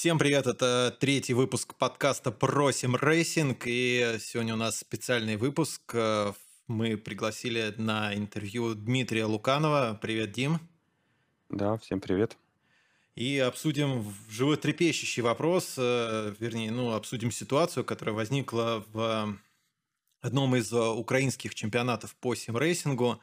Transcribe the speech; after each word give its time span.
Всем 0.00 0.18
привет, 0.18 0.46
это 0.46 0.96
третий 0.98 1.34
выпуск 1.34 1.74
подкаста 1.74 2.32
«Про 2.32 2.96
симрейсинг», 2.96 3.64
и 3.66 4.16
сегодня 4.18 4.54
у 4.54 4.56
нас 4.56 4.78
специальный 4.78 5.36
выпуск. 5.36 5.82
Э, 5.92 6.32
Мы 6.68 6.96
пригласили 6.96 7.74
на 7.76 8.14
интервью 8.14 8.74
Дмитрия 8.74 9.26
Луканова. 9.26 9.98
Привет, 10.00 10.32
Дим. 10.32 10.58
Да, 11.50 11.76
всем 11.76 12.00
привет. 12.00 12.38
И 13.14 13.38
обсудим 13.40 14.14
животрепещущий 14.30 15.22
вопрос, 15.22 15.74
э, 15.76 16.34
вернее, 16.38 16.70
ну, 16.70 16.94
обсудим 16.94 17.30
ситуацию, 17.30 17.84
которая 17.84 18.14
возникла 18.14 18.82
в 18.94 19.36
одном 20.22 20.56
из 20.56 20.72
э, 20.72 20.78
украинских 20.78 21.54
чемпионатов 21.54 22.16
по 22.16 22.34
симрейсингу. 22.34 23.20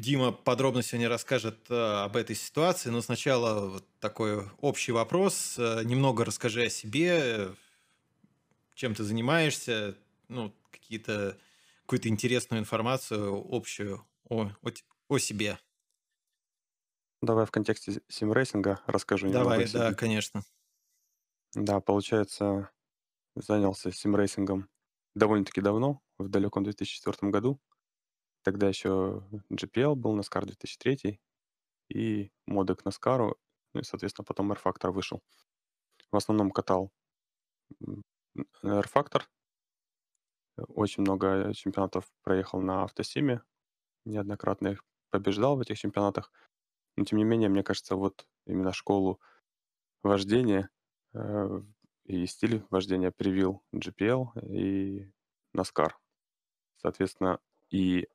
Дима 0.00 0.30
подробно 0.30 0.82
сегодня 0.82 1.08
расскажет 1.08 1.58
э, 1.70 1.74
об 1.74 2.16
этой 2.16 2.36
ситуации, 2.36 2.88
но 2.88 3.00
сначала 3.02 3.68
вот 3.68 3.84
такой 3.98 4.48
общий 4.60 4.92
вопрос. 4.92 5.56
Э, 5.58 5.82
немного 5.82 6.24
расскажи 6.24 6.66
о 6.66 6.70
себе, 6.70 7.48
чем 8.74 8.94
ты 8.94 9.02
занимаешься, 9.02 9.96
ну, 10.28 10.54
какие-то, 10.70 11.36
какую-то 11.82 12.08
интересную 12.08 12.60
информацию 12.60 13.44
общую 13.50 14.06
о, 14.28 14.52
о, 14.62 14.70
о 15.08 15.18
себе. 15.18 15.58
Давай 17.20 17.44
в 17.44 17.50
контексте 17.50 18.00
симрейсинга 18.06 18.80
расскажу 18.86 19.28
Давай, 19.32 19.68
да, 19.68 19.94
конечно. 19.94 20.44
Да, 21.56 21.80
получается, 21.80 22.70
занялся 23.34 23.90
симрейсингом 23.90 24.68
довольно-таки 25.16 25.60
давно, 25.60 26.00
в 26.18 26.28
далеком 26.28 26.62
2004 26.62 27.32
году. 27.32 27.60
Тогда 28.48 28.66
еще 28.66 29.22
GPL 29.52 29.94
был, 29.94 30.18
NASCAR 30.18 30.46
2003 30.46 31.20
и 31.90 32.32
моды 32.46 32.74
к 32.74 32.86
NASCAR, 32.86 33.36
ну 33.74 33.80
и, 33.80 33.84
соответственно, 33.84 34.24
потом 34.24 34.50
R-Factor 34.52 34.90
вышел. 34.90 35.22
В 36.10 36.16
основном 36.16 36.50
катал 36.50 36.90
R-Factor. 38.62 39.24
Очень 40.68 41.02
много 41.02 41.52
чемпионатов 41.52 42.10
проехал 42.22 42.62
на 42.62 42.84
автосиме. 42.84 43.42
Неоднократно 44.06 44.68
их 44.68 44.82
побеждал 45.10 45.58
в 45.58 45.60
этих 45.60 45.78
чемпионатах. 45.78 46.32
Но, 46.96 47.04
тем 47.04 47.18
не 47.18 47.24
менее, 47.24 47.50
мне 47.50 47.62
кажется, 47.62 47.96
вот 47.96 48.26
именно 48.46 48.72
школу 48.72 49.20
вождения 50.02 50.70
э, 51.12 51.60
и 52.04 52.24
стиль 52.24 52.64
вождения 52.70 53.10
привил 53.10 53.62
GPL 53.74 54.40
и 54.48 55.12
NASCAR. 55.54 55.90
Соответственно, 56.78 57.40
и 57.68 58.08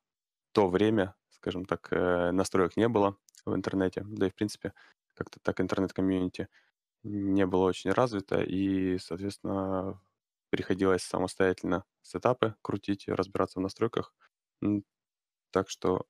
то 0.54 0.68
время, 0.70 1.16
скажем 1.30 1.66
так, 1.66 1.88
э, 1.92 2.32
настроек 2.32 2.76
не 2.78 2.88
было 2.88 3.18
в 3.46 3.54
интернете, 3.54 4.04
да 4.06 4.28
и, 4.28 4.30
в 4.30 4.36
принципе, 4.36 4.74
как-то 5.14 5.40
так 5.40 5.60
интернет-комьюнити 5.60 6.48
не 7.04 7.46
было 7.46 7.66
очень 7.66 7.92
развито, 7.92 8.42
и, 8.42 8.98
соответственно, 8.98 10.00
приходилось 10.50 11.02
самостоятельно 11.04 11.84
сетапы 12.02 12.56
крутить, 12.62 13.08
разбираться 13.08 13.60
в 13.60 13.62
настройках. 13.62 14.14
Так 15.52 15.70
что 15.70 16.06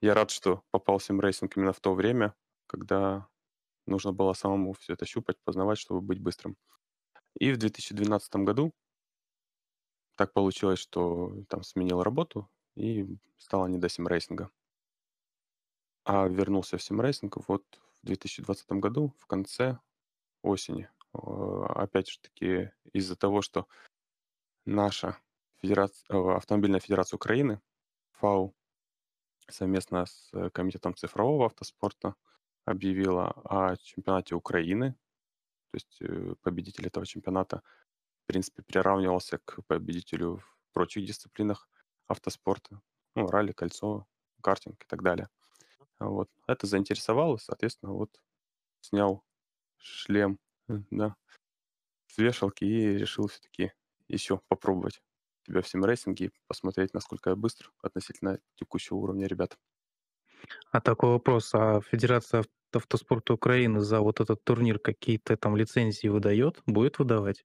я 0.00 0.14
рад, 0.14 0.30
что 0.30 0.62
попал 0.70 0.98
в 0.98 1.04
симрейсинг 1.04 1.56
именно 1.56 1.72
в 1.72 1.80
то 1.80 1.94
время, 1.94 2.34
когда 2.66 3.28
нужно 3.86 4.12
было 4.12 4.32
самому 4.34 4.74
все 4.74 4.94
это 4.94 5.06
щупать, 5.06 5.38
познавать, 5.44 5.78
чтобы 5.78 6.00
быть 6.00 6.20
быстрым. 6.20 6.56
И 7.38 7.52
в 7.52 7.58
2012 7.58 8.44
году 8.44 8.72
так 10.16 10.32
получилось, 10.32 10.78
что 10.80 11.32
там 11.48 11.62
сменил 11.62 12.02
работу, 12.02 12.48
и 12.78 13.18
стало 13.38 13.66
не 13.66 13.78
до 13.78 13.88
симрейсинга. 13.88 14.50
А 16.04 16.28
вернулся 16.28 16.78
в 16.78 16.82
симрейсинг 16.82 17.36
вот 17.48 17.64
в 18.02 18.06
2020 18.06 18.70
году, 18.72 19.14
в 19.18 19.26
конце 19.26 19.78
осени. 20.42 20.88
Опять 21.12 22.08
же 22.08 22.20
таки 22.20 22.70
из-за 22.92 23.16
того, 23.16 23.42
что 23.42 23.66
наша 24.64 25.18
федерация, 25.56 26.36
автомобильная 26.36 26.80
федерация 26.80 27.16
Украины, 27.16 27.60
ФАУ, 28.12 28.54
совместно 29.48 30.06
с 30.06 30.30
Комитетом 30.50 30.94
цифрового 30.94 31.46
автоспорта 31.46 32.14
объявила 32.64 33.30
о 33.44 33.76
чемпионате 33.76 34.34
Украины. 34.34 34.92
То 35.70 35.76
есть 35.76 35.96
э, 36.00 36.34
победитель 36.42 36.86
этого 36.86 37.06
чемпионата, 37.06 37.62
в 38.24 38.26
принципе, 38.26 38.62
приравнивался 38.62 39.38
к 39.38 39.62
победителю 39.66 40.38
в 40.38 40.72
прочих 40.72 41.06
дисциплинах 41.06 41.68
автоспорта, 42.08 42.80
ну, 43.14 43.28
ралли, 43.28 43.52
кольцо, 43.52 44.06
картинг 44.42 44.82
и 44.82 44.86
так 44.86 45.02
далее. 45.02 45.28
Вот. 45.98 46.28
Это 46.46 46.66
заинтересовало, 46.66 47.36
соответственно, 47.36 47.92
вот 47.92 48.20
снял 48.80 49.22
шлем, 49.78 50.38
да, 50.68 51.16
с 52.06 52.18
вешалки 52.18 52.64
и 52.64 52.98
решил 52.98 53.28
все-таки 53.28 53.72
еще 54.08 54.40
попробовать 54.48 55.02
себя 55.46 55.62
в 55.62 55.68
симрейсинге 55.68 56.26
и 56.26 56.32
посмотреть, 56.46 56.94
насколько 56.94 57.30
я 57.30 57.36
быстр 57.36 57.72
относительно 57.82 58.38
текущего 58.56 58.96
уровня 58.96 59.26
ребят. 59.26 59.58
А 60.70 60.80
такой 60.80 61.10
вопрос, 61.10 61.54
а 61.54 61.80
Федерация 61.80 62.44
автоспорта 62.72 63.34
Украины 63.34 63.80
за 63.80 64.00
вот 64.00 64.20
этот 64.20 64.44
турнир 64.44 64.78
какие-то 64.78 65.36
там 65.36 65.56
лицензии 65.56 66.08
выдает? 66.08 66.62
Будет 66.66 66.98
выдавать? 66.98 67.44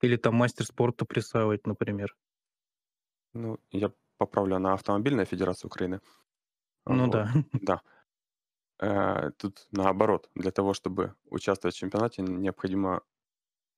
Или 0.00 0.16
там 0.16 0.34
мастер 0.36 0.64
спорта 0.64 1.04
присваивать, 1.04 1.66
например? 1.66 2.16
Ну, 3.32 3.58
я 3.70 3.92
поправлю 4.18 4.58
на 4.58 4.74
Автомобильная 4.74 5.24
Федерация 5.24 5.68
Украины. 5.68 6.00
Ну 6.86 7.06
вот. 7.06 7.10
да. 7.12 7.32
Да. 7.52 7.82
Э, 8.80 9.30
тут 9.36 9.66
наоборот. 9.70 10.30
Для 10.34 10.50
того, 10.50 10.74
чтобы 10.74 11.14
участвовать 11.26 11.74
в 11.74 11.78
чемпионате, 11.78 12.22
необходимо 12.22 13.02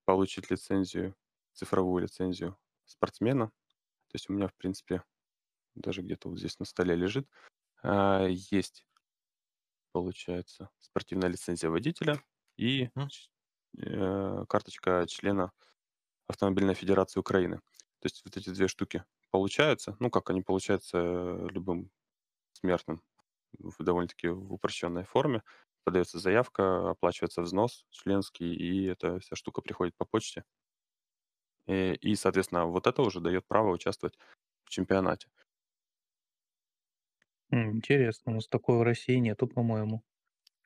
получить 0.04 0.50
лицензию, 0.50 1.14
цифровую 1.52 2.02
лицензию 2.02 2.56
спортсмена. 2.84 3.48
То 3.48 4.14
есть 4.14 4.30
у 4.30 4.32
меня, 4.32 4.48
в 4.48 4.54
принципе, 4.54 5.02
даже 5.74 6.02
где-то 6.02 6.28
вот 6.28 6.38
здесь 6.38 6.58
на 6.58 6.66
столе 6.66 6.94
лежит. 6.94 7.28
Э, 7.82 8.28
есть, 8.30 8.86
получается, 9.92 10.70
спортивная 10.78 11.28
лицензия 11.28 11.70
водителя 11.70 12.22
и 12.56 12.90
э, 13.78 14.44
карточка 14.48 15.06
члена 15.08 15.52
Автомобильной 16.28 16.74
Федерации 16.74 17.20
Украины. 17.20 17.56
То 18.00 18.06
есть 18.06 18.22
вот 18.24 18.36
эти 18.36 18.50
две 18.50 18.68
штуки 18.68 19.04
получаются, 19.32 19.96
ну, 20.00 20.10
как 20.10 20.30
они 20.30 20.42
получаются 20.42 20.98
э, 20.98 21.48
любым 21.50 21.90
смертным, 22.54 23.02
в 23.58 23.82
довольно-таки 23.84 24.28
в 24.28 24.52
упрощенной 24.54 25.04
форме. 25.04 25.42
Подается 25.84 26.18
заявка, 26.20 26.90
оплачивается 26.92 27.42
взнос 27.42 27.86
членский, 27.90 28.54
и 28.54 28.86
эта 28.86 29.20
вся 29.20 29.36
штука 29.36 29.62
приходит 29.62 29.96
по 29.96 30.06
почте. 30.06 30.44
И, 31.66 31.94
и 31.94 32.14
соответственно, 32.16 32.66
вот 32.66 32.86
это 32.86 33.02
уже 33.02 33.20
дает 33.20 33.46
право 33.46 33.70
участвовать 33.72 34.18
в 34.64 34.70
чемпионате. 34.70 35.28
Интересно, 37.50 38.32
у 38.32 38.34
нас 38.36 38.48
такого 38.48 38.78
в 38.78 38.82
России 38.82 39.16
нету, 39.16 39.46
по-моему. 39.46 40.02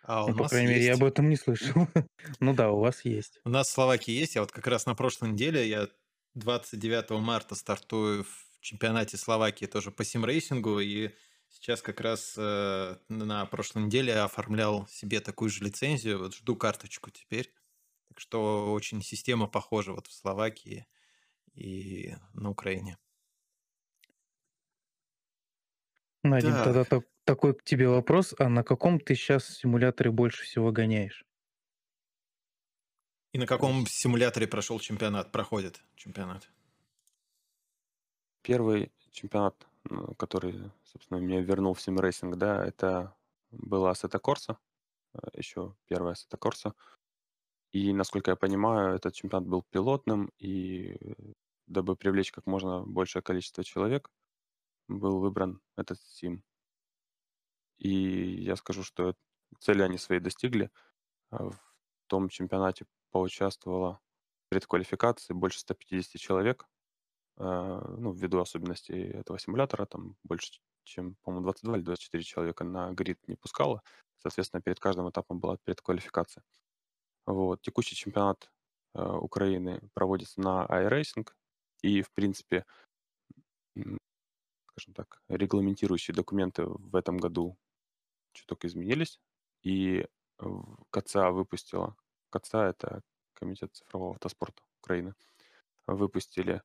А 0.03 0.27
у 0.27 0.31
Ну, 0.31 0.37
по 0.37 0.45
нас 0.45 0.47
крайней 0.47 0.69
мере, 0.69 0.87
я 0.87 0.95
есть. 0.95 0.95
об 0.95 1.05
этом 1.05 1.29
не 1.29 1.37
слышал. 1.37 1.89
Ну 2.41 2.55
да, 2.55 2.71
у 2.73 2.81
вас 2.81 3.05
есть. 3.05 3.41
У 3.45 3.49
нас 3.49 3.69
в 3.69 3.73
Словакии 3.73 4.13
есть. 4.13 4.35
Я 4.35 4.43
вот 4.43 4.53
как 4.53 4.67
раз 4.67 4.87
на 4.87 4.95
прошлой 4.95 5.31
неделе, 5.33 5.69
я 5.69 5.89
29 6.35 7.11
марта 7.21 7.55
стартую 7.55 8.25
в 8.25 8.46
чемпионате 8.67 9.17
Словакии 9.17 9.67
тоже 9.67 9.91
по 9.91 10.05
симрейсингу, 10.05 10.81
и 10.81 11.15
сейчас 11.49 11.83
как 11.83 12.01
раз 12.01 12.35
э, 12.37 12.97
на 13.09 13.47
прошлой 13.47 13.85
неделе 13.85 14.15
оформлял 14.17 14.87
себе 14.89 15.21
такую 15.21 15.51
же 15.51 15.65
лицензию, 15.65 16.19
вот 16.19 16.35
жду 16.35 16.57
карточку 16.57 17.11
теперь. 17.11 17.55
Так 18.09 18.19
что 18.21 18.73
очень 18.73 19.03
система 19.03 19.47
похожа 19.47 19.93
вот 19.93 20.09
в 20.09 20.13
Словакии 20.13 20.87
и 21.55 22.17
на 22.35 22.51
Украине. 22.51 22.99
Надим, 26.25 26.51
Так. 26.51 26.65
тогда 26.65 26.85
так- 26.85 27.07
такой 27.25 27.55
к 27.55 27.63
тебе 27.63 27.89
вопрос. 27.89 28.35
А 28.39 28.49
на 28.49 28.65
каком 28.65 28.99
ты 28.99 29.15
сейчас 29.15 29.49
симуляторе 29.49 30.11
больше 30.11 30.43
всего 30.43 30.73
гоняешь? 30.73 31.25
И 33.33 33.39
на 33.39 33.47
каком 33.47 33.87
симуляторе 33.87 34.49
прошел 34.49 34.81
чемпионат, 34.81 35.31
проходит 35.31 35.85
чемпионат? 35.95 36.51
Первый 38.47 38.93
чемпионат, 39.11 39.67
ну, 39.91 40.15
который, 40.15 40.71
собственно, 40.85 41.19
меня 41.19 41.41
вернул 41.41 41.75
в 41.75 41.81
симрейсинг, 41.81 42.37
да, 42.37 42.65
это 42.65 43.13
была 43.51 43.91
Assetto 43.91 44.21
Corsa, 44.21 44.57
еще 45.33 45.75
первая 45.87 46.13
Assetto 46.13 46.37
Corsa. 46.37 46.73
И, 47.73 47.93
насколько 47.93 48.31
я 48.31 48.37
понимаю, 48.37 48.95
этот 48.95 49.15
чемпионат 49.15 49.49
был 49.49 49.65
пилотным, 49.73 50.31
и 50.39 50.97
э, 51.01 51.15
дабы 51.67 51.97
привлечь 51.97 52.31
как 52.31 52.47
можно 52.47 52.85
большее 52.87 53.21
количество 53.21 53.65
человек, 53.65 54.13
был 54.87 55.19
выбран 55.19 55.61
этот 55.77 56.01
сим. 56.01 56.45
И 57.79 58.45
я 58.45 58.55
скажу, 58.55 58.85
что 58.85 59.17
цели 59.59 59.83
они 59.83 59.99
свои 59.99 60.21
достигли. 60.21 60.71
А 61.31 61.51
В 61.51 61.59
том 62.07 62.29
чемпионате 62.29 62.87
поучаствовало 63.11 64.01
в 64.45 64.51
предквалификации 64.51 65.35
больше 65.35 65.59
150 65.59 66.21
человек. 66.21 66.69
А, 67.39 67.81
Ну, 67.99 68.13
ввиду 68.13 68.41
особенностей 68.41 69.03
этого 69.03 69.39
симулятора, 69.39 69.87
там 69.87 70.17
больше, 70.25 70.53
чем, 70.85 71.17
по-моему, 71.23 71.45
22 71.45 71.77
или 71.77 71.85
24 71.85 72.25
человека 72.25 72.65
на 72.65 72.93
грид 72.93 73.19
не 73.29 73.37
пускало. 73.37 73.83
Соответственно, 74.19 74.63
перед 74.63 74.81
каждым 74.81 75.09
этапом 75.11 75.39
была 75.39 75.59
предквалификация. 75.65 76.43
Вот. 77.27 77.61
Текущий 77.63 77.97
чемпионат 77.97 78.51
э, 78.95 79.03
Украины 79.03 79.81
проводится 79.95 80.41
на 80.41 80.67
iRacing, 80.67 81.29
и, 81.83 82.03
в 82.03 82.11
принципе, 82.13 82.65
скажем 83.75 84.95
так, 84.95 85.21
регламентирующие 85.29 86.15
документы 86.15 86.65
в 86.65 86.97
этом 86.97 87.19
году 87.19 87.57
чуток 88.33 88.65
изменились, 88.65 89.21
и 89.63 90.07
КЦА 90.91 91.31
выпустила, 91.31 91.97
КЦА— 92.31 92.65
это 92.69 93.03
Комитет 93.35 93.75
цифрового 93.75 94.15
автоспорта 94.15 94.63
Украины, 94.81 95.15
выпустили 95.87 96.63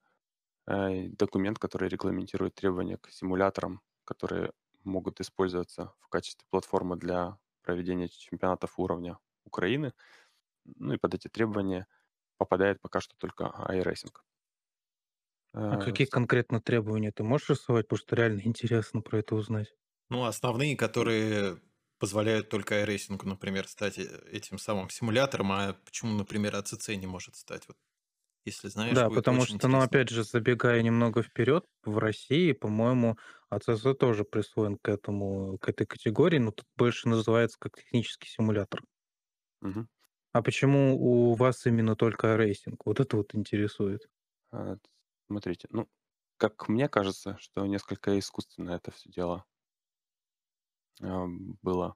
э, 0.68 1.08
документ, 1.10 1.60
который 1.60 1.90
регламентирует 1.90 2.56
требования 2.56 2.98
к 2.98 3.10
симуляторам, 3.12 3.81
которые 4.06 4.52
могут 4.84 5.22
использоваться 5.22 5.94
в 6.00 6.08
качестве 6.10 6.46
платформы 6.50 6.98
для 6.98 7.38
проведения 7.63 8.10
чемпионатов 8.10 8.80
уровня 8.80 9.19
Украины. 9.46 9.94
Ну 10.66 10.94
и 10.94 10.98
под 10.98 11.16
эти 11.16 11.28
требования 11.28 11.88
попадает 12.38 12.81
пока 12.81 13.02
что 13.02 13.16
только 13.18 13.46
iRacing. 13.69 14.13
А 15.54 15.78
э, 15.78 15.84
какие 15.84 16.08
конкретно 16.08 16.62
требования 16.62 17.12
ты 17.12 17.24
можешь 17.24 17.50
рисовать? 17.50 17.88
Потому 17.88 18.00
что 18.00 18.16
реально 18.16 18.42
интересно 18.44 19.02
про 19.02 19.19
это 19.19 19.36
узнать. 19.36 19.74
Ну, 20.10 20.25
основные, 20.25 20.75
которые 20.75 21.62
позволяют 21.98 22.50
только 22.50 22.84
iRacing, 22.84 23.19
например, 23.25 23.68
стать 23.68 23.98
э, 23.98 24.04
этим 24.31 24.58
самым 24.58 24.90
симулятором, 24.90 25.52
а 25.52 25.74
почему, 25.86 26.13
например, 26.13 26.56
ACC 26.56 26.90
не 26.90 27.08
может 27.08 27.36
стать? 27.36 27.68
Вот, 27.68 27.78
если 28.46 28.68
знаешь, 28.70 29.04
Да, 29.04 29.10
потому 29.10 29.46
что, 29.46 29.68
ну, 29.68 29.82
опять 29.82 30.10
же, 30.10 30.24
забегая 30.24 30.82
немного 30.82 31.24
вперед, 31.24 31.66
в 31.84 31.98
России, 31.98 32.52
по-моему, 32.52 33.18
ACC 33.50 33.94
тоже 33.96 34.26
присвоен 34.26 34.78
к 34.78 34.90
этому, 34.90 35.58
к 35.60 35.70
этой 35.70 35.86
категории, 35.88 36.40
но 36.40 36.52
тут 36.52 36.66
больше 36.76 37.08
называется 37.08 37.58
как 37.60 37.78
технический 37.78 38.28
симулятор. 38.30 38.82
Мгм. 39.62 39.88
А 40.34 40.42
почему 40.42 40.98
у 40.98 41.34
вас 41.34 41.66
именно 41.66 41.96
только 41.96 42.36
iRacing? 42.36 42.86
Вот 42.86 43.00
это 43.00 43.18
вот 43.18 43.36
интересует. 43.36 44.10
А, 44.52 44.78
Смотрите, 45.28 45.68
ну, 45.72 45.88
как 46.38 46.68
мне 46.68 46.90
кажется, 46.90 47.38
что 47.40 47.66
несколько 47.66 48.18
искусственно 48.20 48.72
это 48.72 48.92
все 48.92 49.10
дело 49.10 49.46
было 51.62 51.96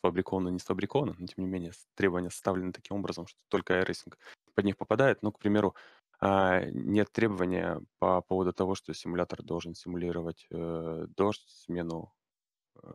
сфабриковано, 0.00 0.48
не 0.48 0.58
сфабриковано, 0.58 1.14
но 1.18 1.26
тем 1.26 1.44
не 1.44 1.46
менее 1.50 1.72
требования 1.94 2.30
составлены 2.30 2.72
таким 2.72 2.96
образом, 2.98 3.26
что 3.26 3.38
только 3.48 3.80
iRacing 3.80 4.14
под 4.54 4.64
них 4.64 4.76
попадает. 4.76 5.22
Ну, 5.22 5.32
к 5.32 5.38
примеру, 5.38 5.74
а, 6.20 6.60
нет 6.66 7.10
требования 7.10 7.80
по 7.98 8.22
поводу 8.22 8.52
того, 8.52 8.74
что 8.74 8.94
симулятор 8.94 9.42
должен 9.42 9.74
симулировать 9.74 10.46
э, 10.50 11.06
дождь, 11.16 11.48
смену 11.48 12.14
э, 12.76 12.92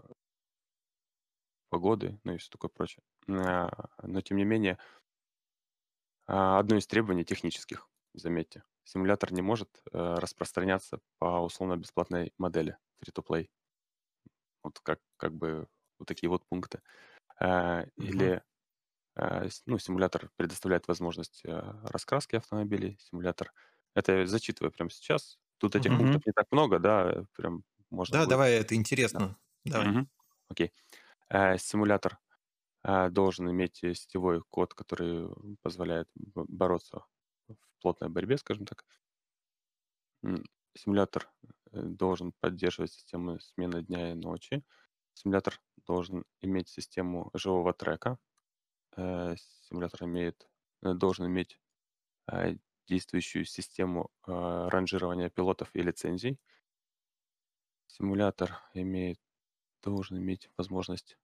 погоды, 1.69 2.19
ну 2.23 2.33
и 2.33 2.37
все 2.37 2.49
такое 2.49 2.69
прочее. 2.69 3.03
А, 3.27 3.69
но 4.01 4.21
тем 4.21 4.37
не 4.37 4.45
менее, 4.45 4.77
а, 6.25 6.59
одно 6.59 6.77
из 6.77 6.87
требований 6.87 7.25
технических 7.25 7.89
заметьте. 8.13 8.63
Симулятор 8.85 9.33
не 9.33 9.41
может 9.41 9.81
э, 9.91 10.15
распространяться 10.15 11.01
по 11.19 11.41
условно-бесплатной 11.41 12.33
модели 12.37 12.77
free-to-play. 13.03 13.49
Вот 14.63 14.79
как, 14.79 15.01
как 15.17 15.33
бы 15.33 15.67
вот 15.99 16.07
такие 16.07 16.29
вот 16.29 16.45
пункты. 16.47 16.81
Или 17.39 18.41
ну, 19.65 19.77
симулятор 19.79 20.29
предоставляет 20.35 20.87
возможность 20.87 21.41
э, 21.45 21.51
раскраски 21.83 22.35
автомобилей, 22.35 22.97
симулятор. 22.99 23.53
Это 23.95 24.13
я 24.19 24.27
зачитываю 24.27 24.71
прямо 24.71 24.89
сейчас. 24.91 25.39
Тут 25.57 25.75
этих 25.75 25.93
Мгм. 25.93 25.95
пунктов 25.95 26.21
не 26.25 26.31
так 26.33 26.45
много, 26.51 26.79
да, 26.79 27.25
прям 27.35 27.63
можно 27.89 28.17
Да, 28.17 28.25
будет. 28.25 28.37
давай, 28.37 28.53
это 28.53 28.75
интересно. 28.75 29.37
Давай. 29.65 29.91
Мгм. 29.91 30.09
Окей. 30.49 30.71
Э, 31.29 31.57
Симулятор 31.57 32.19
э, 32.83 33.09
должен 33.11 33.49
иметь 33.51 33.77
сетевой 33.77 34.41
код, 34.49 34.73
который 34.75 35.29
позволяет 35.63 36.09
бороться 36.15 37.05
в 37.49 37.55
плотной 37.81 38.09
борьбе, 38.09 38.37
скажем 38.37 38.65
так. 38.65 38.85
Симулятор 40.75 41.31
э, 41.71 41.81
должен 41.81 42.31
поддерживать 42.39 42.91
систему 42.91 43.39
смены 43.39 43.83
дня 43.83 44.11
и 44.11 44.15
ночи. 44.15 44.63
Симулятор 45.13 45.59
должен 45.85 46.23
иметь 46.41 46.69
систему 46.69 47.31
живого 47.33 47.73
трека. 47.73 48.17
Э, 48.97 49.35
симулятор 49.69 50.03
имеет, 50.03 50.49
э, 50.83 50.93
должен 50.93 51.27
иметь 51.27 51.59
действующую 52.87 53.45
систему 53.45 54.11
ранжирования 54.25 55.29
пилотов 55.29 55.69
и 55.73 55.81
лицензий. 55.81 56.39
Симулятор 57.87 58.61
имеет, 58.73 59.19
должен 59.83 60.17
иметь 60.19 60.49
возможность 60.57 61.17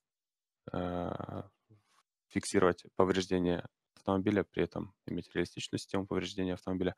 фиксировать 2.27 2.85
повреждения 2.95 3.67
автомобиля, 3.95 4.43
при 4.43 4.63
этом 4.63 4.93
иметь 5.05 5.33
реалистичную 5.33 5.79
систему 5.79 6.07
повреждения 6.07 6.53
автомобиля. 6.53 6.95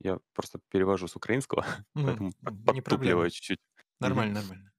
Я 0.00 0.18
просто 0.34 0.58
перевожу 0.68 1.06
с 1.06 1.16
украинского, 1.16 1.64
Ну, 1.94 2.04
поэтому 2.04 2.32
не 2.72 2.80
проблема. 2.80 3.30
чуть-чуть. 3.30 3.60
Нормально, 4.00 4.40
нормально. 4.40 4.71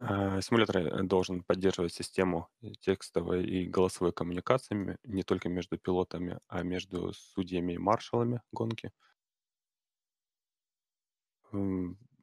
А, 0.00 0.40
Симулятор 0.40 1.02
должен 1.04 1.42
поддерживать 1.42 1.92
систему 1.92 2.48
текстовой 2.80 3.44
и 3.44 3.66
голосовой 3.66 4.12
коммуникациями 4.12 4.96
не 5.02 5.24
только 5.24 5.48
между 5.48 5.76
пилотами, 5.76 6.38
а 6.46 6.62
между 6.62 7.12
судьями 7.12 7.72
и 7.72 7.78
маршалами 7.78 8.42
гонки. 8.52 8.92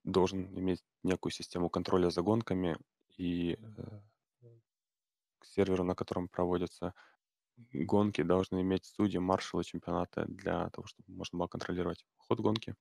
Должен 0.03 0.57
иметь 0.57 0.83
некую 1.03 1.31
систему 1.31 1.69
контроля 1.69 2.09
за 2.09 2.21
гонками 2.21 2.77
и 3.17 3.57
э, 3.59 4.01
к 5.39 5.45
серверу, 5.45 5.83
на 5.83 5.95
котором 5.95 6.27
проводятся 6.29 6.93
гонки, 7.73 8.21
должны 8.21 8.61
иметь 8.61 8.85
судьи, 8.85 9.17
маршалы 9.17 9.63
чемпионата 9.63 10.25
для 10.27 10.69
того, 10.69 10.87
чтобы 10.87 11.11
можно 11.11 11.39
было 11.39 11.47
контролировать 11.47 12.05
ход 12.17 12.39
гонки. 12.39 12.75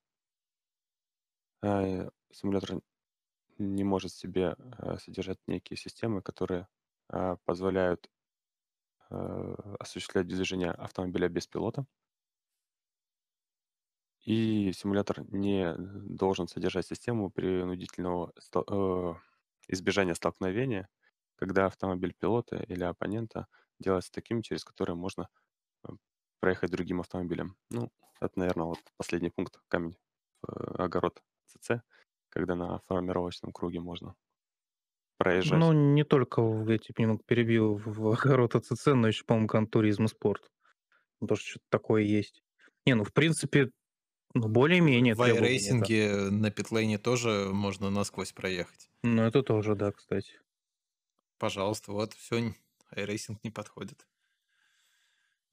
Э, 1.63 2.09
симулятор 2.31 2.79
не 3.57 3.83
может 3.83 4.11
себе 4.11 4.55
э, 4.77 4.97
содержать 4.97 5.39
некие 5.47 5.77
системы, 5.77 6.21
которые 6.21 6.67
э, 7.09 7.37
позволяют 7.45 8.09
осуществлять 9.79 10.27
движение 10.27 10.71
автомобиля 10.71 11.29
без 11.29 11.45
пилота. 11.45 11.85
И 14.23 14.71
симулятор 14.73 15.21
не 15.31 15.75
должен 15.77 16.47
содержать 16.47 16.87
систему 16.87 17.29
принудительного 17.29 18.33
избежания 19.67 20.15
столкновения 20.15 20.89
когда 21.35 21.65
автомобиль 21.67 22.13
пилота 22.13 22.57
или 22.57 22.83
оппонента 22.83 23.47
делается 23.79 24.11
таким, 24.11 24.41
через 24.41 24.63
который 24.63 24.95
можно 24.95 25.29
э, 25.83 25.89
проехать 26.39 26.71
другим 26.71 27.01
автомобилем. 27.01 27.57
Ну, 27.69 27.91
это, 28.19 28.39
наверное, 28.39 28.65
вот 28.65 28.79
последний 28.97 29.29
пункт, 29.29 29.59
камень 29.67 29.97
в 30.41 30.49
э, 30.49 30.83
огород 30.83 31.21
ЦЦ, 31.47 31.81
когда 32.35 32.55
на 32.55 32.79
формировочном 32.87 33.53
круге 33.53 33.79
можно 33.79 34.13
проезжать. 35.17 35.57
Ну, 35.57 35.71
не 35.71 36.03
только, 36.03 36.41
я 36.67 36.77
тебя 36.77 37.03
немного 37.03 37.23
перебил, 37.25 37.81
в 37.85 38.09
огород 38.09 38.55
АЦЦ, 38.55 38.87
но 38.87 39.07
еще, 39.07 39.23
по-моему, 39.23 39.47
Гран 39.47 39.67
Туризм 39.67 40.07
Спорт. 40.07 40.51
Потому 41.19 41.37
что 41.37 41.49
что-то 41.51 41.65
такое 41.69 42.03
есть. 42.03 42.43
Не, 42.85 42.95
ну, 42.95 43.05
в 43.05 43.13
принципе, 43.13 43.71
ну, 44.33 44.49
более-менее 44.49 45.15
В 45.15 45.21
iRacing 45.21 46.29
на 46.29 46.51
питлейне 46.51 46.97
тоже 46.97 47.49
можно 47.53 47.89
насквозь 47.89 48.33
проехать. 48.33 48.89
Ну, 49.01 49.21
это 49.23 49.41
тоже, 49.41 49.75
да, 49.75 49.93
кстати. 49.93 50.41
Пожалуйста, 51.37 51.93
вот 51.93 52.13
все, 52.13 52.53
iRacing 52.93 53.37
не 53.43 53.49
подходит. 53.49 54.05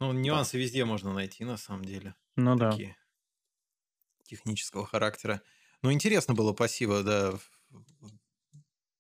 Ну, 0.00 0.12
нюансы 0.12 0.58
везде 0.58 0.84
можно 0.84 1.12
найти, 1.12 1.44
на 1.44 1.56
самом 1.56 1.84
деле. 1.84 2.16
Ну 2.34 2.56
да. 2.56 2.72
Такие 2.72 2.96
технического 4.24 4.84
характера. 4.84 5.42
Ну, 5.82 5.92
интересно 5.92 6.34
было, 6.34 6.52
спасибо, 6.54 7.02
да. 7.02 7.38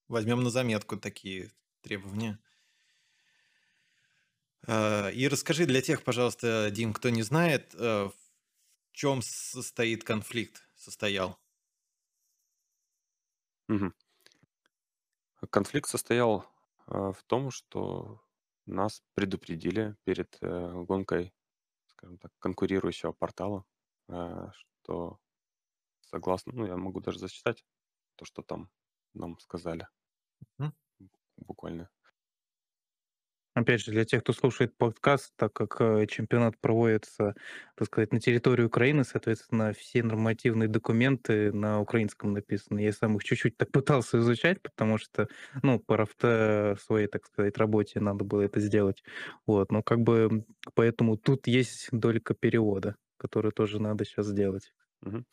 Возьмем 0.08 0.42
на 0.42 0.50
заметку 0.50 0.96
такие 0.96 1.52
требования. 1.80 2.38
А, 4.66 5.08
И 5.10 5.28
расскажи 5.28 5.66
для 5.66 5.80
тех, 5.82 6.02
пожалуйста, 6.02 6.70
Дим, 6.70 6.92
кто 6.92 7.10
не 7.10 7.22
знает, 7.22 7.74
э, 7.74 8.08
в 8.08 8.14
чем 8.92 9.22
состоит 9.22 10.04
конфликт, 10.04 10.62
состоял. 10.76 11.38
Конфликт 15.50 15.88
состоял 15.88 16.46
а, 16.86 17.12
в 17.12 17.22
том, 17.24 17.50
что 17.50 18.22
нас 18.66 19.02
предупредили 19.14 19.96
перед 20.04 20.38
э, 20.40 20.84
гонкой, 20.84 21.34
скажем 21.86 22.18
так, 22.18 22.30
конкурирующего 22.38 23.12
портала, 23.12 23.64
э, 24.08 24.48
что 24.52 25.18
согласно, 26.12 26.52
ну, 26.54 26.66
я 26.66 26.76
могу 26.76 27.00
даже 27.00 27.18
зачитать 27.18 27.64
то, 28.16 28.24
что 28.24 28.42
там 28.42 28.70
нам 29.14 29.38
сказали. 29.40 29.88
Мгм. 30.58 30.72
Буквально. 31.36 31.90
Опять 33.54 33.82
же, 33.82 33.92
для 33.92 34.06
тех, 34.06 34.22
кто 34.22 34.32
слушает 34.32 34.78
подкаст, 34.78 35.34
так 35.36 35.52
как 35.52 35.78
э, 35.78 36.06
чемпионат 36.06 36.58
проводится, 36.58 37.34
так 37.76 37.86
сказать, 37.88 38.10
на 38.10 38.18
территории 38.18 38.64
Украины, 38.64 39.04
соответственно, 39.04 39.74
все 39.74 40.02
нормативные 40.02 40.70
документы 40.70 41.52
на 41.52 41.78
украинском 41.78 42.32
написаны. 42.32 42.80
Я 42.80 42.92
сам 42.94 43.16
их 43.16 43.24
чуть-чуть 43.24 43.58
так 43.58 43.70
пытался 43.70 44.18
изучать, 44.20 44.62
потому 44.62 44.96
что, 44.96 45.28
ну, 45.62 45.78
по 45.80 45.98
рафте 45.98 46.76
своей, 46.80 47.08
так 47.08 47.26
сказать, 47.26 47.58
работе 47.58 48.00
надо 48.00 48.24
было 48.24 48.40
это 48.40 48.58
сделать. 48.58 49.02
Вот, 49.46 49.70
но 49.70 49.82
как 49.82 50.00
бы 50.00 50.46
поэтому 50.74 51.18
тут 51.18 51.46
есть 51.46 51.88
долька 51.92 52.32
перевода, 52.32 52.96
который 53.18 53.52
тоже 53.52 53.82
надо 53.82 54.06
сейчас 54.06 54.28
сделать. 54.28 54.72
Мгм. 55.02 55.26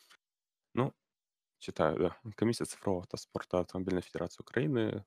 Читаю, 1.60 1.98
да. 1.98 2.16
Комиссия 2.36 2.64
цифрового 2.64 3.02
автоспорта 3.02 3.60
Автомобильной 3.60 4.00
Федерации 4.02 4.40
Украины 4.42 5.04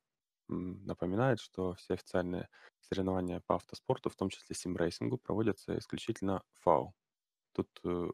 м, 0.49 0.85
напоминает, 0.85 1.39
что 1.39 1.73
все 1.75 1.95
официальные 1.95 2.47
соревнования 2.79 3.41
по 3.47 3.55
автоспорту, 3.55 4.09
в 4.09 4.15
том 4.15 4.29
числе 4.29 4.55
симрейсингу, 4.55 5.17
проводятся 5.17 5.77
исключительно 5.79 6.43
ФАУ. 6.53 6.93
Тут 7.53 7.69
э, 7.85 8.09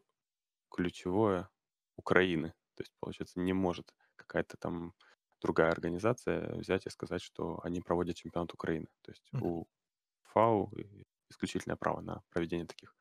ключевое 0.70 1.50
Украины. 1.96 2.54
То 2.76 2.82
есть, 2.82 2.92
получается, 3.00 3.40
не 3.40 3.52
может 3.54 3.94
какая-то 4.16 4.56
там 4.58 4.94
другая 5.42 5.72
организация 5.72 6.54
взять 6.56 6.86
и 6.86 6.90
сказать, 6.90 7.22
что 7.22 7.60
они 7.64 7.80
проводят 7.82 8.16
чемпионат 8.16 8.54
Украины. 8.54 8.88
То 9.02 9.12
есть 9.12 9.32
Мгм. 9.32 9.42
у 9.42 9.66
ФАУ 10.24 10.72
исключительное 11.30 11.76
право 11.76 12.00
на 12.02 12.22
проведение 12.30 12.66
таких 12.66 12.96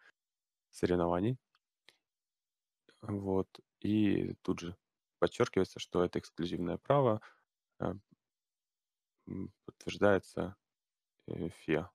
соревнований. 0.72 1.38
Вот. 3.02 3.48
И 3.82 4.34
тут 4.42 4.60
же 4.60 4.78
подчеркивается, 5.20 5.80
что 5.80 6.04
это 6.04 6.20
эксклюзивное 6.20 6.78
право 6.78 7.22
э, 7.80 7.94
подтверждается 9.66 10.56
э, 11.28 11.50
ФИА, 11.50 11.92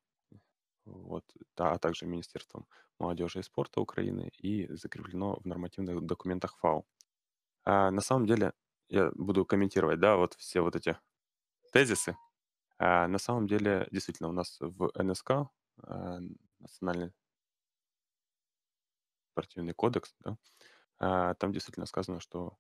вот, 0.87 1.25
а 1.57 1.79
также 1.79 2.07
Министерством 2.07 2.67
молодежи 2.99 3.41
и 3.41 3.43
спорта 3.43 3.81
Украины 3.81 4.31
и 4.39 4.73
закреплено 4.75 5.37
в 5.41 5.47
нормативных 5.47 6.03
документах 6.03 6.57
ФАО. 6.59 6.87
А 7.65 7.91
на 7.91 8.01
самом 8.01 8.27
деле, 8.27 8.53
я 8.89 9.11
буду 9.15 9.45
комментировать, 9.47 10.01
да, 10.01 10.17
вот 10.17 10.35
все 10.35 10.61
вот 10.63 10.77
эти 10.77 10.99
тезисы. 11.73 12.17
А 12.79 13.09
на 13.09 13.19
самом 13.19 13.47
деле, 13.47 13.89
действительно, 13.93 14.31
у 14.31 14.33
нас 14.33 14.59
в 14.61 14.91
НСК, 14.97 15.51
а, 15.83 16.19
Национальный 16.61 17.13
спортивный 19.33 19.75
кодекс, 19.75 20.15
да, 20.21 20.37
а, 20.99 21.35
там 21.35 21.53
действительно 21.53 21.87
сказано, 21.87 22.21
что 22.21 22.59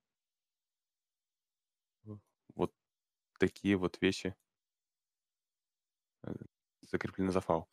в- 2.04 2.18
вот 2.54 2.73
такие 3.38 3.76
вот 3.76 4.00
вещи 4.00 4.35
э, 6.23 6.35
закреплены 6.83 7.33
за 7.33 7.41
ФАО. 7.41 7.69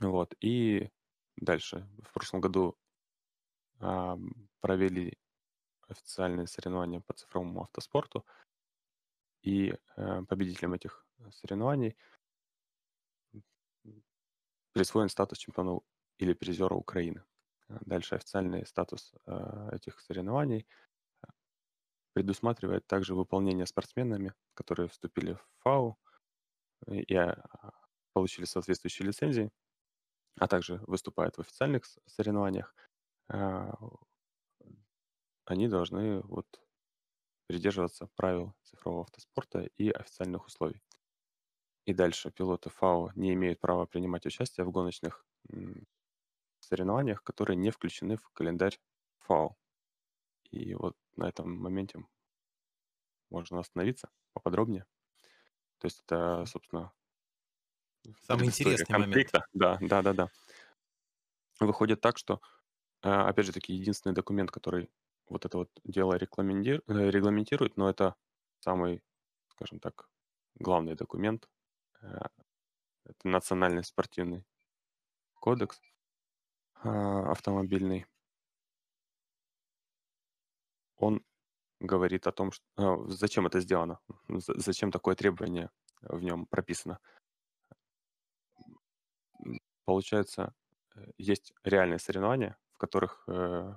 Вот. 0.00 0.34
И 0.40 0.90
дальше. 1.36 1.88
В 2.02 2.12
прошлом 2.12 2.40
году 2.40 2.76
а, 3.80 4.18
провели 4.60 5.18
официальные 5.88 6.46
соревнования 6.46 7.00
по 7.00 7.12
цифровому 7.12 7.62
автоспорту. 7.62 8.24
И 9.42 9.74
э, 9.96 10.22
победителям 10.28 10.74
этих 10.74 11.04
соревнований 11.32 11.96
присвоен 14.72 15.08
статус 15.08 15.38
чемпиона 15.38 15.80
или 16.18 16.32
призера 16.32 16.74
Украины. 16.74 17.24
А 17.68 17.78
Дальше 17.80 18.14
официальный 18.14 18.64
статус 18.66 19.12
э, 19.26 19.70
этих 19.72 20.00
соревнований 20.00 20.66
предусматривает 22.12 22.86
также 22.86 23.14
выполнение 23.14 23.66
спортсменами, 23.66 24.34
которые 24.54 24.88
вступили 24.88 25.34
в 25.34 25.46
ФАУ 25.60 25.98
и 26.88 27.02
и, 27.02 27.16
а, 27.16 27.72
получили 28.12 28.44
соответствующие 28.44 29.06
лицензии, 29.08 29.50
а 30.38 30.48
также 30.48 30.80
выступают 30.86 31.36
в 31.36 31.40
официальных 31.40 31.84
соревнованиях, 32.06 32.74
а, 33.28 33.74
они 35.44 35.68
должны 35.68 36.20
вот 36.22 36.46
придерживаться 37.46 38.08
правил 38.16 38.54
цифрового 38.62 39.04
автоспорта 39.04 39.68
и 39.76 39.90
официальных 39.90 40.46
условий. 40.46 40.82
И 41.84 41.94
дальше 41.94 42.30
пилоты 42.30 42.70
ФАО 42.70 43.12
не 43.14 43.34
имеют 43.34 43.60
права 43.60 43.86
принимать 43.86 44.26
участие 44.26 44.64
в 44.66 44.70
гоночных 44.70 45.24
соревнованиях, 46.60 47.22
которые 47.22 47.56
не 47.56 47.70
включены 47.70 48.16
в 48.16 48.28
календарь 48.30 48.78
ФАО. 49.20 49.56
И 50.50 50.74
вот 50.74 50.96
на 51.16 51.28
этом 51.28 51.50
моменте 51.58 52.04
можно 53.30 53.58
остановиться 53.60 54.10
поподробнее. 54.32 54.86
То 55.78 55.86
есть 55.86 56.00
это, 56.06 56.44
собственно, 56.46 56.92
Самый 58.22 58.46
интересный 58.46 58.92
момент. 58.98 59.14
конфликта. 59.14 59.46
Да, 59.52 59.78
да, 59.80 60.02
да, 60.02 60.12
да. 60.12 60.28
Выходит 61.60 62.00
так, 62.00 62.18
что, 62.18 62.40
э, 63.02 63.08
опять 63.08 63.46
же 63.46 63.52
таки, 63.52 63.72
единственный 63.74 64.14
документ, 64.14 64.50
который 64.50 64.90
вот 65.28 65.44
это 65.46 65.58
вот 65.58 65.70
дело 65.84 66.14
э, 66.14 66.18
регламентирует, 66.18 67.76
но 67.76 67.88
это 67.88 68.16
самый, 68.60 69.02
скажем 69.48 69.80
так, 69.80 70.08
главный 70.56 70.94
документ. 70.94 71.48
э, 72.02 72.06
Это 73.04 73.28
национальный 73.28 73.84
спортивный 73.84 74.46
кодекс 75.34 75.80
а, 76.74 77.30
автомобильный. 77.30 78.06
Он 81.02 81.22
говорит 81.80 82.26
о 82.28 82.32
том, 82.32 82.52
что, 82.52 82.64
а, 82.76 83.08
зачем 83.10 83.46
это 83.46 83.60
сделано, 83.60 84.00
за- 84.28 84.58
зачем 84.60 84.92
такое 84.92 85.16
требование 85.16 85.70
в 86.02 86.22
нем 86.22 86.46
прописано. 86.46 87.00
Получается, 89.84 90.54
э, 90.96 91.06
есть 91.18 91.52
реальные 91.64 91.98
соревнования, 91.98 92.56
в 92.72 92.78
которых 92.78 93.24
э, 93.28 93.74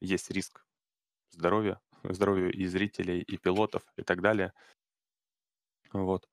есть 0.00 0.30
риск 0.30 0.64
здоровья, 1.30 1.80
здоровью 2.04 2.52
и 2.52 2.66
зрителей, 2.66 3.22
и 3.22 3.36
пилотов, 3.38 3.82
и 3.96 4.02
так 4.02 4.22
далее. 4.22 4.52
Вот. 5.92 6.28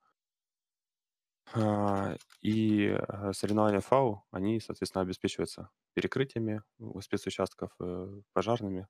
А, 1.53 2.15
И 2.41 2.88
э, 2.88 3.33
соревнования 3.33 3.79
ФАУ, 3.79 4.25
они, 4.31 4.59
соответственно, 4.59 5.03
обеспечиваются 5.03 5.69
перекрытиями 5.93 6.63
спецучастков, 7.01 7.71
э, 7.79 8.21
пожарными, 8.33 8.88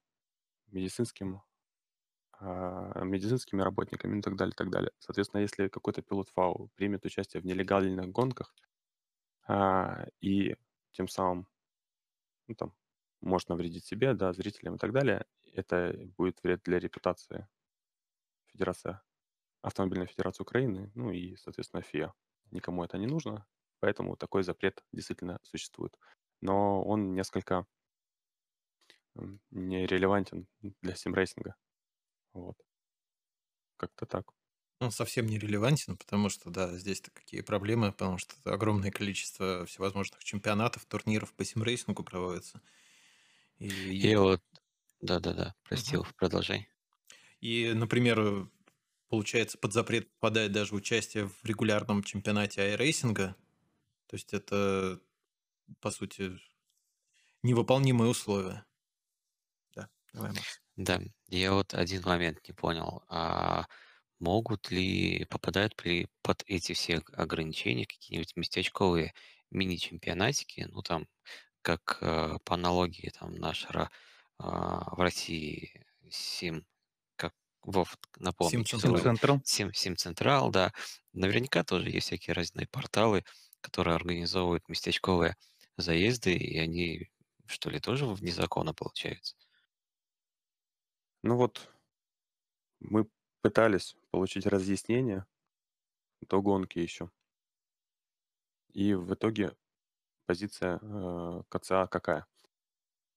медицинским, 0.67 1.41
а, 2.39 3.03
медицинскими 3.03 3.61
работниками 3.61 4.19
и 4.19 4.21
так 4.21 4.35
далее, 4.35 4.53
так 4.55 4.69
далее. 4.69 4.91
Соответственно, 4.99 5.41
если 5.41 5.67
какой-то 5.69 6.01
пилот 6.01 6.29
ФАУ 6.29 6.69
примет 6.75 7.05
участие 7.05 7.41
в 7.41 7.45
нелегальных 7.45 8.11
гонках 8.11 8.55
а, 9.47 10.07
и 10.21 10.55
тем 10.93 11.07
самым 11.07 11.47
ну, 12.47 12.55
там, 12.55 12.73
может 13.21 13.49
навредить 13.49 13.85
себе, 13.85 14.13
да, 14.13 14.33
зрителям 14.33 14.75
и 14.75 14.77
так 14.77 14.91
далее, 14.91 15.25
это 15.53 15.95
будет 16.17 16.41
вред 16.43 16.61
для 16.63 16.79
репутации 16.79 17.47
Федерации, 18.47 18.99
Автомобильной 19.61 20.07
Федерации 20.07 20.43
Украины, 20.43 20.91
ну 20.95 21.11
и, 21.11 21.35
соответственно, 21.37 21.81
ФИА. 21.81 22.13
Никому 22.51 22.83
это 22.83 22.97
не 22.97 23.07
нужно, 23.07 23.45
поэтому 23.79 24.15
такой 24.15 24.43
запрет 24.43 24.83
действительно 24.91 25.39
существует. 25.43 25.97
Но 26.41 26.83
он 26.83 27.13
несколько 27.13 27.65
м, 29.17 29.39
нерелевантен 29.51 30.47
для 30.81 30.95
симрейсинга. 30.95 31.55
Вот. 32.33 32.57
Как-то 33.77 34.05
так. 34.05 34.31
Он 34.81 34.91
совсем 34.91 35.25
не 35.27 35.39
релевантен, 35.39 35.97
потому 35.97 36.29
что, 36.29 36.49
да, 36.49 36.77
здесь-то 36.77 37.09
какие 37.11 37.41
проблемы, 37.41 37.91
потому 37.91 38.17
что 38.17 38.35
огромное 38.45 38.91
количество 38.91 39.65
всевозможных 39.65 40.23
чемпионатов, 40.23 40.85
турниров 40.85 41.33
по 41.33 41.45
симрейсингу 41.45 42.03
проводится. 42.03 42.61
И, 43.59 43.69
И 43.99 44.15
вот, 44.15 44.41
да-да-да, 45.01 45.55
прости, 45.63 46.05
продолжай. 46.17 46.69
и, 47.41 47.73
например, 47.73 48.49
получается, 49.09 49.57
под 49.57 49.73
запрет 49.73 50.11
попадает 50.13 50.51
даже 50.51 50.75
участие 50.75 51.27
в 51.29 51.43
регулярном 51.43 52.03
чемпионате 52.03 52.61
iRacing 52.61 53.19
а. 53.19 53.35
То 54.07 54.15
есть 54.15 54.33
это, 54.33 55.01
по 55.81 55.91
сути, 55.91 56.39
невыполнимые 57.43 58.09
условия. 58.09 58.65
Макс. 60.15 60.59
Да, 60.77 61.01
я 61.29 61.53
вот 61.53 61.73
один 61.73 62.01
момент 62.03 62.47
не 62.47 62.53
понял. 62.53 63.03
А 63.09 63.65
могут 64.19 64.71
ли, 64.71 65.25
попадают 65.29 65.83
ли 65.85 66.07
под 66.21 66.43
эти 66.47 66.73
все 66.73 67.01
ограничения 67.13 67.85
какие-нибудь 67.85 68.35
местечковые 68.35 69.13
мини-чемпионатики, 69.51 70.67
ну 70.71 70.81
там, 70.81 71.07
как 71.61 71.99
э, 72.01 72.39
по 72.45 72.55
аналогии 72.55 73.11
там 73.19 73.35
наш 73.35 73.65
Ра- 73.67 73.89
а, 74.39 74.95
в 74.95 74.99
России 75.01 75.85
Сим, 76.09 76.65
как 77.17 77.33
Вов, 77.63 77.97
напомни, 78.17 78.63
Сим 78.63 78.65
что 78.65 78.79
Централ. 78.79 78.95
вы- 78.95 79.09
Централ. 79.09 79.41
Сим, 79.43 79.73
Сим 79.73 79.97
Централ, 79.97 80.51
да. 80.51 80.73
Наверняка 81.13 81.63
тоже 81.63 81.89
есть 81.91 82.07
всякие 82.07 82.33
разные 82.35 82.67
порталы, 82.67 83.25
которые 83.61 83.95
организовывают 83.95 84.69
местечковые 84.69 85.35
заезды, 85.77 86.33
и 86.35 86.57
они, 86.59 87.09
что 87.47 87.69
ли, 87.71 87.79
тоже 87.79 88.05
вне 88.07 88.31
закона 88.33 88.73
получаются? 88.73 89.35
Ну 91.27 91.37
вот, 91.37 91.73
мы 92.79 93.09
пытались 93.41 93.97
получить 94.11 94.45
разъяснение 94.45 95.25
до 96.21 96.39
гонки 96.39 96.77
еще. 96.77 97.09
И 98.73 98.93
в 98.93 99.11
итоге 99.11 99.57
позиция 100.27 100.77
э, 100.79 101.41
КЦА 101.49 101.87
какая? 101.87 102.27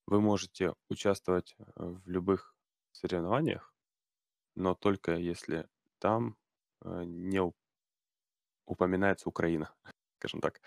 Вы 0.07 0.23
можете 0.23 0.73
участвовать 0.89 1.55
э, 1.59 1.65
в 1.77 2.09
любых 2.09 2.57
соревнованиях, 2.93 3.75
но 4.55 4.75
только 4.75 5.17
если 5.17 5.69
там 5.99 6.39
э, 6.81 7.05
не 7.05 7.43
упоминается 8.65 9.29
Украина, 9.29 9.75
скажем 10.17 10.41
так. 10.41 10.63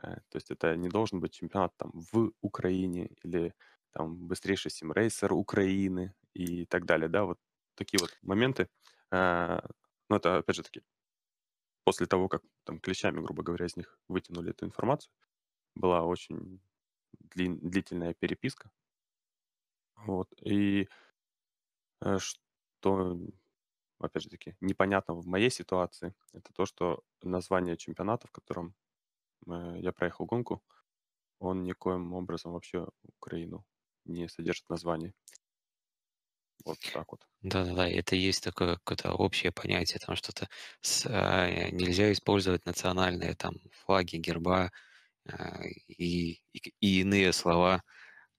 Э, 0.00 0.20
то 0.28 0.36
есть 0.36 0.52
это 0.52 0.76
не 0.76 0.88
должен 0.88 1.18
быть 1.18 1.32
чемпионат 1.32 1.76
там 1.78 1.90
в 1.92 2.30
Украине 2.42 3.08
или 3.24 3.56
там 3.90 4.28
быстрейший 4.28 4.70
симрейсер 4.70 5.32
Украины 5.32 6.14
и 6.36 6.66
так 6.66 6.84
далее, 6.84 7.08
да, 7.08 7.24
вот 7.24 7.38
такие 7.74 7.98
вот 8.00 8.16
моменты. 8.22 8.68
Э, 9.10 9.60
ну, 10.08 10.16
это, 10.16 10.38
опять 10.38 10.56
же 10.56 10.62
таки, 10.62 10.82
после 11.84 12.06
того, 12.06 12.28
как 12.28 12.42
там 12.64 12.78
клещами, 12.80 13.20
грубо 13.20 13.42
говоря, 13.42 13.66
из 13.66 13.76
них 13.76 13.98
вытянули 14.08 14.50
эту 14.50 14.66
информацию, 14.66 15.12
была 15.74 16.02
очень 16.02 16.60
длин, 17.20 17.58
длительная 17.58 18.14
переписка. 18.14 18.70
Вот, 19.96 20.28
и 20.42 20.88
э, 22.00 22.18
что 22.18 23.18
опять 23.98 24.22
же 24.24 24.28
таки, 24.28 24.56
непонятно 24.60 25.14
в 25.14 25.26
моей 25.26 25.50
ситуации, 25.50 26.14
это 26.32 26.52
то, 26.52 26.66
что 26.66 27.02
название 27.22 27.76
чемпионата, 27.76 28.26
в 28.26 28.32
котором 28.32 28.74
э, 29.46 29.76
я 29.78 29.92
проехал 29.92 30.26
гонку, 30.26 30.62
он 31.38 31.62
никоим 31.62 32.12
образом 32.14 32.52
вообще 32.52 32.88
Украину 33.02 33.64
не 34.04 34.28
содержит 34.28 34.68
название. 34.68 35.14
Вот 36.64 36.78
так 36.92 37.12
вот. 37.12 37.20
Да-да-да, 37.42 37.88
это 37.88 38.16
есть 38.16 38.42
такое 38.42 38.76
какое-то 38.76 39.12
общее 39.12 39.52
понятие, 39.52 40.00
там 40.04 40.16
что-то 40.16 40.48
с, 40.80 41.06
а, 41.06 41.70
нельзя 41.70 42.10
использовать 42.12 42.66
национальные 42.66 43.34
там 43.34 43.54
флаги, 43.84 44.16
герба 44.16 44.72
а, 45.28 45.62
и, 45.86 46.40
и, 46.52 46.74
и 46.80 47.00
иные 47.00 47.32
слова, 47.32 47.82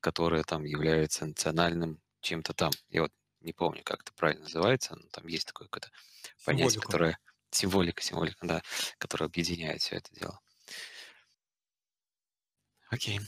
которые 0.02 0.44
там 0.44 0.66
являются 0.66 1.26
национальным 1.26 2.02
чем-то 2.22 2.54
там. 2.54 2.72
Я 2.90 3.04
вот 3.04 3.12
не 3.42 3.54
помню, 3.54 3.82
как 3.84 4.02
это 4.02 4.12
правильно 4.14 4.44
называется, 4.44 4.96
но 4.96 5.08
там 5.12 5.28
есть 5.28 5.48
такое 5.48 5.68
какое-то 5.68 5.90
понятие, 6.44 6.82
которое 6.82 7.18
символика, 7.52 8.02
символика, 8.02 8.46
да, 8.46 8.62
которая 8.98 9.30
объединяет 9.30 9.82
все 9.82 9.96
это 9.96 10.14
дело. 10.14 10.40
Окей. 12.90 13.20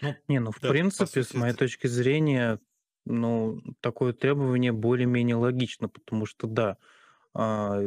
Ну, 0.00 0.16
не, 0.28 0.40
ну, 0.40 0.50
в 0.50 0.60
да, 0.60 0.70
принципе, 0.70 1.22
с 1.22 1.34
моей 1.34 1.52
это... 1.52 1.60
точки 1.60 1.86
зрения, 1.86 2.58
ну, 3.06 3.60
такое 3.80 4.12
требование 4.12 4.72
более-менее 4.72 5.36
логично, 5.36 5.88
потому 5.88 6.26
что, 6.26 6.46
да, 6.46 6.76
а, 7.34 7.82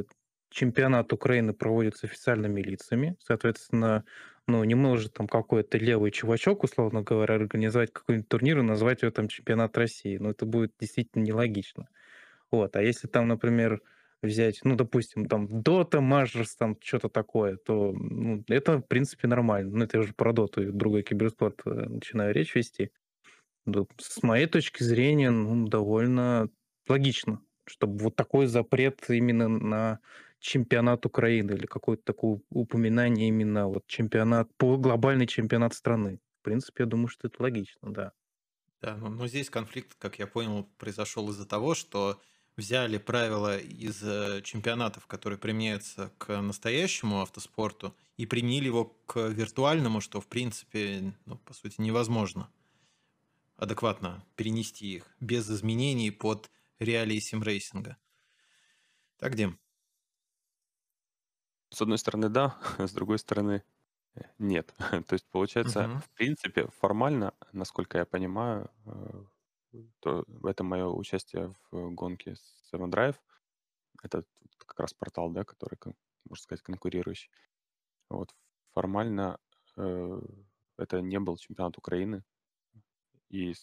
чемпионат 0.49 1.11
Украины 1.13 1.53
проводится 1.53 2.07
официальными 2.07 2.61
лицами, 2.61 3.15
соответственно, 3.19 4.05
ну, 4.47 4.63
не 4.63 4.75
может 4.75 5.13
там 5.13 5.27
какой-то 5.27 5.77
левый 5.77 6.11
чувачок, 6.11 6.63
условно 6.63 7.01
говоря, 7.01 7.35
организовать 7.35 7.91
какой-нибудь 7.93 8.27
турнир 8.27 8.59
и 8.59 8.61
назвать 8.61 9.01
его 9.01 9.11
там 9.11 9.27
чемпионат 9.29 9.77
России. 9.77 10.17
Ну, 10.17 10.29
это 10.29 10.45
будет 10.45 10.73
действительно 10.79 11.23
нелогично. 11.23 11.87
Вот. 12.51 12.75
А 12.75 12.81
если 12.83 13.07
там, 13.07 13.27
например, 13.29 13.81
взять, 14.21 14.59
ну, 14.63 14.75
допустим, 14.75 15.27
там 15.27 15.45
Dota, 15.45 15.99
Masters, 16.01 16.49
там 16.57 16.77
что-то 16.81 17.09
такое, 17.09 17.57
то 17.57 17.93
ну, 17.93 18.43
это, 18.47 18.79
в 18.79 18.87
принципе, 18.87 19.27
нормально. 19.27 19.77
Ну, 19.77 19.85
это 19.85 19.97
я 19.97 20.03
уже 20.03 20.13
про 20.13 20.33
Доту 20.33 20.61
и 20.61 20.71
другой 20.71 21.03
киберспорт 21.03 21.61
э, 21.65 21.69
начинаю 21.69 22.33
речь 22.33 22.53
вести. 22.55 22.91
Ну, 23.65 23.87
с 23.97 24.21
моей 24.23 24.47
точки 24.47 24.83
зрения, 24.83 25.31
ну, 25.31 25.67
довольно 25.67 26.49
логично, 26.87 27.41
чтобы 27.65 27.97
вот 28.03 28.15
такой 28.15 28.47
запрет 28.47 29.09
именно 29.09 29.47
на 29.47 29.99
чемпионат 30.39 31.05
Украины 31.05 31.51
или 31.53 31.65
какое-то 31.65 32.03
такое 32.03 32.41
упоминание 32.49 33.29
именно 33.29 33.67
вот 33.67 33.87
чемпионат, 33.87 34.49
глобальный 34.59 35.27
чемпионат 35.27 35.73
страны. 35.73 36.19
В 36.41 36.43
принципе, 36.43 36.83
я 36.83 36.87
думаю, 36.89 37.07
что 37.07 37.27
это 37.27 37.41
логично, 37.41 37.93
да. 37.93 38.11
Да, 38.81 38.97
но, 38.97 39.07
но 39.07 39.27
здесь 39.27 39.49
конфликт, 39.49 39.95
как 39.97 40.19
я 40.19 40.27
понял, 40.27 40.65
произошел 40.77 41.29
из-за 41.29 41.45
того, 41.45 41.73
что 41.73 42.19
взяли 42.57 42.97
правила 42.97 43.57
из 43.57 44.03
э, 44.03 44.41
чемпионатов, 44.43 45.07
которые 45.07 45.39
применяются 45.39 46.11
к 46.17 46.41
настоящему 46.41 47.21
автоспорту, 47.21 47.95
и 48.17 48.25
применили 48.25 48.65
его 48.65 48.85
к 49.05 49.29
виртуальному, 49.29 50.01
что, 50.01 50.19
в 50.19 50.27
принципе, 50.27 51.13
ну, 51.25 51.37
по 51.37 51.53
сути, 51.53 51.79
невозможно 51.79 52.49
адекватно 53.63 54.25
перенести 54.35 54.95
их 54.95 55.07
без 55.19 55.49
изменений 55.49 56.11
под 56.11 56.51
реалии 56.79 57.19
симрейсинга. 57.19 57.97
Так, 59.17 59.35
Дим? 59.35 59.59
С 61.69 61.81
одной 61.81 61.97
стороны, 61.97 62.29
да, 62.29 62.57
с 62.77 62.91
другой 62.93 63.19
стороны, 63.19 63.63
нет. 64.39 64.73
То 65.07 65.13
есть, 65.13 65.27
получается, 65.29 65.87
Мгм. 65.87 66.01
в 66.01 66.09
принципе, 66.11 66.67
формально, 66.67 67.33
насколько 67.51 67.97
я 67.97 68.05
понимаю, 68.05 68.69
э, 68.85 69.23
то 70.01 70.25
это 70.43 70.63
мое 70.63 70.87
участие 70.87 71.55
в 71.71 71.91
гонке 71.91 72.35
Seven 72.71 72.91
Drive. 72.91 73.15
Это 74.03 74.23
как 74.57 74.79
раз 74.79 74.93
портал, 74.93 75.31
да, 75.31 75.43
который, 75.43 75.77
можно 76.25 76.43
сказать, 76.43 76.61
конкурирующий. 76.63 77.31
Вот 78.09 78.35
формально 78.73 79.39
э, 79.77 80.21
это 80.77 81.01
не 81.01 81.19
был 81.19 81.37
чемпионат 81.37 81.77
Украины, 81.77 82.23
и 83.33 83.55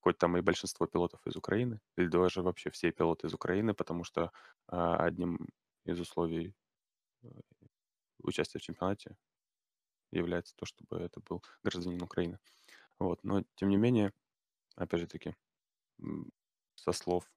хоть 0.00 0.18
там 0.18 0.36
и 0.36 0.42
большинство 0.42 0.86
пилотов 0.86 1.26
из 1.26 1.34
Украины, 1.36 1.80
или 1.96 2.08
даже 2.08 2.42
вообще 2.42 2.70
все 2.70 2.92
пилоты 2.92 3.26
из 3.26 3.34
Украины, 3.34 3.72
потому 3.74 4.04
что 4.04 4.30
а, 4.66 4.96
одним 4.96 5.48
из 5.86 5.98
условий 5.98 6.54
участие 8.18 8.60
в 8.60 8.62
чемпионате 8.62 9.16
является 10.10 10.54
то, 10.56 10.66
чтобы 10.66 10.98
это 10.98 11.20
был 11.20 11.42
гражданин 11.62 12.02
Украины. 12.02 12.38
Вот. 12.98 13.24
Но, 13.24 13.44
тем 13.56 13.70
не 13.70 13.76
менее, 13.76 14.12
опять 14.76 15.00
же 15.00 15.06
таки, 15.06 15.34
со 16.74 16.92
слов 16.92 17.30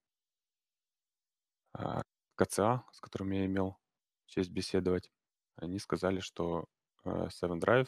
а, 1.73 2.01
КЦА, 2.35 2.83
с 2.91 2.99
которым 2.99 3.31
я 3.31 3.45
имел 3.45 3.77
честь 4.25 4.49
беседовать, 4.49 5.09
они 5.55 5.79
сказали, 5.79 6.19
что 6.19 6.65
а, 7.03 7.27
Seven 7.27 7.59
Drive 7.59 7.87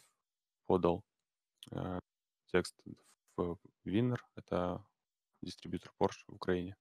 подал 0.65 1.03
а, 1.71 1.99
текст 2.47 2.75
в 3.43 3.60
Winner, 3.86 4.19
это 4.36 4.86
дистрибьютор 5.41 5.91
Porsche 5.99 6.23
в 6.28 6.36
Украине. 6.36 6.75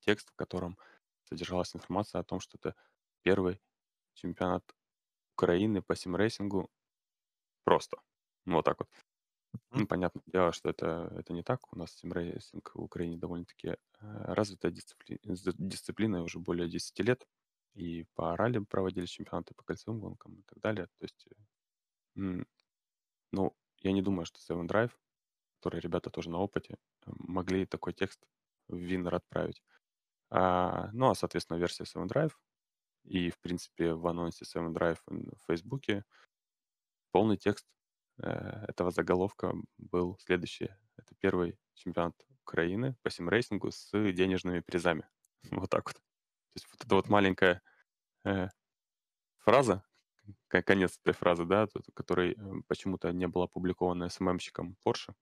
Текст, 0.00 0.30
в 0.30 0.34
котором 0.34 0.78
содержалась 1.24 1.74
информация 1.74 2.20
о 2.20 2.24
том, 2.24 2.40
что 2.40 2.58
это 2.58 2.74
первый 3.22 3.60
чемпионат 4.14 4.64
Украины 5.36 5.82
по 5.82 5.96
симрейсингу 5.96 6.70
просто. 7.64 7.98
Ну, 8.44 8.56
вот 8.56 8.64
так 8.64 8.78
вот. 8.80 8.88
Ну, 9.70 9.86
понятное 9.86 10.22
дело, 10.26 10.52
что 10.52 10.70
это, 10.70 11.12
это 11.16 11.32
не 11.32 11.42
так. 11.42 11.72
У 11.72 11.78
нас 11.78 11.92
симрейсинг 11.92 12.74
в 12.74 12.82
Украине 12.82 13.18
довольно-таки 13.18 13.68
э, 13.68 13.76
развитая 14.00 14.72
дисциплина, 14.72 15.20
дисциплина 15.58 16.22
уже 16.22 16.38
более 16.38 16.68
10 16.68 16.98
лет. 17.00 17.26
И 17.74 18.04
по 18.14 18.36
ралли 18.36 18.58
проводили 18.58 19.06
чемпионаты 19.06 19.54
по 19.54 19.62
кольцевым 19.62 20.00
гонкам 20.00 20.34
и 20.36 20.42
так 20.42 20.58
далее. 20.58 20.86
То 20.98 21.04
есть, 21.04 21.28
э, 22.16 22.44
ну, 23.32 23.56
я 23.78 23.92
не 23.92 24.02
думаю, 24.02 24.26
что 24.26 24.38
Seven 24.40 24.66
Drive, 24.66 24.92
которые 25.62 25.80
ребята 25.80 26.10
тоже 26.10 26.28
на 26.28 26.38
опыте, 26.38 26.76
могли 27.06 27.66
такой 27.66 27.92
текст 27.92 28.20
в 28.66 28.74
Winner 28.74 29.14
отправить. 29.14 29.62
А, 30.28 30.90
ну, 30.92 31.08
а, 31.08 31.14
соответственно, 31.14 31.58
версия 31.58 31.84
Seven 31.84 32.08
Drive 32.08 32.32
и, 33.04 33.30
в 33.30 33.38
принципе, 33.38 33.94
в 33.94 34.04
анонсе 34.08 34.44
Seven 34.44 34.72
Drive 34.72 34.98
в 35.06 35.46
Фейсбуке 35.46 36.04
полный 37.12 37.36
текст 37.36 37.64
э, 38.18 38.28
этого 38.66 38.90
заголовка 38.90 39.54
был 39.78 40.18
следующий. 40.18 40.70
Это 40.96 41.14
первый 41.20 41.56
чемпионат 41.74 42.16
Украины 42.44 42.96
по 43.02 43.10
симрейсингу 43.10 43.70
с 43.70 43.90
денежными 43.92 44.60
призами. 44.60 45.06
Вот 45.50 45.70
так 45.70 45.86
вот. 45.86 45.94
То 45.94 46.56
есть 46.56 46.66
вот 46.72 46.84
эта 46.84 46.94
вот 46.96 47.08
маленькая 47.08 47.62
э, 48.24 48.48
фраза, 49.38 49.84
конец 50.48 50.98
этой 51.04 51.14
фразы, 51.14 51.44
да, 51.44 51.68
которой 51.94 52.32
э, 52.32 52.62
почему-то 52.66 53.12
не 53.12 53.28
была 53.28 53.44
опубликована 53.44 54.08
СММщиком 54.08 54.76
Porsche, 54.84 55.14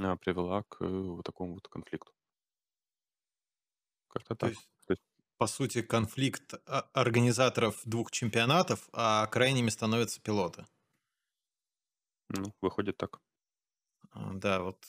э, 0.00 0.16
привела 0.16 0.62
к 0.64 0.82
э, 0.82 0.86
вот 0.86 1.24
такому 1.24 1.54
вот 1.54 1.68
конфликту. 1.68 2.12
Как-то 4.08 4.34
так. 4.34 4.50
есть 4.50 4.68
по 5.38 5.46
сути, 5.46 5.82
конфликт 5.82 6.54
организаторов 6.94 7.80
двух 7.84 8.10
чемпионатов, 8.10 8.88
а 8.92 9.26
крайними 9.26 9.68
становятся 9.68 10.20
пилоты. 10.20 10.66
Ну, 12.28 12.54
выходит 12.60 12.96
так. 12.96 13.20
А, 14.10 14.32
да, 14.32 14.62
вот 14.62 14.84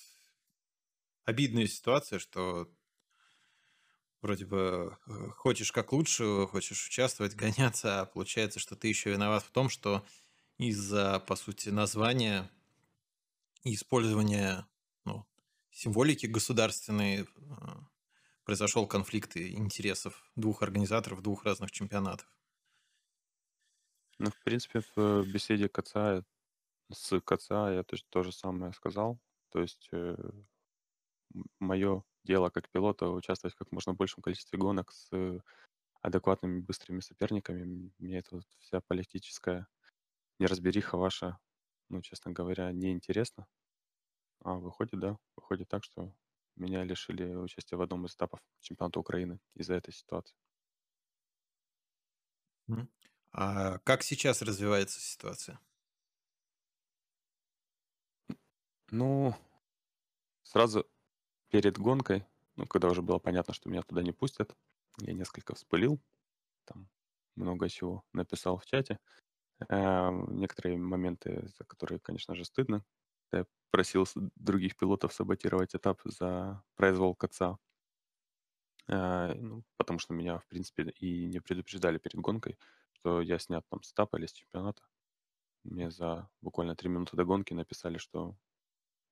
обидная 1.26 1.68
ситуация, 1.68 2.20
что 2.20 2.72
вроде 4.22 4.46
бы 4.46 4.98
э, 5.06 5.30
хочешь 5.36 5.72
как 5.72 5.92
лучше, 5.92 6.48
хочешь 6.48 6.88
участвовать, 6.88 7.36
гоняться, 7.36 8.02
а 8.02 8.06
получается, 8.06 8.60
что 8.60 8.76
ты 8.76 8.88
еще 8.88 9.12
виноват 9.12 9.44
в 9.44 9.52
том, 9.52 9.70
что 9.70 10.06
из-за, 10.58 11.20
по 11.20 11.36
сути, 11.36 11.70
названия 11.70 12.50
и 13.64 13.76
использования 13.76 14.66
символики 15.78 16.26
государственной 16.26 17.22
э, 17.22 17.26
произошел 18.44 18.88
конфликт 18.88 19.38
интересов 19.38 20.24
двух 20.36 20.64
организаторов 20.64 21.22
двух 21.22 21.46
разных 21.46 21.72
чемпионатов. 21.72 22.28
Ну, 24.18 24.32
в 24.32 24.44
принципе, 24.44 24.82
в 24.96 25.24
беседе 25.32 25.70
КЦА 25.70 26.26
с 26.92 27.20
КЦА 27.20 27.74
я 27.74 27.84
то, 27.84 27.96
то 28.10 28.24
же 28.24 28.32
самое 28.32 28.74
сказал. 28.74 29.20
То 29.52 29.62
есть 29.62 29.88
э, 29.92 30.16
мое 31.60 32.04
дело 32.24 32.50
как 32.50 32.70
пилота 32.70 33.10
участвовать 33.10 33.54
в 33.54 33.60
как 33.60 33.72
можно 33.72 33.94
большем 33.94 34.24
количестве 34.24 34.58
гонок 34.58 34.92
с 34.92 35.12
адекватными 36.02 36.60
быстрыми 36.60 37.02
соперниками. 37.02 37.92
Мне 38.00 38.18
эта 38.18 38.42
вся 38.62 38.82
политическая 38.82 39.68
неразбериха 40.40 40.98
ваша, 40.98 41.38
ну, 41.90 42.02
честно 42.02 42.32
говоря, 42.32 42.72
неинтересна. 42.72 43.46
А 44.48 44.56
выходит, 44.56 45.00
да, 45.00 45.20
выходит 45.36 45.70
так, 45.70 45.84
что 45.84 46.12
меня 46.56 46.84
лишили 46.84 47.36
участия 47.36 47.76
в 47.76 47.82
одном 47.84 48.08
из 48.08 48.16
этапов 48.16 48.40
чемпионата 48.62 49.00
Украины 49.00 49.40
из-за 49.54 49.76
этой 49.76 49.94
ситуации. 49.94 50.36
А 53.32 53.78
как 53.86 54.04
сейчас 54.04 54.42
развивается 54.42 55.00
ситуация? 55.00 55.60
Ну, 58.92 59.34
сразу 60.44 60.86
перед 61.50 61.78
гонкой, 61.80 62.26
ну, 62.58 62.68
когда 62.68 62.90
уже 62.90 63.02
было 63.02 63.20
понятно, 63.20 63.54
что 63.54 63.70
меня 63.70 63.84
туда 63.84 64.04
не 64.04 64.14
пустят, 64.14 64.56
я 65.00 65.14
несколько 65.14 65.56
вспылил, 65.56 66.02
там 66.66 66.90
много 67.36 67.70
чего 67.70 68.04
написал 68.14 68.58
в 68.60 68.66
чате. 68.66 69.00
Э, 69.70 70.12
некоторые 70.30 70.78
моменты, 70.78 71.50
за 71.58 71.66
которые, 71.66 72.00
конечно 72.00 72.36
же, 72.36 72.46
стыдно. 72.46 72.84
Я 73.32 73.46
просил 73.72 74.06
других 74.36 74.78
пилотов 74.78 75.14
саботировать 75.14 75.76
этап 75.76 76.02
за 76.06 76.64
произвол 76.76 77.16
КЦА. 77.16 77.58
Э, 78.88 79.34
ну, 79.34 79.64
потому 79.78 80.00
что 80.00 80.14
меня, 80.14 80.40
в 80.40 80.48
принципе, 80.48 80.84
и 81.00 81.28
не 81.28 81.40
предупреждали 81.40 81.98
перед 81.98 82.20
гонкой, 82.20 82.58
что 82.94 83.22
я 83.22 83.40
снят 83.40 83.66
там 83.70 83.84
с 83.84 83.92
этапа 83.92 84.18
или 84.18 84.26
с 84.26 84.34
чемпионата. 84.34 84.84
Мне 85.64 85.92
за 85.92 86.30
буквально 86.42 86.76
три 86.76 86.90
минуты 86.90 87.18
до 87.18 87.26
гонки 87.26 87.54
написали, 87.54 87.98
что 87.98 88.38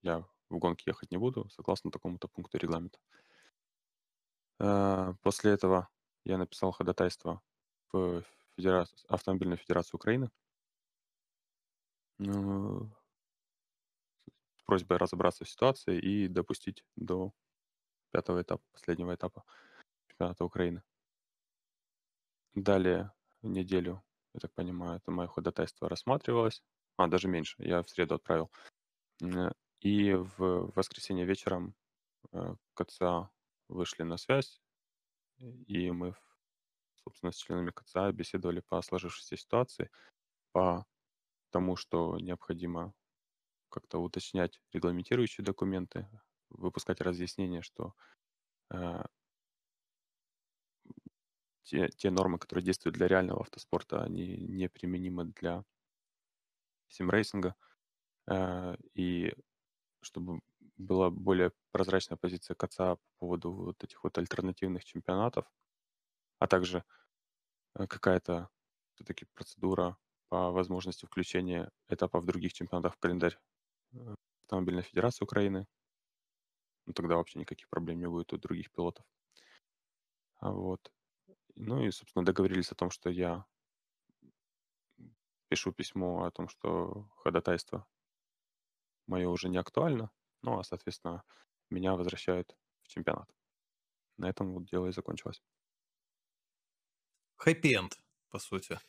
я 0.02 0.26
в 0.50 0.58
гонке 0.58 0.86
ехать 0.88 1.12
не 1.12 1.18
буду, 1.18 1.50
согласно 1.50 1.92
такому-то 1.92 2.28
пункту 2.28 2.58
регламента. 2.58 3.00
Э, 4.60 5.14
после 5.22 5.52
этого 5.52 5.90
я 6.24 6.38
написал 6.38 6.72
ходатайство 6.72 7.42
в 7.92 8.24
Федерацию, 8.56 8.98
Автомобильную 9.10 9.58
Федерацию 9.58 9.98
Украины 9.98 10.30
ну, 12.18 12.90
просьбой 14.66 14.98
разобраться 14.98 15.46
в 15.46 15.50
ситуации 15.50 16.00
и 16.00 16.28
допустить 16.28 16.84
до 16.96 17.32
пятого 18.12 18.42
этапа, 18.42 18.64
последнего 18.72 19.14
этапа 19.14 19.44
чемпионата 20.08 20.46
Украины. 20.46 20.84
Далее 22.54 23.12
неделю, 23.42 24.04
я 24.34 24.40
так 24.40 24.54
понимаю, 24.54 24.98
это 24.98 25.12
мое 25.12 25.28
ходатайство 25.28 25.90
рассматривалось. 25.90 26.64
А, 26.98 27.08
даже 27.08 27.28
меньше, 27.28 27.56
я 27.60 27.84
в 27.84 27.90
среду 27.90 28.16
отправил. 28.16 28.52
И 29.82 30.14
в 30.14 30.72
воскресенье 30.76 31.26
вечером 31.26 31.76
э, 32.32 32.56
КЦА 32.74 33.30
вышли 33.68 34.04
на 34.04 34.18
связь, 34.18 34.62
и 35.40 35.92
мы, 35.92 36.16
собственно, 37.04 37.32
с 37.32 37.38
членами 37.38 37.72
КЦА 37.72 38.12
беседовали 38.12 38.62
по 38.62 38.82
сложившейся 38.82 39.38
ситуации, 39.38 39.92
по 40.54 40.86
тому, 41.52 41.76
что 41.76 42.18
необходимо 42.20 42.94
как-то 43.76 44.00
уточнять 44.00 44.62
регламентирующие 44.72 45.44
документы, 45.44 46.08
выпускать 46.50 47.02
разъяснения, 47.02 47.62
что 47.62 47.94
э, 48.72 49.04
те, 51.64 51.90
те 51.90 52.10
нормы, 52.10 52.40
которые 52.40 52.64
действуют 52.64 52.96
для 52.96 53.10
реального 53.10 53.42
автоспорта, 53.42 54.02
они 54.02 54.38
неприменимы 54.38 55.26
для 55.26 55.66
симрейсинга. 56.88 57.56
Э, 58.28 58.78
и 58.94 59.34
чтобы 60.02 60.40
была 60.78 61.10
более 61.10 61.52
прозрачная 61.72 62.18
позиция 62.18 62.56
КЦА 62.56 62.96
по 62.96 63.02
поводу 63.20 63.52
вот 63.52 63.84
этих 63.84 64.06
вот 64.06 64.18
альтернативных 64.18 64.86
чемпионатов, 64.86 65.52
а 66.40 66.48
также 66.48 66.86
э, 67.76 67.88
какая-то 67.88 68.50
все-таки 68.94 69.26
процедура 69.34 69.98
по 70.30 70.52
возможности 70.52 71.06
включения 71.06 71.70
этапов 71.90 72.26
других 72.26 72.54
чемпионатов 72.54 72.96
в 72.96 73.00
календарь 73.00 73.38
Автомобильной 74.44 74.84
Федерации 74.84 75.24
Украины. 75.24 75.68
Ну, 76.88 76.94
тогда 76.94 77.16
вообще 77.18 77.40
никаких 77.40 77.70
проблем 77.70 78.00
не 78.00 78.08
будет 78.08 78.34
у 78.34 78.38
других 78.38 78.72
пилотов. 78.72 79.06
А 80.40 80.52
вот. 80.52 80.92
Ну 81.56 81.84
и, 81.84 81.92
собственно, 81.92 82.26
договорились 82.26 82.72
о 82.72 82.76
том, 82.76 82.92
что 82.92 83.10
я 83.10 83.46
пишу 85.50 85.72
письмо 85.72 86.26
о 86.26 86.32
том, 86.32 86.48
что 86.50 87.10
ходатайство 87.18 87.88
мое 89.08 89.28
уже 89.30 89.50
не 89.50 89.58
актуально, 89.58 90.12
ну 90.42 90.60
а, 90.60 90.64
соответственно, 90.64 91.24
меня 91.70 91.96
возвращают 91.96 92.56
в 92.84 92.88
чемпионат. 92.88 93.30
На 94.18 94.30
этом 94.30 94.54
вот 94.54 94.66
дело 94.66 94.88
и 94.88 94.94
закончилось. 94.94 95.42
Хэппи-энд, 97.38 97.94
по 98.30 98.40
сути. 98.40 98.80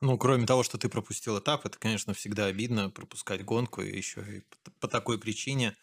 Ну, 0.00 0.16
кроме 0.16 0.46
того, 0.46 0.62
что 0.62 0.78
ты 0.78 0.88
пропустил 0.88 1.38
этап, 1.40 1.66
это, 1.66 1.76
конечно, 1.78 2.14
всегда 2.14 2.46
обидно 2.46 2.88
пропускать 2.88 3.44
гонку, 3.44 3.82
и 3.82 3.96
еще 3.96 4.20
и 4.38 4.42
по 4.80 4.86
такой 4.86 5.18
причине. 5.18 5.76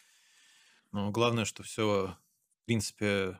Но 0.92 1.10
главное, 1.10 1.44
что 1.44 1.62
все, 1.62 2.16
в 2.62 2.64
принципе, 2.64 3.38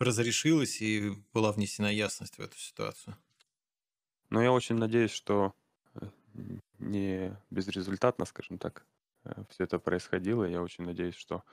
разрешилось 0.00 0.82
и 0.82 1.12
была 1.32 1.52
внесена 1.52 1.92
ясность 1.92 2.38
в 2.38 2.40
эту 2.40 2.58
ситуацию. 2.58 3.16
Ну, 4.30 4.40
я 4.40 4.50
очень 4.50 4.74
надеюсь, 4.74 5.12
что 5.12 5.54
э, 5.94 6.10
не 6.80 7.40
безрезультатно, 7.50 8.24
скажем 8.24 8.58
так, 8.58 8.84
э, 9.24 9.44
все 9.50 9.64
это 9.64 9.78
происходило. 9.78 10.42
Я 10.44 10.60
очень 10.62 10.84
надеюсь, 10.84 11.14
что 11.14 11.44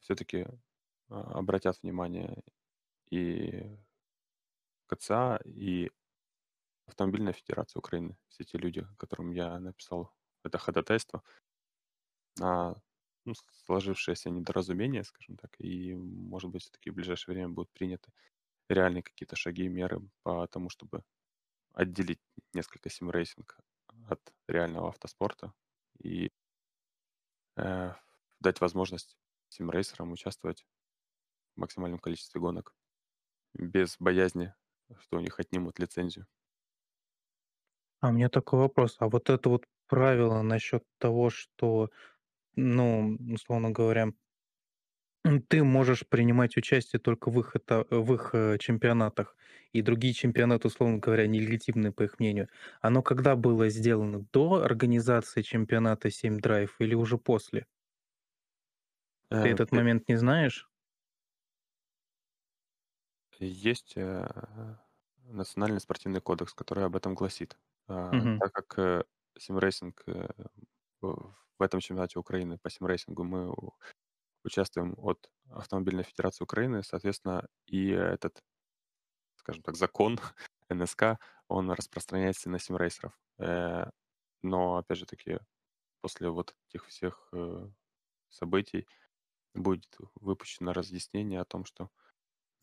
все-таки 0.00 0.46
а, 1.10 1.38
обратят 1.38 1.78
внимание 1.82 2.42
и 3.10 3.64
КЦА, 4.86 5.40
и 5.44 5.90
Автомобильная 6.88 7.34
Федерация 7.34 7.78
Украины. 7.78 8.16
Все 8.28 8.44
те 8.44 8.58
люди, 8.58 8.86
которым 8.96 9.30
я 9.30 9.58
написал 9.60 10.12
это 10.42 10.58
ходатайство, 10.58 11.22
на 12.38 12.80
ну, 13.24 13.34
сложившееся 13.66 14.30
недоразумение, 14.30 15.04
скажем 15.04 15.36
так, 15.36 15.54
и, 15.60 15.94
может 15.94 16.50
быть, 16.50 16.62
все-таки 16.62 16.90
в 16.90 16.94
ближайшее 16.94 17.34
время 17.34 17.50
будут 17.50 17.70
приняты 17.72 18.10
реальные 18.68 19.02
какие-то 19.02 19.36
шаги, 19.36 19.68
меры 19.68 20.00
по 20.22 20.46
тому, 20.46 20.70
чтобы 20.70 21.04
отделить 21.72 22.20
несколько 22.54 22.88
симрейсинг 22.88 23.58
от 24.08 24.20
реального 24.46 24.88
автоспорта 24.88 25.52
и 25.98 26.30
э, 27.56 27.92
дать 28.40 28.60
возможность 28.60 29.18
симрейсерам 29.48 30.12
участвовать 30.12 30.66
в 31.54 31.60
максимальном 31.60 31.98
количестве 31.98 32.40
гонок 32.40 32.74
без 33.52 33.96
боязни, 33.98 34.54
что 35.00 35.18
у 35.18 35.20
них 35.20 35.38
отнимут 35.38 35.78
лицензию. 35.78 36.26
А 38.00 38.08
у 38.08 38.12
меня 38.12 38.28
такой 38.28 38.58
вопрос. 38.60 38.96
А 39.00 39.08
вот 39.08 39.30
это 39.30 39.48
вот 39.48 39.66
правило 39.86 40.42
насчет 40.42 40.84
того, 40.98 41.30
что, 41.30 41.90
ну, 42.56 43.18
условно 43.34 43.70
говоря, 43.70 44.12
ты 45.48 45.62
можешь 45.64 46.06
принимать 46.08 46.56
участие 46.56 47.00
только 47.00 47.30
в 47.30 47.38
их, 47.40 47.54
это, 47.54 47.84
в 47.90 48.14
их 48.14 48.30
э, 48.34 48.56
чемпионатах, 48.58 49.36
и 49.72 49.82
другие 49.82 50.14
чемпионаты, 50.14 50.68
условно 50.68 50.98
говоря, 50.98 51.26
нелегитимны, 51.26 51.92
по 51.92 52.02
их 52.04 52.18
мнению. 52.18 52.48
Оно 52.80 53.02
когда 53.02 53.36
было 53.36 53.68
сделано? 53.68 54.24
До 54.32 54.62
организации 54.64 55.42
чемпионата 55.42 56.10
7 56.10 56.38
Драйв 56.38 56.76
или 56.80 56.94
уже 56.94 57.18
после? 57.18 57.66
Ты 59.40 59.48
Э, 59.48 59.50
этот 59.50 59.72
пе- 59.72 59.72
момент 59.72 60.08
не 60.08 60.14
знаешь? 60.16 60.70
Есть 63.40 63.94
э, 63.96 64.28
национальный 65.28 65.80
спортивный 65.80 66.20
кодекс, 66.20 66.54
который 66.54 66.84
об 66.84 66.96
этом 66.96 67.14
гласит. 67.14 67.58
Мгм. 68.12 68.40
Так 68.40 68.52
как 68.52 68.78
э, 68.78 69.04
симрейсинг 69.38 70.02
э, 70.06 70.28
в 71.00 71.62
этом 71.62 71.80
чемпионате 71.80 72.18
Украины 72.18 72.58
по 72.58 72.70
симрейсингу 72.70 73.24
мы 73.24 73.52
участвуем 74.44 74.94
от 74.98 75.30
Автомобильной 75.50 76.04
Федерации 76.04 76.44
Украины, 76.44 76.82
соответственно, 76.82 77.48
и 77.66 77.90
этот, 77.90 78.42
скажем 79.36 79.62
так, 79.62 79.76
закон 79.76 80.18
НСК, 80.70 81.18
он 81.48 81.70
распространяется 81.70 82.50
на 82.50 82.58
симрейсеров. 82.58 83.18
Э, 83.38 83.90
Но, 84.42 84.76
опять 84.78 84.98
же 84.98 85.06
таки, 85.06 85.40
после 86.02 86.30
вот 86.30 86.56
этих 86.68 86.86
всех 86.88 87.32
событий 88.30 88.86
будет 89.54 89.96
выпущено 90.16 90.72
разъяснение 90.74 91.40
о 91.40 91.44
том, 91.46 91.64
что 91.66 91.90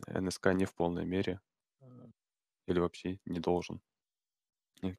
НСК 0.07 0.47
не 0.53 0.65
в 0.65 0.75
полной 0.75 1.05
мере 1.05 1.41
или 2.67 2.79
вообще 2.79 3.19
не 3.25 3.39
должен 3.39 3.81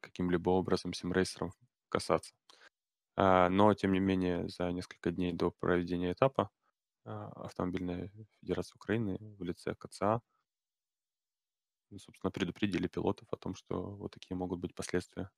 каким-либо 0.01 0.49
образом 0.51 0.93
симрейсером 0.93 1.51
касаться. 1.89 2.33
А, 3.17 3.49
Но, 3.49 3.73
тем 3.75 3.93
не 3.93 3.99
менее, 3.99 4.49
за 4.49 4.71
несколько 4.71 5.11
дней 5.11 5.33
до 5.33 5.51
проведения 5.51 6.13
этапа 6.13 6.51
а, 7.05 7.27
Автомобильная 7.45 8.11
Федерация 8.41 8.75
Украины 8.77 9.17
в 9.21 9.43
лице 9.43 9.75
КЦА 9.75 10.21
собственно, 11.97 12.31
предупредили 12.31 12.87
пилотов 12.87 13.27
о 13.31 13.37
том, 13.37 13.53
что 13.55 13.81
вот 13.95 14.11
такие 14.13 14.37
могут 14.37 14.59
быть 14.59 14.73
последствия 14.75 15.29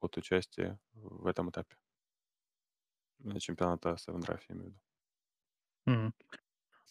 от 0.00 0.16
участия 0.18 0.80
в 0.94 1.26
этом 1.26 1.50
этапе 1.50 1.76
чемпионата 3.40 3.96
Drive, 4.06 4.42
я 4.48 4.54
имею 4.54 4.64
в 4.64 4.74
виду. 4.74 4.80
Мгм. 5.86 6.12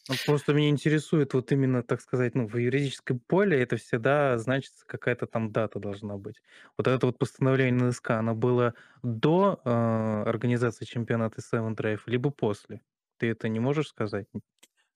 Ну, 0.07 0.17
просто 0.17 0.53
меня 0.53 0.69
интересует 0.69 1.33
вот 1.33 1.51
именно, 1.51 1.83
так 1.83 2.01
сказать, 2.01 2.35
ну, 2.35 2.47
в 2.47 2.57
юридическом 2.57 3.19
поле 3.19 3.61
это 3.61 3.77
всегда 3.77 4.37
значится 4.37 4.85
какая-то 4.85 5.25
там 5.27 5.51
дата 5.51 5.79
должна 5.79 6.17
быть. 6.17 6.41
Вот 6.77 6.87
это 6.87 7.05
вот 7.05 7.17
постановление 7.17 7.85
НСК, 7.87 8.11
оно 8.11 8.35
было 8.35 8.73
до 9.03 9.61
э, 9.63 9.69
организации 9.69 10.85
чемпионата 10.85 11.41
Seven 11.41 11.75
Drive, 11.75 12.01
либо 12.07 12.29
после? 12.31 12.81
Ты 13.17 13.29
это 13.31 13.47
не 13.47 13.59
можешь 13.59 13.89
сказать? 13.89 14.27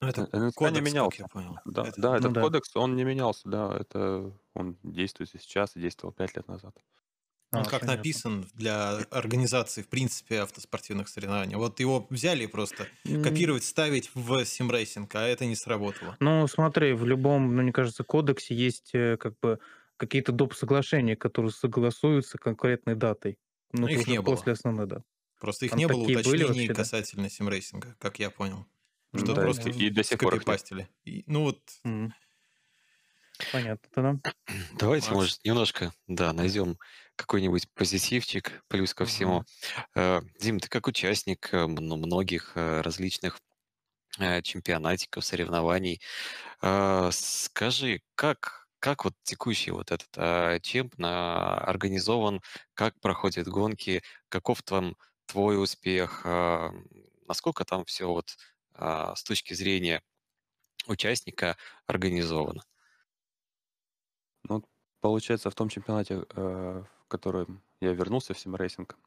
Ну, 0.02 0.08
это 0.10 0.24
Э, 0.32 0.40
НСК 0.40 0.72
не 0.72 0.82
кодекс, 0.82 0.94
как 0.96 1.16
менялся. 1.16 1.20
я 1.20 1.28
понял. 1.28 1.60
Да, 1.66 1.90
Это- 1.90 1.98
да, 1.98 2.18
Ну 2.18 2.32
этот 2.32 2.34
да. 2.34 2.50
кодекс, 2.50 2.76
он 2.76 2.96
не 2.96 3.04
менялся, 3.04 3.50
да, 3.50 3.76
это 3.80 4.34
он 4.54 4.78
действует 4.84 5.34
и 5.36 5.40
сейчас, 5.40 5.76
и 5.76 5.82
действовал 5.82 6.14
пять 6.14 6.36
лет 6.36 6.48
назад. 6.48 6.76
Он 7.52 7.62
А, 7.62 7.66
как 7.66 7.82
понятно. 7.82 7.98
написан 7.98 8.50
для 8.54 8.98
организации, 9.12 9.82
в 9.82 9.88
принципе, 9.88 10.42
автоспортивных 10.42 11.08
соревнований. 11.08 11.56
Вот 11.56 11.80
его 11.80 12.06
взяли 12.10 12.46
просто 12.48 12.88
копировать, 13.24 13.64
ставить 13.64 14.12
в 14.14 14.46
симрейсинг, 14.46 15.14
а 15.16 15.22
это 15.28 15.46
не 15.46 15.56
сработало. 15.56 16.18
Ну, 16.20 16.48
смотри, 16.48 16.94
в 16.94 17.06
любом, 17.06 17.56
ну, 17.56 17.62
мне 17.62 17.72
кажется, 17.74 18.04
кодексе 18.04 18.56
есть 18.56 18.92
э, 18.94 19.18
как 19.18 19.38
бы 19.40 19.60
какие-то 19.98 20.32
доп. 20.32 20.54
соглашения, 20.54 21.16
которые 21.16 21.52
согласуются 21.52 22.38
конкретной 22.38 22.96
датой. 22.96 23.38
Ну, 23.72 23.88
Но 23.88 23.88
это 23.88 24.02
их 24.02 24.08
не 24.08 24.22
было. 24.22 24.36
после 24.36 24.54
основной 24.54 24.88
даты. 24.88 25.04
Просто 25.40 25.66
их 25.66 25.72
Там 25.72 25.80
не 25.80 25.88
было 25.88 26.04
уточнений 26.04 26.46
вообще, 26.48 26.74
да? 26.74 26.74
касательно 26.74 27.30
симрейсинга, 27.30 27.96
как 28.00 28.20
я 28.20 28.30
понял. 28.30 28.66
Что 29.16 29.34
Да, 29.34 29.42
просто 29.42 29.70
и, 29.70 29.90
до 29.90 30.04
сих 30.04 30.20
пор 30.22 30.36
их 30.36 30.48
нет. 30.48 30.62
скопипастили. 30.64 30.90
И, 31.04 31.24
ну 31.28 31.42
вот. 31.44 31.62
Понятно 33.52 33.90
тогда. 33.92 34.20
Давайте, 34.80 35.08
Макс. 35.08 35.14
может, 35.14 35.44
немножко, 35.44 35.94
да, 36.08 36.34
найдем 36.34 36.78
какой-нибудь 37.16 37.68
позитивчик, 37.74 38.64
плюс 38.68 38.94
ко 38.94 39.06
всему. 39.06 39.38
Мгм. 39.38 39.46
Э, 39.96 40.22
Дим, 40.40 40.60
ты 40.60 40.70
как 40.70 40.88
участник 40.88 41.54
э, 41.54 41.66
ну, 41.68 41.98
многих 41.98 42.54
э, 42.56 42.82
различных 42.82 43.40
э, 44.20 44.42
чемпионатиков, 44.42 45.26
соревнований, 45.26 46.02
э, 46.62 47.10
скажи, 47.12 48.02
как, 48.16 48.68
как 48.80 49.06
вот 49.06 49.14
текущий 49.24 49.72
вот 49.72 49.92
этот 49.92 50.10
э, 50.18 50.60
чемп 50.62 50.98
на- 50.98 51.58
организован, 51.60 52.42
как 52.74 53.00
проходят 53.02 53.48
гонки, 53.48 54.04
каков 54.30 54.64
там 54.64 54.96
твой 55.28 55.62
успех, 55.62 56.22
э, 56.26 56.72
насколько 57.28 57.66
там 57.66 57.86
все 57.86 58.08
вот 58.08 58.38
с 58.78 59.24
точки 59.24 59.54
зрения 59.54 60.02
участника 60.88 61.58
организовано? 61.88 62.64
Ну, 64.44 64.56
вот 64.56 64.66
получается, 65.02 65.50
в 65.50 65.56
том 65.56 65.70
чемпионате, 65.70 66.26
э, 66.36 66.84
в 67.08 67.62
я 67.82 67.94
вернулся 67.94 68.34
в 68.34 68.40
симрейсинг, 68.40 68.98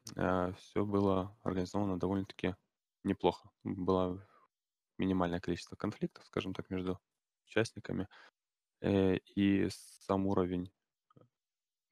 все 0.58 0.84
было 0.84 1.36
организовано 1.42 1.98
довольно-таки 1.98 2.54
неплохо. 3.04 3.50
Было 3.64 4.26
минимальное 4.98 5.40
количество 5.40 5.76
конфликтов, 5.76 6.26
скажем 6.26 6.54
так, 6.54 6.70
между 6.70 7.00
участниками. 7.46 8.08
Э, 8.82 9.16
И 9.36 9.68
сам 9.70 10.26
уровень 10.26 10.72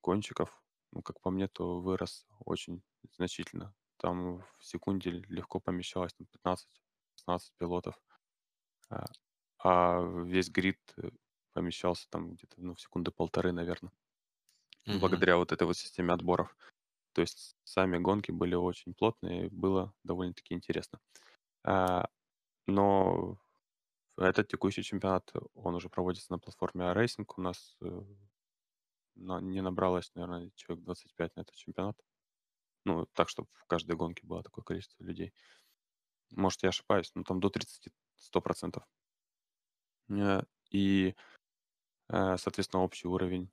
гонщиков, 0.02 0.62
ну, 0.92 1.02
как 1.02 1.20
по 1.20 1.30
мне, 1.30 1.48
то 1.48 1.80
вырос 1.80 2.26
очень 2.44 2.82
значительно. 3.12 3.74
Там 3.98 4.38
в 4.58 4.64
секунде 4.64 5.10
легко 5.10 5.60
помещалось 5.60 6.14
там, 6.14 6.26
15-16 6.30 7.52
пилотов, 7.58 8.00
а 8.90 9.04
а 9.58 10.02
весь 10.24 10.50
грид 10.50 10.78
э, 10.98 11.10
помещался 11.54 12.08
там 12.10 12.34
где-то 12.34 12.56
ну, 12.62 12.74
в 12.74 12.80
секунды 12.80 13.10
полторы, 13.10 13.52
наверное, 13.52 13.92
Мгм. 14.86 15.00
благодаря 15.00 15.36
вот 15.38 15.52
этой 15.52 15.66
вот 15.66 15.76
системе 15.76 16.12
отборов. 16.14 16.56
То 17.14 17.22
есть 17.22 17.56
сами 17.64 17.98
гонки 17.98 18.30
были 18.32 18.54
очень 18.54 18.94
плотные, 18.94 19.50
было 19.50 19.94
довольно-таки 20.04 20.54
интересно. 20.54 21.00
А, 21.64 22.08
Но 22.66 23.38
этот 24.18 24.48
текущий 24.48 24.82
чемпионат, 24.84 25.32
он 25.54 25.74
уже 25.76 25.90
проводится 25.90 26.32
на 26.32 26.38
платформе 26.40 26.86
iRacing. 26.86 27.26
У 27.36 27.42
нас 27.42 27.76
э, 27.82 28.02
не 29.16 29.62
набралось, 29.62 30.12
наверное, 30.14 30.50
человек 30.54 30.84
25 30.84 31.36
на 31.36 31.40
этот 31.40 31.54
чемпионат. 31.56 31.96
Ну, 32.84 33.06
так, 33.14 33.28
чтобы 33.28 33.48
в 33.54 33.66
каждой 33.66 33.96
гонке 33.96 34.26
было 34.26 34.42
такое 34.42 34.64
количество 34.64 35.04
людей. 35.04 35.34
Может, 36.30 36.62
я 36.62 36.68
ошибаюсь, 36.70 37.10
но 37.16 37.24
там 37.24 37.40
до 37.40 37.50
30, 37.50 37.88
100%. 38.16 38.86
Э, 40.10 40.42
И, 40.70 41.14
э, 42.10 42.36
соответственно, 42.38 42.82
общий 42.84 43.08
уровень 43.08 43.50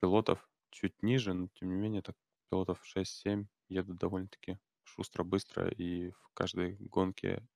пилотов 0.00 0.48
чуть 0.70 1.02
ниже, 1.02 1.34
но 1.34 1.48
тем 1.54 1.70
не 1.70 1.76
менее, 1.76 2.02
так 2.02 2.16
пилотов 2.50 2.82
6-7 2.96 3.46
едут 3.68 3.98
довольно-таки 3.98 4.58
шустро, 4.84 5.24
быстро, 5.24 5.68
и 5.68 6.10
в 6.10 6.28
каждой 6.34 6.76
гонке 6.76 7.46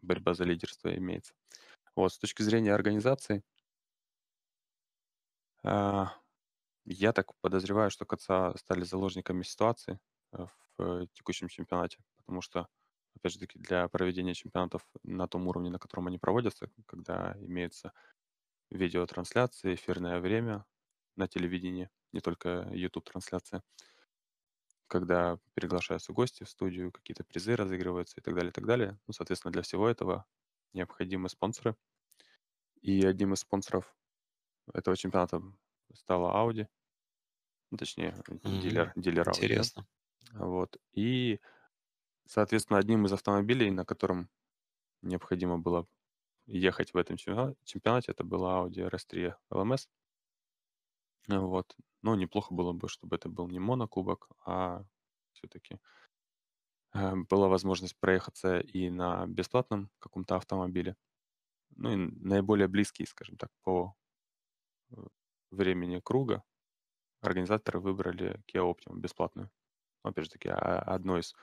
борьба 0.00 0.34
за 0.34 0.44
лидерство 0.44 0.94
имеется. 0.96 1.34
Вот, 1.94 2.12
с 2.12 2.18
точки 2.18 2.42
зрения 2.42 2.72
организации, 2.72 3.42
а, 5.64 6.12
я 6.84 7.12
так 7.12 7.34
подозреваю, 7.40 7.90
что 7.90 8.04
КЦА 8.04 8.54
стали 8.56 8.82
заложниками 8.82 9.42
ситуации 9.42 10.00
э, 10.32 10.46
в 10.76 10.82
э, 10.82 11.06
текущем 11.12 11.48
чемпионате, 11.48 11.98
потому 12.16 12.40
что, 12.40 12.66
опять 13.14 13.32
же 13.32 13.38
таки, 13.38 13.58
для 13.58 13.86
проведения 13.88 14.34
чемпионатов 14.34 14.84
на 15.04 15.28
том 15.28 15.46
уровне, 15.46 15.70
на 15.70 15.78
котором 15.78 16.08
они 16.08 16.18
проводятся, 16.18 16.70
когда 16.86 17.36
имеются 17.38 17.92
видеотрансляции, 18.70 19.74
эфирное 19.74 20.18
время 20.18 20.64
на 21.16 21.28
телевидении, 21.28 21.90
не 22.12 22.20
только 22.20 22.68
YouTube-трансляция, 22.72 23.62
когда 24.86 25.38
приглашаются 25.54 26.12
гости 26.12 26.44
в 26.44 26.48
студию, 26.48 26.92
какие-то 26.92 27.24
призы 27.24 27.56
разыгрываются 27.56 28.20
и 28.20 28.22
так 28.22 28.34
далее, 28.34 28.50
и 28.50 28.52
так 28.52 28.66
далее. 28.66 28.98
Ну, 29.06 29.12
соответственно, 29.12 29.52
для 29.52 29.62
всего 29.62 29.88
этого 29.88 30.26
необходимы 30.72 31.28
спонсоры. 31.28 31.76
И 32.82 33.02
одним 33.06 33.32
из 33.32 33.40
спонсоров 33.40 33.96
этого 34.74 34.96
чемпионата 34.96 35.42
стала 35.94 36.32
Audi, 36.36 36.68
ну, 37.70 37.78
точнее, 37.78 38.22
Мгм. 38.28 38.58
дилер, 38.60 38.92
дилер 38.96 39.28
Audi. 39.30 39.36
Интересно. 39.36 39.86
Вот. 40.32 40.78
И, 40.92 41.40
соответственно, 42.26 42.78
одним 42.80 43.06
из 43.06 43.12
автомобилей, 43.12 43.70
на 43.70 43.84
котором 43.86 44.30
необходимо 45.02 45.58
было 45.58 45.86
ехать 46.46 46.94
в 46.94 46.98
этом 46.98 47.16
чемпиона- 47.16 47.56
чемпионате, 47.64 48.12
это 48.12 48.24
была 48.24 48.66
Audi 48.66 48.88
RS3 48.88 49.36
LMS. 49.50 49.88
Э, 51.28 51.38
Вот. 51.38 51.76
Но 52.02 52.14
неплохо 52.16 52.54
было 52.54 52.72
бы, 52.72 52.88
чтобы 52.88 53.16
это 53.16 53.28
был 53.28 53.48
не 53.48 53.60
монокубок, 53.60 54.28
а 54.44 54.84
все-таки 55.32 55.78
была 56.92 57.48
возможность 57.48 57.96
проехаться 57.98 58.58
и 58.60 58.90
на 58.90 59.26
бесплатном 59.26 59.90
каком-то 59.98 60.36
автомобиле. 60.36 60.96
Ну 61.76 61.90
и 61.92 61.96
наиболее 61.96 62.68
близкий, 62.68 63.06
скажем 63.06 63.36
так, 63.36 63.50
по 63.62 63.94
э, 64.90 64.96
времени 65.50 66.00
круга 66.00 66.42
организаторы 67.20 67.80
выбрали 67.80 68.42
Kia 68.46 68.62
Optima 68.70 68.98
бесплатную. 68.98 69.50
Ну, 70.04 70.10
опять 70.10 70.24
же 70.26 70.30
таки, 70.32 70.48
а- 70.48 70.80
одно 70.80 71.18
из 71.18 71.34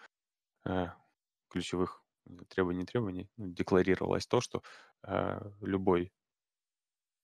э, 0.65 0.87
ключевых 1.49 2.03
требований 2.49 2.85
требований 2.85 3.29
ну, 3.37 3.47
декларировалось 3.47 4.27
то, 4.27 4.41
что 4.41 4.61
э, 5.03 5.51
любой 5.61 6.13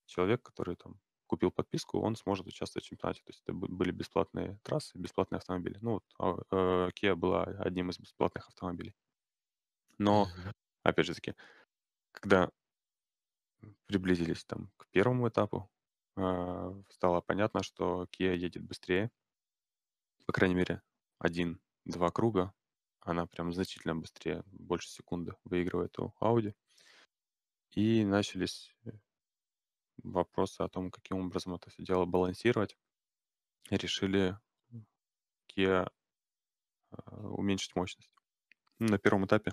человек, 0.06 0.42
который 0.42 0.76
там 0.76 1.00
купил 1.28 1.52
подписку, 1.52 2.00
он 2.00 2.16
сможет 2.16 2.48
участвовать 2.48 2.86
в 2.86 2.90
чемпионате. 2.90 3.22
То 3.24 3.30
есть 3.30 3.42
это 3.44 3.54
были 3.54 3.92
бесплатные 3.92 4.60
трассы, 4.64 4.98
бесплатные 4.98 5.38
автомобили. 5.38 5.78
Ну 5.82 5.94
вот 5.94 6.04
а, 6.20 6.38
э, 6.52 6.90
Kia 6.92 7.16
была 7.16 7.44
одним 7.44 7.90
из 7.90 8.00
бесплатных 8.00 8.48
автомобилей. 8.48 8.96
Но, 9.98 10.28
опять 10.84 11.06
же 11.06 11.16
таки, 11.16 11.36
когда 12.12 12.52
приблизились 13.88 14.44
там 14.46 14.72
к 14.78 14.88
первому 14.92 15.28
этапу, 15.30 15.70
э, 16.18 16.84
стало 16.90 17.22
понятно, 17.22 17.64
что 17.64 18.08
Kia 18.12 18.36
едет 18.36 18.64
быстрее. 18.64 19.12
По 20.26 20.34
крайней 20.34 20.56
мере, 20.56 20.82
один-два 21.20 22.12
круга. 22.12 22.54
Она 23.00 23.28
прям 23.28 23.54
значительно 23.54 23.96
быстрее, 23.96 24.44
больше 24.48 24.90
секунды 24.90 25.36
выигрывает 25.44 25.98
у 26.00 26.14
Audi. 26.20 26.56
И 27.72 28.04
начались 28.04 28.76
э, 28.86 28.92
вопросы 30.04 30.62
о 30.62 30.70
том, 30.70 30.92
каким 30.92 31.18
образом 31.20 31.54
это 31.56 31.70
все 31.70 31.84
дело 31.84 32.06
балансировать. 32.06 32.78
Решили 33.72 34.38
Kia 35.48 35.88
э, 36.92 36.98
уменьшить 37.28 37.76
мощность. 37.76 38.12
Ну, 38.80 38.88
На 38.90 38.98
первом 39.00 39.26
этапе, 39.26 39.52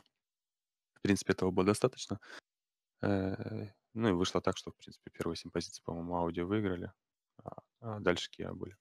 в 0.95 1.01
принципе, 1.03 1.33
этого 1.33 1.51
было 1.51 1.67
достаточно. 1.67 2.21
Э, 3.03 3.69
Ну 3.95 4.09
и 4.11 4.13
вышло 4.13 4.41
так, 4.41 4.57
что, 4.59 4.73
в 4.73 4.77
принципе, 4.77 5.11
первые 5.11 5.37
семь 5.37 5.51
позиций, 5.51 5.83
по-моему, 5.85 6.17
Audi 6.17 6.45
выиграли, 6.45 6.93
а 7.45 7.63
а 7.81 8.01
дальше 8.01 8.31
Kia 8.31 8.53
были. 8.55 8.77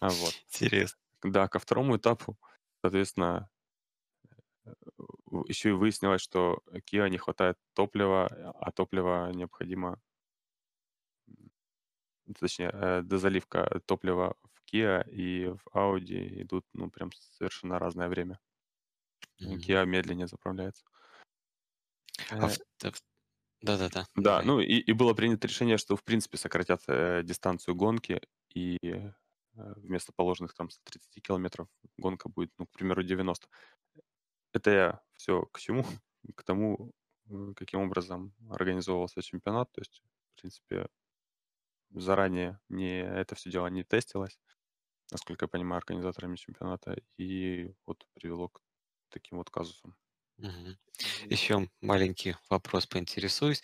А 0.00 0.08
вот. 0.10 0.34
Интересно. 0.48 1.00
Да, 1.22 1.48
ко 1.48 1.58
второму 1.58 1.96
этапу, 1.96 2.38
соответственно, 2.82 3.50
еще 5.48 5.70
и 5.70 5.72
выяснилось, 5.72 6.20
что 6.22 6.60
Kia 6.90 7.08
не 7.08 7.18
хватает 7.18 7.58
топлива, 7.74 8.26
а 8.26 8.70
топлива 8.72 9.30
необходимо 9.32 10.00
точнее, 12.38 12.70
э, 12.72 13.02
дозаливка 13.02 13.80
топлива 13.86 14.36
в 14.42 14.62
Kia 14.72 15.08
и 15.10 15.48
в 15.48 15.66
Audi 15.74 16.42
идут, 16.42 16.64
ну, 16.72 16.90
прям 16.90 17.12
совершенно 17.12 17.78
разное 17.78 18.08
время. 18.08 18.40
Мгм. 19.40 19.64
Kia 19.64 19.86
медленнее 19.86 20.26
заправляется. 20.26 20.84
А 22.40 22.46
Э, 22.46 22.48
в- 22.48 22.58
да, 22.80 22.90
Да-да-да, 23.62 24.06
Да, 24.16 24.42
давай. 24.42 24.44
ну 24.44 24.60
и, 24.60 24.74
и 24.78 24.92
было 24.92 25.12
принято 25.14 25.48
решение, 25.48 25.76
что 25.76 25.96
в 25.96 26.04
принципе 26.04 26.36
сократят 26.38 26.82
э, 26.88 27.22
дистанцию 27.24 27.74
гонки, 27.74 28.20
и 28.54 28.78
э, 28.82 29.12
вместо 29.54 30.12
положенных 30.12 30.54
там 30.54 30.70
130 30.70 31.20
километров 31.20 31.68
гонка 31.98 32.28
будет, 32.28 32.52
ну, 32.58 32.66
к 32.66 32.70
примеру, 32.70 33.02
90. 33.02 33.48
Это 34.52 34.70
я 34.70 35.02
все 35.14 35.42
к 35.46 35.58
чему? 35.60 35.84
К 36.36 36.42
тому, 36.44 36.92
э, 37.30 37.52
каким 37.56 37.80
образом 37.82 38.34
организовывался 38.50 39.22
чемпионат. 39.22 39.72
То 39.72 39.80
есть, 39.82 40.02
в 40.36 40.40
принципе, 40.40 40.88
заранее 41.94 42.60
не, 42.68 43.00
это 43.02 43.34
все 43.34 43.50
дело 43.50 43.68
не 43.68 43.84
тестилось, 43.84 44.38
насколько 45.12 45.44
я 45.46 45.48
понимаю, 45.48 45.78
организаторами 45.78 46.36
чемпионата, 46.36 46.96
и 47.18 47.74
вот 47.86 48.06
привело 48.14 48.48
к 48.50 48.62
таким 49.10 49.38
вот 49.38 49.50
казусам. 49.50 49.96
Мгм. 50.38 50.78
Еще 51.30 51.68
маленький 51.80 52.36
вопрос 52.50 52.86
поинтересуюсь. 52.86 53.62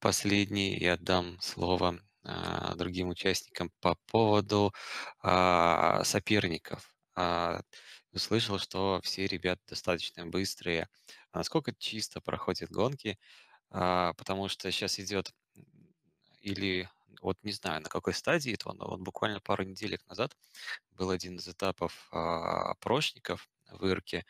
Последний 0.00 0.76
и 0.76 0.86
отдам 0.86 1.40
слово 1.40 2.00
а, 2.24 2.74
другим 2.76 3.08
участникам 3.08 3.70
по 3.80 3.96
поводу 4.06 4.72
а, 5.22 6.04
соперников. 6.04 6.94
А, 7.14 7.62
услышал, 8.12 8.58
что 8.58 9.00
все 9.04 9.26
ребята 9.26 9.62
достаточно 9.68 10.26
быстрые. 10.26 10.88
А 11.32 11.38
насколько 11.38 11.74
чисто 11.74 12.20
проходят 12.22 12.70
гонки? 12.70 13.18
А, 13.70 14.14
потому 14.14 14.48
что 14.48 14.70
сейчас 14.72 15.00
идет 15.00 15.32
или 16.40 16.88
вот 17.22 17.36
не 17.42 17.52
знаю, 17.52 17.82
на 17.82 17.88
какой 17.88 18.14
стадии 18.14 18.54
это, 18.54 18.72
но 18.72 18.86
вот 18.88 19.00
буквально 19.00 19.40
пару 19.40 19.64
неделек 19.64 20.06
назад 20.08 20.36
был 20.92 21.10
один 21.10 21.36
из 21.36 21.48
этапов 21.48 22.08
а, 22.12 22.74
прошников 22.80 23.48
в 23.70 23.86
Ирке, 23.86 24.24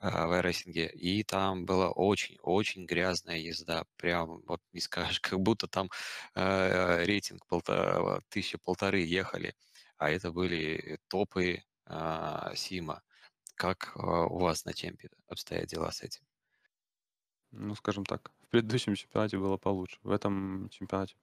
а, 0.00 0.26
в 0.26 0.32
iRacing, 0.32 0.90
и 0.92 1.22
там 1.24 1.64
была 1.64 1.90
очень-очень 1.90 2.86
грязная 2.86 3.38
езда. 3.38 3.84
Прям 3.96 4.42
вот 4.46 4.60
не 4.72 4.80
скажешь, 4.80 5.20
как 5.20 5.40
будто 5.40 5.68
там 5.68 5.90
э, 6.34 7.04
рейтинг 7.04 7.46
полта, 7.46 8.20
тысяча 8.28 8.58
полторы 8.58 9.00
ехали, 9.00 9.54
а 9.98 10.10
это 10.10 10.32
были 10.32 10.98
топы 11.08 11.62
а, 11.86 12.54
Сима. 12.56 13.02
Как 13.54 13.92
а, 13.96 14.26
у 14.26 14.38
вас 14.38 14.64
на 14.64 14.74
чемпе 14.74 15.10
обстоят 15.28 15.68
дела 15.68 15.92
с 15.92 16.02
этим? 16.02 16.22
Ну, 17.52 17.74
скажем 17.74 18.04
так, 18.04 18.32
в 18.42 18.48
предыдущем 18.48 18.94
чемпионате 18.94 19.38
было 19.38 19.58
получше. 19.58 19.98
В 20.02 20.10
этом 20.10 20.68
чемпионате 20.70 21.14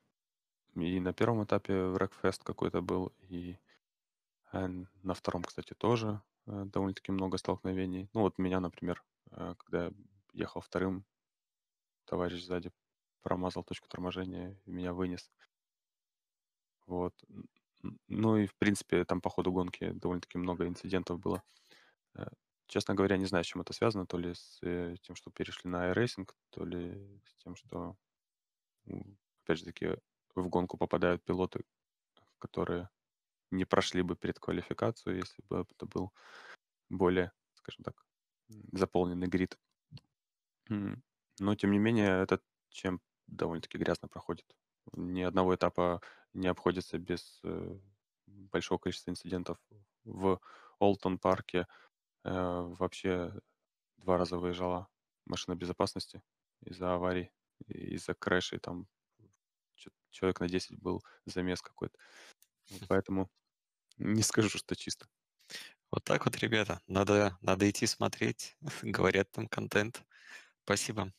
и 0.75 0.99
на 0.99 1.13
первом 1.13 1.43
этапе 1.43 1.73
Wreckfest 1.73 2.41
какой-то 2.43 2.81
был, 2.81 3.13
и 3.29 3.57
э, 4.51 4.67
на 5.03 5.13
втором, 5.13 5.43
кстати, 5.43 5.73
тоже 5.73 6.21
э, 6.45 6.65
довольно-таки 6.65 7.11
много 7.11 7.37
столкновений. 7.37 8.09
Ну, 8.13 8.21
вот 8.21 8.37
меня, 8.37 8.59
например, 8.59 9.03
э, 9.31 9.55
когда 9.57 9.85
я 9.85 9.91
ехал 10.33 10.61
вторым, 10.61 11.05
товарищ 12.05 12.43
сзади 12.43 12.71
промазал 13.21 13.63
точку 13.63 13.87
торможения 13.87 14.57
и 14.65 14.71
меня 14.71 14.93
вынес. 14.93 15.29
Вот. 16.87 17.13
Ну 18.07 18.37
и, 18.37 18.45
в 18.45 18.55
принципе, 18.55 19.05
там 19.05 19.21
по 19.21 19.29
ходу 19.29 19.51
гонки 19.51 19.91
довольно-таки 19.91 20.37
много 20.37 20.67
инцидентов 20.67 21.19
было. 21.19 21.43
Честно 22.67 22.93
говоря, 22.93 23.17
не 23.17 23.25
знаю, 23.25 23.43
с 23.43 23.47
чем 23.47 23.61
это 23.61 23.73
связано, 23.73 24.05
то 24.05 24.17
ли 24.17 24.33
с 24.33 24.59
тем, 25.01 25.15
что 25.15 25.31
перешли 25.31 25.69
на 25.69 25.91
iRacing, 25.91 26.29
то 26.51 26.65
ли 26.65 27.21
с 27.25 27.35
тем, 27.43 27.55
что, 27.55 27.95
опять 29.43 29.59
же 29.59 29.65
таки, 29.65 29.97
в 30.35 30.47
гонку 30.47 30.77
попадают 30.77 31.23
пилоты, 31.23 31.63
которые 32.39 32.89
не 33.51 33.65
прошли 33.65 34.01
бы 34.01 34.15
перед 34.15 34.39
квалификацией, 34.39 35.17
если 35.17 35.43
бы 35.49 35.65
это 35.69 35.85
был 35.85 36.13
более, 36.89 37.31
скажем 37.53 37.83
так, 37.83 38.05
заполненный 38.71 39.27
грид. 39.27 39.57
Но, 40.67 41.55
тем 41.55 41.71
не 41.71 41.79
менее, 41.79 42.21
этот 42.21 42.43
чем 42.69 43.01
довольно-таки 43.27 43.77
грязно 43.77 44.07
проходит. 44.07 44.45
Ни 44.93 45.21
одного 45.21 45.55
этапа 45.55 46.01
не 46.33 46.47
обходится 46.47 46.97
без 46.97 47.39
э, 47.43 47.79
большого 48.27 48.79
количества 48.79 49.11
инцидентов. 49.11 49.57
В 50.03 50.39
Олтон 50.79 51.17
парке 51.17 51.67
э, 52.23 52.29
вообще 52.31 53.33
два 53.97 54.17
раза 54.17 54.37
выезжала 54.37 54.87
машина 55.25 55.55
безопасности 55.55 56.21
из-за 56.61 56.93
аварий, 56.93 57.31
из-за 57.67 58.13
крэшей. 58.13 58.59
Там 58.59 58.87
человек 60.11 60.39
на 60.39 60.49
10 60.49 60.79
был 60.79 61.03
замес 61.25 61.61
какой-то. 61.61 61.97
Поэтому 62.87 63.29
не 63.97 64.23
скажу, 64.23 64.49
что 64.49 64.75
чисто. 64.75 65.07
Вот 65.91 66.03
так 66.03 66.25
вот, 66.25 66.37
ребята, 66.37 66.81
надо, 66.87 67.37
надо 67.41 67.69
идти 67.69 67.85
смотреть, 67.87 68.57
говорят 68.83 69.31
там 69.31 69.47
контент. 69.47 70.03
Спасибо. 70.63 71.11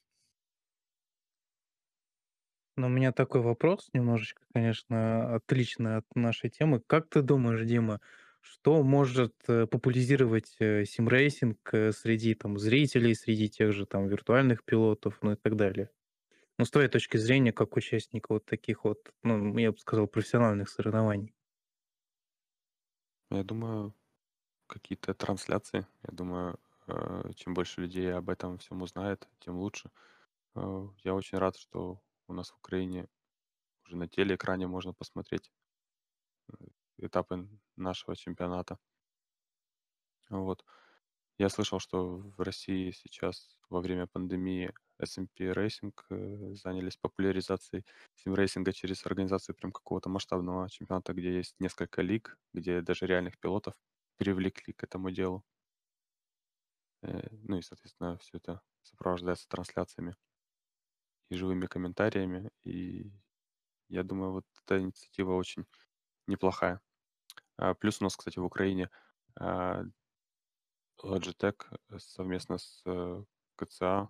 Но 2.76 2.87
у 2.87 2.90
меня 2.90 3.12
такой 3.12 3.42
вопрос, 3.42 3.90
немножечко, 3.92 4.42
конечно, 4.55 5.35
отличный 5.35 5.96
от 5.96 6.07
нашей 6.14 6.50
темы. 6.50 6.81
Как 6.87 7.09
ты 7.11 7.20
думаешь, 7.20 7.66
Дима, 7.66 8.00
что 8.40 8.83
может 8.83 9.35
э, 9.48 9.66
популяризировать 9.66 10.57
э, 10.61 10.85
симрейсинг 10.85 11.59
э, 11.74 11.92
среди 11.92 12.35
там 12.35 12.59
зрителей, 12.59 13.14
среди 13.14 13.50
тех 13.50 13.72
же 13.72 13.87
там 13.87 14.07
виртуальных 14.07 14.64
пилотов, 14.64 15.18
ну 15.20 15.33
и 15.33 15.37
так 15.37 15.57
далее? 15.57 15.90
Ну, 16.61 16.66
с 16.66 16.70
твоей 16.70 16.90
точки 16.90 17.16
зрения, 17.16 17.55
как 17.55 17.75
участника 17.79 18.35
вот 18.35 18.44
таких 18.44 18.85
вот, 18.85 19.14
ну, 19.23 19.57
я 19.57 19.73
бы 19.73 19.79
сказал, 19.79 20.07
профессиональных 20.07 20.68
соревнований. 20.68 21.35
Я 23.31 23.44
думаю, 23.44 23.94
какие-то 24.66 25.14
трансляции. 25.14 25.87
Я 26.03 26.12
думаю, 26.12 26.61
э, 26.87 27.33
чем 27.35 27.55
больше 27.55 27.81
людей 27.81 28.12
об 28.12 28.29
этом 28.29 28.59
всем 28.59 28.83
узнает, 28.83 29.27
тем 29.38 29.57
лучше. 29.57 29.90
Э, 30.55 30.87
Я 31.03 31.14
очень 31.14 31.38
рад, 31.38 31.57
что 31.57 32.03
у 32.27 32.35
нас 32.35 32.51
в 32.51 32.59
Украине 32.59 33.09
уже 33.87 33.96
на 33.96 34.07
телеэкране 34.07 34.66
можно 34.66 34.92
посмотреть 34.92 35.51
э, 36.49 36.57
этапы 36.99 37.49
нашего 37.77 38.14
чемпионата. 38.14 38.79
Вот. 40.29 40.62
Я 41.38 41.49
слышал, 41.49 41.79
что 41.79 42.18
в 42.37 42.40
России 42.42 42.90
сейчас 42.90 43.57
во 43.70 43.81
время 43.81 44.07
пандемии 44.07 44.75
SMP 45.01 45.53
Racing 45.53 45.93
э, 46.11 46.55
занялись 46.55 46.97
популяризацией 46.97 47.85
симрейсинга 48.17 48.73
через 48.73 49.05
организацию 49.07 49.55
прям 49.57 49.73
какого-то 49.73 50.09
масштабного 50.11 50.69
чемпионата, 50.71 51.13
где 51.15 51.37
есть 51.39 51.55
несколько 51.61 52.03
лиг, 52.03 52.39
где 52.55 52.83
даже 52.83 53.07
реальных 53.07 53.39
пилотов 53.39 53.75
привлекли 54.19 54.73
к 54.75 54.85
этому 54.85 55.11
делу. 55.11 55.45
Э, 57.03 57.29
Ну 57.43 57.59
и, 57.59 57.63
соответственно, 57.63 58.17
все 58.19 58.39
это 58.39 58.63
сопровождается 58.83 59.47
трансляциями 59.49 60.17
и 61.31 61.37
живыми 61.37 61.67
комментариями. 61.67 62.51
И 62.65 63.11
я 63.89 64.03
думаю, 64.05 64.33
вот 64.33 64.47
эта 64.65 64.81
инициатива 64.81 65.35
очень 65.35 65.67
неплохая. 66.29 66.81
А, 67.59 67.75
Плюс 67.75 68.01
у 68.01 68.05
нас, 68.05 68.17
кстати, 68.17 68.39
в 68.39 68.45
Украине 68.45 68.91
а, 69.41 69.85
Logitech 71.03 71.65
э, 71.91 71.99
совместно 71.99 72.59
с 72.59 72.83
КЦА, 73.57 74.09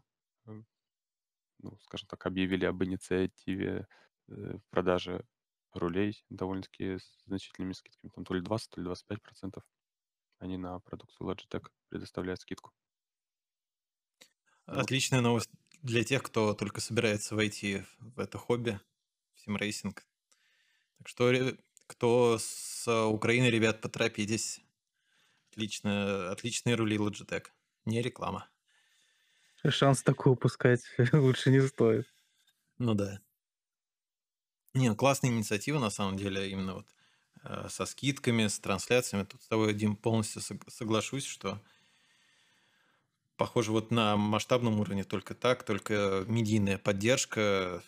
ну, 1.63 1.79
скажем 1.83 2.09
так, 2.09 2.27
объявили 2.27 2.65
об 2.65 2.83
инициативе 2.83 3.87
э, 4.29 4.59
продажи 4.71 5.25
рулей 5.73 6.25
довольно-таки 6.29 6.99
с 6.99 7.23
значительными 7.27 7.73
скидками. 7.73 8.11
Там 8.15 8.25
то 8.25 8.35
ли 8.35 8.41
20, 8.41 8.71
то 8.71 8.81
ли 8.81 8.85
25 8.85 9.23
процентов. 9.23 9.63
Они 10.39 10.57
на 10.57 10.81
продукцию 10.81 11.29
Logitech 11.29 11.69
предоставляют 11.89 12.41
скидку. 12.41 12.73
Отличная 14.67 15.21
новость 15.21 15.51
для 15.83 16.05
тех, 16.05 16.23
кто 16.23 16.55
только 16.55 16.81
собирается 16.81 17.35
войти 17.35 17.85
в 17.99 18.21
это 18.21 18.39
хобби, 18.39 18.81
в 19.35 19.41
симрейсинг. 19.41 20.07
Так 20.99 21.09
что, 21.09 21.33
кто 21.87 22.39
с 22.39 22.87
Украины, 23.07 23.47
ребят, 23.47 23.81
поторопитесь. 23.81 24.61
Отлично, 25.51 26.31
отличные 26.31 26.77
рули 26.77 26.97
Logitech. 26.97 27.47
Не 27.85 28.03
реклама. 28.03 28.50
Шанс 29.69 30.03
такой 30.03 30.33
упускать 30.33 30.83
лучше 31.13 31.51
не 31.51 31.61
стоит. 31.61 32.07
Ну 32.79 32.95
да. 32.95 33.21
Не, 34.75 34.89
ну 34.89 34.97
классная 34.97 35.31
инициатива, 35.31 35.79
на 35.79 35.91
самом 35.91 36.17
деле, 36.17 36.49
именно 36.51 36.75
вот 36.75 36.95
э, 37.45 37.69
со 37.69 37.87
скидками, 37.87 38.47
с 38.47 38.59
трансляциями. 38.61 39.25
Тут 39.25 39.43
с 39.43 39.49
тобой, 39.49 39.75
Дим, 39.75 39.97
полностью 39.97 40.43
сог- 40.43 40.69
соглашусь, 40.71 41.25
что 41.25 41.61
похоже 43.37 43.73
вот 43.73 43.91
на 43.91 44.17
масштабном 44.17 44.81
уровне 44.81 45.03
только 45.05 45.35
так, 45.35 45.65
только 45.65 46.25
медийная 46.29 46.79
поддержка 46.79 47.83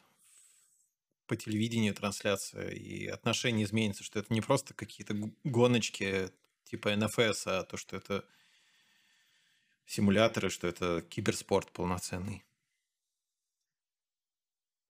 по 1.26 1.36
телевидению, 1.36 1.94
трансляция, 1.94 2.70
и 2.70 3.06
отношение 3.06 3.64
изменится, 3.64 4.04
что 4.04 4.18
это 4.18 4.32
не 4.32 4.40
просто 4.40 4.74
какие-то 4.74 5.14
гоночки 5.44 6.30
типа 6.64 6.94
НФС, 6.96 7.46
а 7.46 7.62
то, 7.64 7.76
что 7.76 7.96
это 7.96 8.24
симуляторы, 9.86 10.50
что 10.50 10.66
это 10.66 11.02
киберспорт 11.02 11.70
полноценный. 11.72 12.44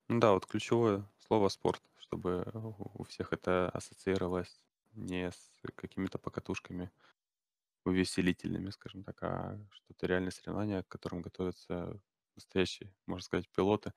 Ну 0.08 0.18
Да, 0.20 0.32
вот 0.32 0.46
ключевое 0.46 1.08
слово 1.18 1.48
спорт, 1.48 1.82
чтобы 1.96 2.44
у 2.94 3.04
всех 3.04 3.32
это 3.32 3.68
ассоциировалось 3.70 4.62
не 4.92 5.30
с 5.30 5.60
какими-то 5.74 6.18
покатушками 6.18 6.90
увеселительными, 7.84 8.70
скажем 8.70 9.04
так, 9.04 9.22
а 9.22 9.58
что-то 9.72 10.06
реальное 10.06 10.30
соревнование, 10.32 10.84
к 10.84 10.88
которым 10.88 11.22
готовятся 11.22 12.00
настоящие, 12.36 12.94
можно 13.06 13.24
сказать, 13.24 13.50
пилоты, 13.50 13.92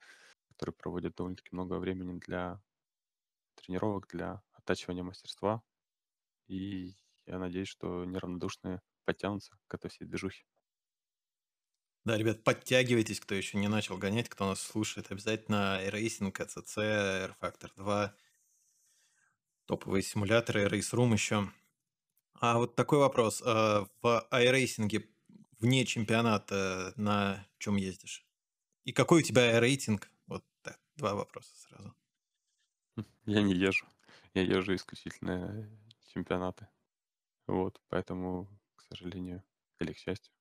которые 0.48 0.74
проводят 0.74 1.16
довольно-таки 1.16 1.50
много 1.52 1.74
времени 1.78 2.18
для 2.20 2.62
тренировок, 3.56 4.08
для 4.08 4.42
оттачивания 4.52 5.04
мастерства. 5.04 5.62
И 6.48 6.94
я 7.26 7.38
надеюсь, 7.38 7.68
что 7.68 8.04
неравнодушные 8.06 8.82
подтянутся 9.04 9.58
к 9.68 9.74
этой 9.74 9.90
всей 9.90 10.06
движухе. 10.06 10.46
Да, 12.06 12.16
ребят, 12.16 12.44
подтягивайтесь, 12.44 13.18
кто 13.18 13.34
еще 13.34 13.58
не 13.58 13.66
начал 13.66 13.98
гонять, 13.98 14.28
кто 14.28 14.46
нас 14.46 14.60
слушает, 14.60 15.10
обязательно 15.10 15.80
iRacing, 15.84 16.30
ACC, 16.32 16.78
R-Factor 16.78 17.72
2, 17.74 18.14
топовые 19.64 20.04
симуляторы, 20.04 20.66
Race 20.66 20.92
Room 20.94 21.14
еще. 21.14 21.50
А 22.34 22.58
вот 22.58 22.76
такой 22.76 23.00
вопрос. 23.00 23.42
а, 23.44 23.88
В 24.02 24.28
iRacing 24.30 25.04
вне 25.58 25.84
чемпионата 25.84 26.92
на 26.94 27.44
чем 27.58 27.74
ездишь? 27.74 28.24
И 28.84 28.92
какой 28.92 29.20
у 29.20 29.24
тебя 29.24 29.58
рейтинг? 29.58 30.12
Вот 30.28 30.44
так, 30.62 30.78
два 30.94 31.14
вопроса 31.14 31.50
сразу. 31.56 31.96
Я 33.26 33.42
не 33.42 33.54
езжу. 33.54 33.86
Я 34.34 34.42
езжу 34.42 34.74
исключительно 34.74 35.68
чемпионаты. 36.14 36.68
Вот, 37.48 37.82
поэтому, 37.88 38.48
к 38.76 38.82
сожалению, 38.82 39.42
или 39.80 39.92
к 39.92 39.98
счастью, 39.98 40.32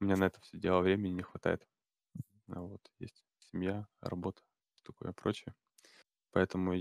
у 0.00 0.04
меня 0.04 0.16
на 0.16 0.24
это 0.24 0.40
все 0.40 0.58
дело 0.58 0.80
времени 0.80 1.12
не 1.12 1.22
хватает. 1.22 1.66
А 2.48 2.60
вот 2.60 2.90
есть 2.98 3.24
семья, 3.38 3.86
работа, 4.00 4.42
такое 4.82 5.12
прочее. 5.12 5.54
Поэтому 6.32 6.74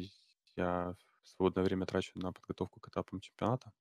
я 0.55 0.95
свободное 1.23 1.63
время 1.63 1.85
трачу 1.85 2.11
на 2.15 2.31
подготовку 2.31 2.79
к 2.79 2.87
этапам 2.87 3.19
чемпионата, 3.19 3.71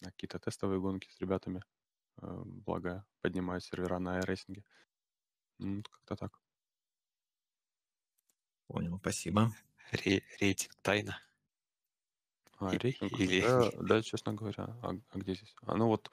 на 0.00 0.10
какие-то 0.10 0.38
тестовые 0.38 0.80
гонки 0.80 1.10
с 1.10 1.20
ребятами. 1.20 1.62
Э, 2.22 2.42
Благо, 2.44 3.04
поднимаю 3.20 3.60
сервера 3.60 3.98
на 3.98 4.20
iRacing. 4.20 4.64
Ну, 5.58 5.82
как-то 5.82 6.16
так. 6.16 6.40
Понял, 8.66 8.98
спасибо. 8.98 9.50
Ре- 9.92 10.24
рейтинг 10.40 10.74
тайна. 10.82 11.20
А, 12.58 12.70
рейтинг? 12.76 13.12
или- 13.12 13.40
Да, 13.42 13.70
да, 13.82 14.02
честно 14.02 14.32
говоря. 14.32 14.64
А, 14.82 14.92
а 15.10 15.18
где 15.18 15.34
здесь? 15.34 15.54
А, 15.62 15.76
ну 15.76 15.88
вот 15.88 16.10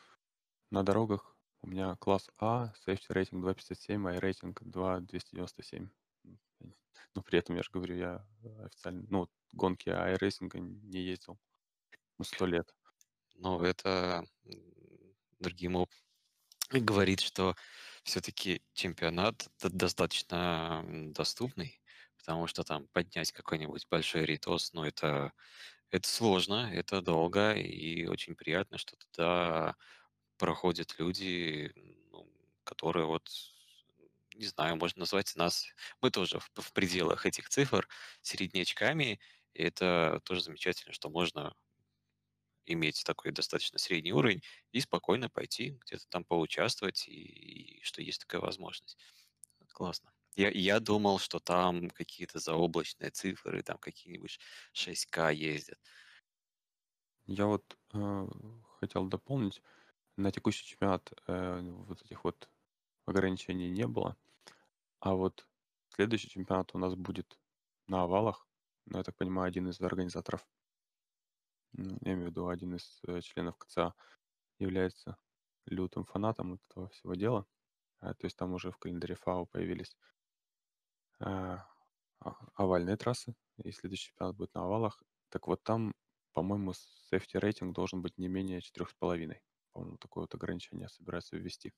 на 0.69 0.83
дорогах 0.83 1.35
у 1.61 1.67
меня 1.67 1.95
класс 1.97 2.29
А, 2.39 2.73
safety 2.87 3.05
рейтинг 3.09 3.41
257, 3.41 4.07
а 4.07 4.19
рейтинг 4.19 4.61
2297. 4.63 5.89
Но 7.15 7.21
при 7.23 7.39
этом, 7.39 7.55
я 7.55 7.63
же 7.63 7.69
говорю, 7.71 7.95
я 7.97 8.25
официально, 8.63 9.05
ну, 9.09 9.29
гонки 9.53 9.89
iRacing 9.89 10.49
не 10.59 11.01
ездил. 11.01 11.39
Ну, 12.19 12.25
сто 12.25 12.45
лет. 12.45 12.73
Но 13.35 13.63
это 13.65 14.25
м, 14.45 15.15
другим 15.39 15.77
об- 15.77 15.89
говорит, 16.71 17.21
что 17.21 17.55
все-таки 18.03 18.63
чемпионат 18.73 19.49
достаточно 19.61 20.83
доступный, 21.13 21.81
потому 22.17 22.47
что 22.47 22.63
там 22.63 22.87
поднять 22.93 23.31
какой-нибудь 23.31 23.87
большой 23.89 24.25
ритос, 24.25 24.73
ну 24.73 24.83
это, 24.85 25.33
это 25.91 26.07
сложно, 26.09 26.71
это 26.73 27.01
долго, 27.01 27.53
и 27.53 28.05
очень 28.07 28.35
приятно, 28.35 28.77
что 28.77 28.95
туда 28.97 29.75
проходят 30.41 30.95
люди, 30.97 31.71
ну, 32.11 32.27
которые 32.63 33.05
вот, 33.05 33.29
не 34.33 34.47
знаю, 34.47 34.75
можно 34.75 35.01
назвать 35.01 35.35
нас, 35.35 35.67
мы 36.01 36.09
тоже 36.09 36.39
в, 36.39 36.49
в 36.55 36.73
пределах 36.73 37.27
этих 37.27 37.47
цифр, 37.47 37.87
среднячками, 38.23 39.19
и 39.53 39.61
это 39.61 40.19
тоже 40.23 40.41
замечательно, 40.41 40.93
что 40.93 41.11
можно 41.11 41.55
иметь 42.65 43.03
такой 43.05 43.31
достаточно 43.31 43.77
средний 43.77 44.13
уровень 44.13 44.41
и 44.71 44.79
спокойно 44.79 45.29
пойти 45.29 45.77
где-то 45.85 46.07
там 46.09 46.23
поучаствовать, 46.23 47.07
и, 47.07 47.77
и 47.77 47.83
что 47.83 48.01
есть 48.01 48.21
такая 48.21 48.41
возможность. 48.41 48.97
Классно. 49.67 50.11
Я, 50.35 50.49
я 50.49 50.79
думал, 50.79 51.19
что 51.19 51.37
там 51.37 51.91
какие-то 51.91 52.39
заоблачные 52.39 53.11
цифры, 53.11 53.61
там 53.61 53.77
какие-нибудь 53.77 54.39
6К 54.73 55.35
ездят. 55.35 55.79
Я 57.27 57.45
вот 57.45 57.77
э, 57.93 58.27
хотел 58.79 59.05
дополнить. 59.05 59.61
На 60.15 60.31
текущий 60.31 60.65
чемпионат 60.65 61.11
э, 61.27 61.59
вот 61.61 62.01
этих 62.01 62.23
вот 62.23 62.49
ограничений 63.05 63.69
не 63.69 63.87
было. 63.87 64.17
А 64.99 65.15
вот 65.15 65.47
следующий 65.89 66.29
чемпионат 66.29 66.75
у 66.75 66.79
нас 66.79 66.95
будет 66.95 67.39
на 67.87 68.03
овалах. 68.03 68.47
Ну, 68.87 68.99
я 68.99 69.03
так 69.03 69.15
понимаю, 69.17 69.47
один 69.49 69.69
из 69.69 69.81
организаторов, 69.81 70.47
м, 71.77 71.97
я 72.01 72.13
имею 72.13 72.27
в 72.27 72.31
виду 72.31 72.47
один 72.47 72.75
из 72.75 73.01
э, 73.07 73.21
членов 73.21 73.57
КЦА, 73.57 73.93
является 74.59 75.17
лютым 75.65 76.05
фанатом 76.05 76.55
этого 76.69 76.89
всего 76.89 77.15
дела. 77.15 77.47
А, 77.99 78.13
то 78.13 78.25
есть 78.27 78.37
там 78.37 78.53
уже 78.53 78.71
в 78.71 78.77
календаре 78.77 79.15
ФАО 79.15 79.45
появились 79.47 79.97
а- 82.19 82.35
овальные 82.55 82.97
трассы, 82.97 83.35
и 83.63 83.71
следующий 83.71 84.09
чемпионат 84.09 84.35
будет 84.35 84.53
на 84.55 84.63
овалах. 84.63 85.01
Так 85.29 85.47
вот 85.47 85.63
там, 85.63 85.93
по-моему, 86.33 86.71
safety 86.71 87.39
рейтинг 87.39 87.75
должен 87.75 88.01
быть 88.01 88.17
не 88.17 88.27
менее 88.27 88.61
4,5. 88.61 89.41
По-моему, 89.73 89.97
такое 89.97 90.23
вот 90.23 90.33
ограничение 90.35 90.87
собираются 90.89 91.35
ввести. 91.37 91.73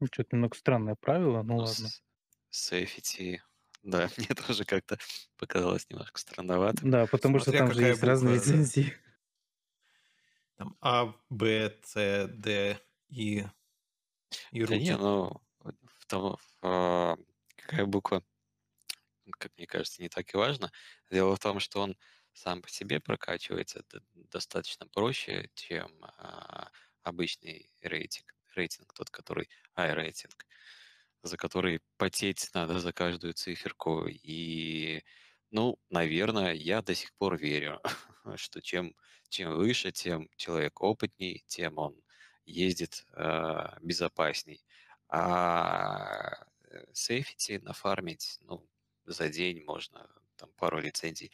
Ну, 0.00 0.06
что-то 0.12 0.36
немного 0.36 0.54
странное 0.54 0.96
правило, 1.00 1.42
ну 1.42 1.56
Ну, 1.56 1.62
ладно. 1.62 1.94
Сейфити, 2.50 3.42
да, 3.82 4.08
мне 4.18 4.28
тоже 4.28 4.64
как-то 4.64 4.98
показалось 5.38 5.88
немножко 5.90 6.20
странновато. 6.20 6.82
Да, 6.82 7.06
потому 7.06 7.38
что 7.38 7.52
Смотря 7.52 7.62
там 7.64 7.72
же 7.72 7.84
есть 7.84 8.02
разные 8.02 8.34
буква, 8.34 8.40
да. 8.40 8.62
лицензии. 8.62 8.92
Там 10.56 10.76
А, 10.80 11.14
Б, 11.30 11.78
С, 11.84 12.26
Д, 12.44 12.78
И, 13.08 13.44
и 14.52 14.64
Да 14.66 14.76
не, 14.78 14.96
руки. 14.96 14.96
ну, 14.96 15.40
в 15.60 16.06
том, 16.06 16.36
в, 16.36 16.58
а, 16.62 17.16
какая 17.56 17.86
буква, 17.86 18.22
как 19.38 19.52
мне 19.56 19.66
кажется, 19.66 20.02
не 20.02 20.08
так 20.08 20.32
и 20.32 20.36
важно. 20.36 20.70
Дело 21.10 21.36
в 21.36 21.40
том, 21.40 21.60
что 21.60 21.80
он 21.80 21.96
сам 22.34 22.62
по 22.62 22.68
себе 22.68 23.00
прокачивается 23.00 23.84
достаточно 24.14 24.86
проще, 24.86 25.50
чем 25.54 25.90
а, 26.02 26.70
обычный 27.02 27.70
рейтинг, 27.80 28.34
рейтинг, 28.54 28.92
тот, 28.94 29.10
который 29.10 29.48
i-рейтинг, 29.76 30.46
за 31.22 31.36
который 31.36 31.80
потеть 31.96 32.50
надо 32.54 32.78
за 32.80 32.92
каждую 32.92 33.34
циферку. 33.34 34.06
И, 34.08 35.02
ну, 35.50 35.78
наверное, 35.90 36.54
я 36.54 36.82
до 36.82 36.94
сих 36.94 37.12
пор 37.14 37.36
верю, 37.36 37.80
что 38.36 38.60
чем, 38.62 38.94
чем 39.28 39.54
выше, 39.54 39.92
тем 39.92 40.28
человек 40.36 40.80
опытней, 40.80 41.44
тем 41.46 41.78
он 41.78 42.02
ездит 42.44 43.04
а, 43.12 43.78
безопасней. 43.82 44.64
А 45.08 46.46
сейфити 46.92 47.60
нафармить, 47.62 48.38
ну, 48.42 48.66
за 49.04 49.28
день 49.28 49.62
можно 49.64 50.08
там 50.36 50.50
пару 50.56 50.80
лицензий 50.80 51.30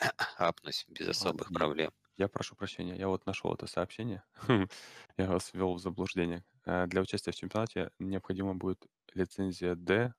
апнуть 0.38 0.84
без 0.88 1.08
особых 1.08 1.52
проблем. 1.52 1.90
Я 2.16 2.28
прошу 2.28 2.54
прощения, 2.54 2.96
я 2.96 3.08
вот 3.08 3.26
нашел 3.26 3.54
это 3.54 3.66
сообщение. 3.66 4.22
Я 5.16 5.26
вас 5.28 5.50
ввел 5.54 5.74
в 5.74 5.78
заблуждение. 5.80 6.44
Э, 6.66 6.86
Для 6.86 7.00
участия 7.00 7.32
в 7.32 7.36
чемпионате 7.36 7.90
необходима 7.98 8.54
будет 8.54 8.86
лицензия 9.14 9.74
D 9.74 10.12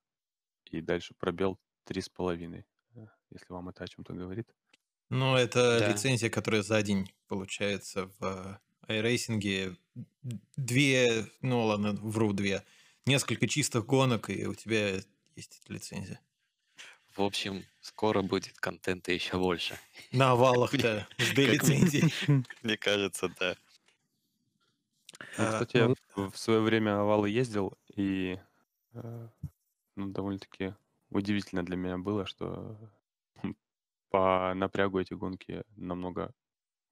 и 0.66 0.80
дальше 0.80 1.14
пробел 1.18 1.58
3,5. 1.84 2.64
э, 2.96 3.06
Если 3.30 3.46
вам 3.52 3.68
это 3.68 3.84
о 3.84 3.88
чем-то 3.88 4.14
говорит. 4.14 4.48
Ну, 5.10 5.36
это 5.36 5.78
Да. 5.80 5.88
лицензия, 5.92 6.30
которая 6.30 6.62
за 6.62 6.82
день 6.82 7.12
получается 7.28 8.10
в 8.18 8.60
iRacing. 8.88 9.76
Две, 10.56 11.26
ну 11.40 11.66
ладно, 11.66 11.92
вру, 11.92 12.32
две. 12.32 12.64
Несколько 13.06 13.46
чистых 13.46 13.86
гонок, 13.86 14.30
и 14.30 14.46
у 14.46 14.54
тебя 14.54 14.96
есть 15.36 15.60
эта 15.62 15.72
лицензия. 15.72 16.20
В 17.14 17.22
общем, 17.22 17.66
скоро 17.80 18.22
будет 18.22 18.58
контента 18.58 19.12
еще 19.12 19.38
больше. 19.38 19.78
На 20.12 20.32
овалах-то 20.32 21.08
с 21.18 21.32
Как 21.44 21.62
D-лицензией. 21.62 22.12
Мне 22.62 22.76
кажется, 22.76 23.28
да. 23.28 23.56
Ну, 25.36 25.46
А, 25.46 25.52
кстати, 25.52 25.76
я 25.76 25.94
в 26.16 26.36
свое 26.36 26.60
время 26.60 27.00
овалы 27.00 27.28
ездил, 27.30 27.78
и 27.94 28.38
э, 28.94 29.28
ну, 29.96 30.08
довольно-таки 30.10 30.74
удивительно 31.10 31.64
для 31.64 31.76
меня 31.76 31.98
было, 31.98 32.26
что 32.26 32.78
по 34.10 34.52
напрягу 34.54 35.00
эти 35.00 35.14
гонки 35.14 35.64
намного 35.76 36.34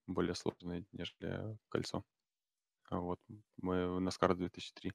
более 0.07 0.35
сложные, 0.35 0.87
нежели 0.93 1.59
кольцо. 1.69 2.05
А 2.91 3.01
Вот 3.01 3.21
мы 3.59 3.89
в 3.89 3.99
NASCAR 4.01 4.35
2003 4.35 4.93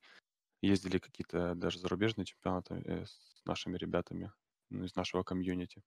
ездили 0.62 1.00
какие-то 1.00 1.56
даже 1.56 1.80
зарубежные 1.80 2.26
чемпионаты 2.26 2.76
э, 2.86 3.06
с 3.06 3.42
нашими 3.46 3.78
ребятами, 3.78 4.34
ну, 4.70 4.84
из 4.86 4.96
нашего 4.96 5.24
комьюнити. 5.24 5.84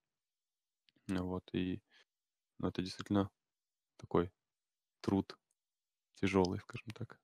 Ну 1.07 1.27
Вот, 1.27 1.49
и 1.53 1.81
ну, 2.59 2.69
это 2.69 2.81
действительно 2.83 3.31
такой 3.97 4.31
труд 5.01 5.37
тяжелый, 6.15 6.59
скажем 6.59 6.89
так. 6.93 7.19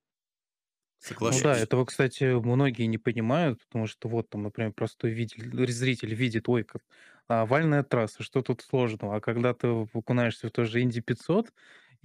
Ну 1.20 1.40
да, 1.40 1.58
этого, 1.58 1.86
кстати, 1.86 2.24
многие 2.40 2.86
не 2.88 2.98
понимают, 2.98 3.60
потому 3.68 3.88
что 3.88 4.10
вот 4.10 4.30
там, 4.30 4.44
например, 4.44 4.74
простой 4.74 5.12
видель- 5.12 5.72
зритель 5.72 6.14
видит, 6.14 6.50
ой, 6.50 6.64
как 6.64 6.82
овальная 7.28 7.84
трасса, 7.84 8.24
что 8.24 8.42
тут 8.42 8.62
сложного? 8.62 9.16
А 9.18 9.22
когда 9.22 9.54
ты 9.54 9.68
окунаешься 9.94 10.48
в 10.48 10.52
тот 10.52 10.68
же 10.68 10.82
Инди 10.82 11.02
500 11.02 11.54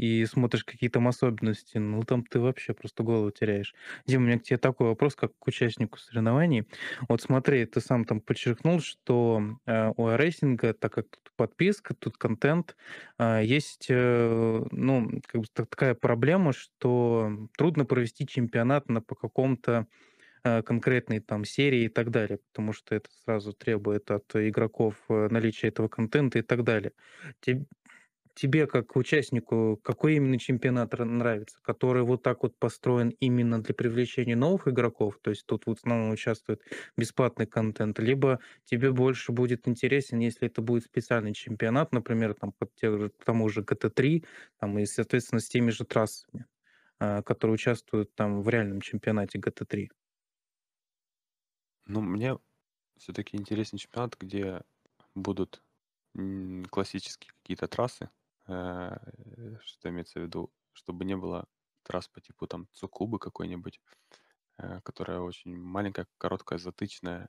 и 0.00 0.24
смотришь 0.24 0.64
какие 0.64 0.88
там 0.88 1.08
особенности, 1.08 1.76
ну 1.76 2.02
там 2.02 2.24
ты 2.24 2.40
вообще 2.40 2.72
просто 2.72 3.02
голову 3.02 3.30
теряешь. 3.30 3.74
Дима, 4.06 4.24
у 4.24 4.26
меня 4.26 4.38
к 4.38 4.42
тебе 4.42 4.56
такой 4.56 4.86
вопрос, 4.88 5.14
как 5.14 5.32
к 5.38 5.46
участнику 5.46 5.98
соревнований. 5.98 6.66
Вот 7.08 7.20
смотри, 7.20 7.66
ты 7.66 7.80
сам 7.80 8.06
там 8.06 8.22
подчеркнул, 8.22 8.80
что 8.80 9.42
э, 9.66 9.92
у 9.96 10.16
рейсинга, 10.16 10.72
так 10.72 10.94
как 10.94 11.08
тут 11.10 11.32
подписка, 11.36 11.94
тут 11.94 12.16
контент, 12.16 12.76
а, 13.18 13.40
есть, 13.42 13.88
э, 13.90 14.64
ну, 14.70 15.20
как 15.26 15.42
бы 15.42 15.46
та- 15.52 15.66
такая 15.66 15.94
проблема, 15.94 16.54
что 16.54 17.48
трудно 17.58 17.84
провести 17.84 18.26
чемпионат 18.26 18.88
на 18.88 19.02
по 19.02 19.14
каком-то 19.14 19.86
э, 20.44 20.62
конкретной 20.62 21.20
там 21.20 21.44
серии 21.44 21.84
и 21.84 21.88
так 21.88 22.10
далее, 22.10 22.38
потому 22.38 22.72
что 22.72 22.94
это 22.94 23.10
сразу 23.24 23.52
требует 23.52 24.10
от 24.10 24.24
игроков 24.34 24.94
наличия 25.08 25.68
этого 25.68 25.88
контента 25.88 26.38
и 26.38 26.42
так 26.42 26.64
далее. 26.64 26.92
Тебе, 28.40 28.66
как 28.66 28.96
участнику, 28.96 29.78
какой 29.84 30.14
именно 30.16 30.38
чемпионат 30.38 30.94
ра- 30.94 31.04
нравится? 31.04 31.58
Который 31.62 32.02
вот 32.04 32.22
так 32.22 32.42
вот 32.42 32.56
построен 32.58 33.10
именно 33.20 33.62
для 33.62 33.74
привлечения 33.74 34.34
новых 34.34 34.66
игроков, 34.66 35.18
то 35.20 35.28
есть 35.28 35.44
тут 35.44 35.66
в 35.66 35.70
основном 35.72 36.10
участвует 36.10 36.62
бесплатный 36.96 37.46
контент, 37.46 37.98
либо 37.98 38.40
тебе 38.64 38.92
больше 38.92 39.32
будет 39.32 39.68
интересен, 39.68 40.20
если 40.20 40.48
это 40.48 40.62
будет 40.62 40.84
специальный 40.84 41.34
чемпионат, 41.34 41.92
например, 41.92 42.32
там, 42.34 42.52
под 42.52 42.74
те 42.76 42.90
же- 42.90 43.10
тому 43.24 43.50
же 43.50 43.62
GT3, 43.62 44.24
там, 44.58 44.78
и, 44.78 44.86
соответственно, 44.86 45.40
с 45.40 45.48
теми 45.48 45.70
же 45.70 45.84
трассами, 45.84 46.46
а, 47.00 47.22
которые 47.22 47.54
участвуют 47.56 48.14
там 48.14 48.42
в 48.42 48.48
реальном 48.50 48.80
чемпионате 48.82 49.38
GT3. 49.40 49.90
Ну, 51.86 52.00
мне 52.00 52.38
все-таки 52.96 53.36
интересен 53.36 53.78
чемпионат, 53.78 54.16
где 54.18 54.62
будут 55.14 55.62
классические 56.70 57.32
какие-то 57.42 57.68
трассы, 57.68 58.10
что 58.50 59.88
имеется 59.88 60.20
в 60.20 60.22
виду, 60.22 60.52
чтобы 60.72 61.04
не 61.04 61.16
было 61.16 61.46
трасс 61.82 62.08
по 62.08 62.20
типу 62.20 62.46
там 62.46 62.68
Цукубы 62.72 63.18
какой-нибудь, 63.18 63.80
э, 64.58 64.80
которая 64.82 65.20
очень 65.20 65.56
маленькая, 65.56 66.06
короткая, 66.18 66.58
затычная, 66.58 67.28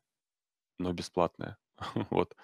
но 0.77 0.93
бесплатная. 0.93 1.57
Вот. 2.11 2.35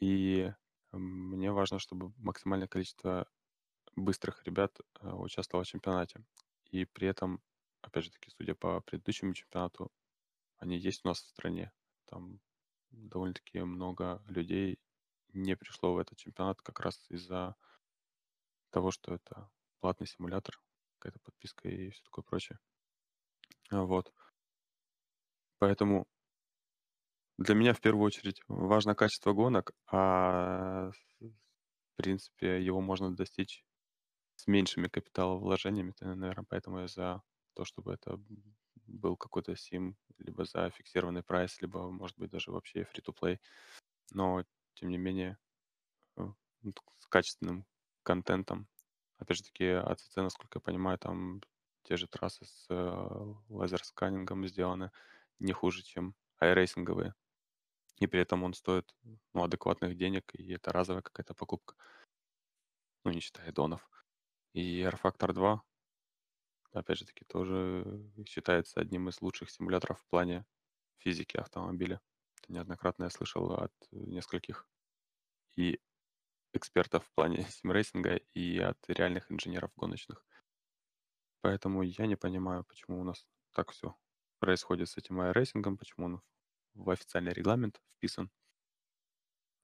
И 0.00 0.52
мне 0.92 1.52
важно, 1.52 1.78
чтобы 1.78 2.12
максимальное 2.18 2.68
количество 2.68 3.26
быстрых 3.96 4.44
ребят 4.44 4.78
э, 5.00 5.10
участвовало 5.10 5.64
в 5.64 5.68
чемпионате. 5.68 6.24
И 6.70 6.84
при 6.84 7.08
этом, 7.08 7.40
опять 7.82 8.04
же 8.04 8.10
таки, 8.10 8.30
судя 8.30 8.54
по 8.54 8.80
предыдущему 8.80 9.34
чемпионату, 9.34 9.90
они 10.58 10.76
есть 10.78 11.04
у 11.04 11.08
нас 11.08 11.20
в 11.20 11.28
стране. 11.28 11.72
Там 12.06 12.40
довольно-таки 12.90 13.60
много 13.60 14.22
людей 14.26 14.78
не 15.34 15.56
пришло 15.56 15.94
в 15.94 15.98
этот 15.98 16.18
чемпионат 16.18 16.60
как 16.62 16.80
раз 16.80 17.04
из-за 17.10 17.56
того, 18.70 18.90
что 18.90 19.14
это 19.14 19.50
платный 19.80 20.06
симулятор, 20.06 20.60
какая-то 20.98 21.18
подписка 21.20 21.68
и 21.68 21.88
все 21.90 22.02
такое 22.04 22.22
прочее. 22.24 22.58
А, 23.70 23.82
Вот. 23.84 24.12
Поэтому 25.58 26.06
для 27.38 27.54
меня 27.54 27.74
в 27.74 27.80
первую 27.80 28.04
очередь 28.04 28.40
важно 28.48 28.94
качество 28.94 29.32
гонок, 29.32 29.72
а 29.90 30.90
в 30.90 31.96
принципе 31.96 32.62
его 32.64 32.80
можно 32.80 33.14
достичь 33.14 33.64
с 34.36 34.46
меньшими 34.46 34.88
капиталовложениями, 34.88 35.94
наверное, 36.00 36.46
поэтому 36.48 36.80
я 36.80 36.88
за 36.88 37.22
то, 37.54 37.64
чтобы 37.64 37.94
это 37.94 38.20
был 38.86 39.16
какой-то 39.16 39.56
сим, 39.56 39.96
либо 40.18 40.44
за 40.44 40.70
фиксированный 40.70 41.22
прайс, 41.24 41.60
либо, 41.62 41.90
может 41.90 42.18
быть, 42.18 42.30
даже 42.30 42.52
вообще 42.52 42.82
free-to-play. 42.82 43.38
Но, 44.12 44.44
тем 44.74 44.90
не 44.90 44.98
менее, 44.98 45.38
э, 46.16 46.22
ну, 46.62 46.74
с 46.98 47.06
качественным 47.06 47.64
контентом. 48.02 48.68
Опять 49.18 49.38
же 49.38 49.44
таки, 49.44 49.66
ACC, 49.66 50.16
насколько 50.16 50.58
я 50.58 50.60
понимаю, 50.60 50.98
там 50.98 51.40
те 51.84 51.96
же 51.96 52.06
трассы 52.08 52.44
с 52.44 52.66
э, 52.70 53.34
laser 53.48 53.81
scanning 53.81 54.33
ом 54.33 54.46
сделаны 54.46 54.90
не 55.38 55.52
хуже, 55.52 55.82
чем 55.82 56.14
iRacing 56.38 56.82
овые. 56.82 57.14
И 58.00 58.06
при 58.06 58.20
этом 58.20 58.42
он 58.42 58.54
стоит 58.54 58.92
ну, 59.32 59.44
адекватных 59.44 59.96
денег, 59.96 60.34
и 60.34 60.52
это 60.52 60.72
разовая 60.72 61.02
какая-то 61.02 61.34
покупка, 61.34 61.76
ну, 63.04 63.12
не 63.12 63.20
считая 63.20 63.52
аддонов. 63.52 63.88
И 64.52 64.80
rFactor 64.82 65.32
2, 65.32 65.62
опять 66.72 66.98
же 66.98 67.06
таки, 67.06 67.24
тоже 67.24 68.10
считается 68.26 68.80
одним 68.80 69.08
из 69.08 69.20
лучших 69.20 69.50
симуляторов 69.50 70.00
в 70.00 70.06
плане 70.06 70.44
физики 70.98 71.36
автомобиля. 71.36 72.00
Это 72.44 72.52
неоднократно 72.52 73.04
я 73.04 73.10
слышал 73.10 73.54
от 73.54 73.72
нескольких 73.90 74.68
и 75.56 75.80
экспертов 76.52 77.06
в 77.06 77.12
плане 77.14 77.44
симрейсинга, 77.50 78.16
и 78.34 78.58
от 78.58 78.78
реальных 78.88 79.32
инженеров 79.32 79.72
гоночных. 79.76 80.22
Поэтому 81.40 81.82
я 81.82 82.06
не 82.06 82.16
понимаю, 82.16 82.64
почему 82.64 83.00
у 83.00 83.04
нас 83.04 83.26
так 83.52 83.70
все 83.70 83.96
происходит 84.40 84.90
с 84.90 84.98
этим 84.98 85.20
iRacing, 85.22 85.76
почему 85.76 86.06
он 86.06 86.22
в 86.74 86.90
официальный 86.90 87.32
регламент 87.32 87.80
вписан. 87.96 88.30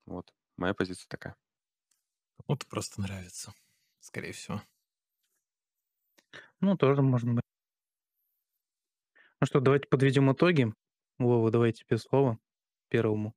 Вот. 0.07 0.33
Моя 0.57 0.73
позиция 0.73 1.07
такая. 1.09 1.37
Кому-то 2.39 2.67
просто 2.67 3.03
нравится, 3.03 3.53
скорее 3.99 4.33
всего. 4.33 4.63
Ну, 6.61 6.77
тоже 6.79 7.03
можно 7.03 7.35
быть. 7.35 7.45
Ну 9.41 9.47
что, 9.47 9.61
давайте 9.61 9.87
подведем 9.89 10.33
итоги. 10.33 10.73
Вова, 11.19 11.51
давайте 11.51 11.85
тебе 11.85 11.99
слово 11.99 12.39
первому. 12.91 13.35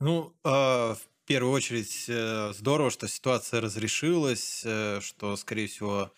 Ну, 0.00 0.34
а, 0.44 0.94
в 0.94 1.26
первую 1.26 1.52
очередь, 1.52 2.04
э, 2.08 2.52
здорово, 2.52 2.90
что 2.90 3.08
ситуация 3.08 3.60
разрешилась, 3.60 4.62
э, 4.64 5.00
что, 5.00 5.36
скорее 5.36 5.68
всего, 5.68 6.12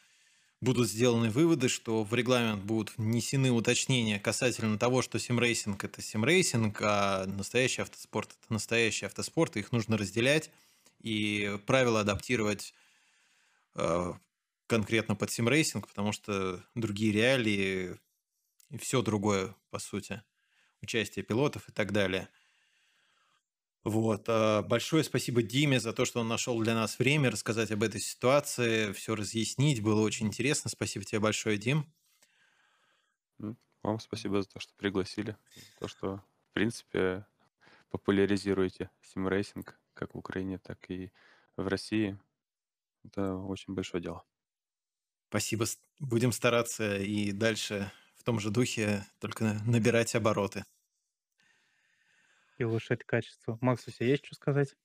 будут 0.60 0.88
сделаны 0.88 1.30
выводы, 1.30 1.68
что 1.68 2.02
в 2.02 2.12
регламент 2.14 2.64
будут 2.64 2.96
внесены 2.96 3.50
уточнения 3.50 4.18
касательно 4.18 4.78
того, 4.78 5.02
что 5.02 5.18
симрейсинг– 5.18 5.82
это 5.84 6.02
симрейсинг, 6.02 6.80
а 6.82 7.26
настоящий 7.26 7.82
автоспорт– 7.82 8.36
это 8.42 8.52
настоящий 8.52 9.06
автоспорт, 9.06 9.56
и 9.56 9.60
их 9.60 9.72
нужно 9.72 9.96
разделять 9.96 10.50
и 11.00 11.58
правила 11.66 12.00
адаптировать 12.00 12.74
э, 13.76 14.12
конкретно 14.66 15.14
под 15.14 15.30
симрейсинг, 15.30 15.86
потому 15.88 16.12
что 16.12 16.62
другие 16.74 17.12
реалии 17.12 17.96
и 18.70 18.78
все 18.78 19.00
другое, 19.00 19.54
по 19.70 19.78
сути, 19.78 20.22
участие 20.82 21.24
пилотов 21.24 21.68
и 21.68 21.72
так 21.72 21.92
далее. 21.92 22.28
Вот. 23.84 24.24
а, 24.28 24.62
Большое 24.62 25.04
спасибо 25.04 25.42
Диме 25.42 25.80
за 25.80 25.92
то, 25.92 26.04
что 26.04 26.20
он 26.20 26.28
нашел 26.28 26.58
для 26.60 26.74
нас 26.74 26.98
время 26.98 27.30
рассказать 27.30 27.70
об 27.70 27.82
этой 27.82 28.00
ситуации, 28.00 28.92
все 28.92 29.14
разъяснить. 29.14 29.82
Было 29.82 30.00
очень 30.02 30.26
интересно. 30.26 30.70
Спасибо 30.70 31.04
тебе 31.04 31.20
большое, 31.20 31.58
Дим. 31.58 31.86
Вам 33.82 34.00
спасибо 34.00 34.42
за 34.42 34.48
то, 34.48 34.60
что 34.60 34.74
пригласили, 34.76 35.36
за 35.54 35.78
то, 35.78 35.88
что, 35.88 36.16
в 36.50 36.52
принципе, 36.52 37.26
популяризируете 37.90 38.90
симрейсинг 39.02 39.80
как 39.94 40.14
в 40.14 40.18
Украине, 40.18 40.58
так 40.58 40.90
и 40.90 41.12
в 41.56 41.66
России. 41.68 42.18
Это 43.04 43.36
очень 43.36 43.74
большое 43.74 44.02
дело. 44.02 44.24
Спасибо. 45.30 45.66
Будем 45.98 46.32
стараться 46.32 46.96
и 46.98 47.32
дальше 47.32 47.90
в 48.16 48.22
том 48.24 48.40
же 48.40 48.50
духе, 48.50 49.06
только 49.20 49.60
набирать 49.66 50.14
обороты. 50.14 50.64
И 52.58 52.64
улучшать 52.64 53.04
качество. 53.04 53.56
Макс, 53.62 53.88
у 53.88 53.90
тебя 53.90 54.08
есть 54.08 54.26
что 54.26 54.34
сказать? 54.34 54.76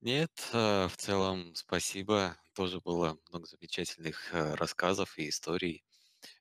Нет, 0.00 0.50
э, 0.52 0.86
в 0.88 0.96
целом 0.96 1.54
спасибо. 1.56 2.36
Тоже 2.54 2.80
было 2.80 3.18
много 3.28 3.46
замечательных 3.46 4.32
э, 4.32 4.54
рассказов 4.54 5.18
и 5.18 5.28
историй. 5.28 5.84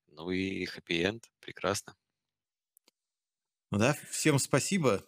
Ну 0.07 0.31
и 0.31 0.65
хэппи-энд. 0.65 1.31
Прекрасно. 1.39 1.95
Ну 3.71 3.77
да, 3.79 3.93
всем 4.09 4.39
спасибо. 4.39 5.03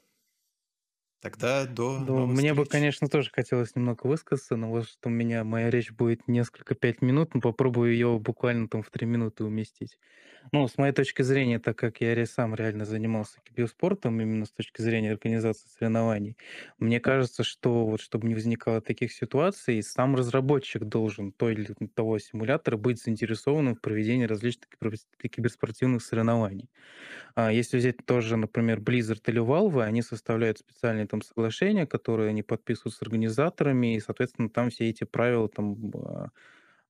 Тогда 1.25 1.65
до 1.65 1.99
новых 1.99 2.37
мне 2.37 2.53
бы, 2.53 2.65
встреч. 2.65 2.67
конечно, 2.67 3.07
тоже 3.07 3.29
хотелось 3.31 3.73
немного 3.75 4.05
высказаться, 4.07 4.57
но 4.57 4.69
вот 4.69 4.85
что 4.87 5.07
у 5.07 5.11
меня 5.11 5.45
моя 5.45 5.69
речь 5.69 5.91
будет 5.93 6.27
несколько 6.27 6.75
пять 6.75 7.01
минут, 7.01 7.33
но 7.33 7.39
попробую 7.39 7.93
ее 7.93 8.19
буквально 8.19 8.67
там 8.67 8.83
в 8.83 8.89
три 8.89 9.07
минуты 9.07 9.45
уместить. 9.45 9.97
Ну, 10.53 10.67
с 10.67 10.77
моей 10.77 10.93
точки 10.93 11.21
зрения, 11.23 11.59
так 11.59 11.77
как 11.77 12.01
я 12.01 12.25
сам 12.25 12.55
реально 12.55 12.85
занимался 12.85 13.39
биоспортом, 13.51 14.21
именно 14.21 14.45
с 14.45 14.51
точки 14.53 14.81
зрения 14.81 15.11
организации 15.11 15.67
соревнований, 15.69 16.37
мне 16.79 16.99
кажется, 17.01 17.43
что 17.43 17.85
вот 17.87 18.01
чтобы 18.01 18.27
не 18.27 18.35
возникало 18.35 18.81
таких 18.81 19.13
ситуаций, 19.13 19.83
сам 19.83 20.15
разработчик 20.15 20.85
должен 20.85 21.33
той 21.33 21.53
или 21.53 21.67
того 21.95 22.19
симулятора 22.19 22.77
быть 22.77 23.03
заинтересованным 23.03 23.75
в 23.75 23.81
проведении 23.81 24.25
различных 24.25 24.69
кибер- 24.69 24.97
киберспортивных 25.29 26.03
соревнований. 26.03 26.69
А 27.35 27.51
если 27.51 27.77
взять 27.77 27.97
тоже, 28.05 28.37
например, 28.37 28.79
Blizzard 28.79 29.21
или 29.27 29.41
Valve, 29.41 29.83
они 29.83 30.01
составляют 30.01 30.59
специальные 30.59 31.07
там 31.07 31.21
соглашения, 31.21 31.85
которые 31.85 32.29
они 32.29 32.43
подписывают 32.43 32.95
с 32.95 33.01
организаторами, 33.01 33.95
и, 33.95 33.99
соответственно, 33.99 34.49
там 34.49 34.69
все 34.69 34.89
эти 34.89 35.03
правила 35.03 35.49
там 35.49 35.91
а, 35.95 36.29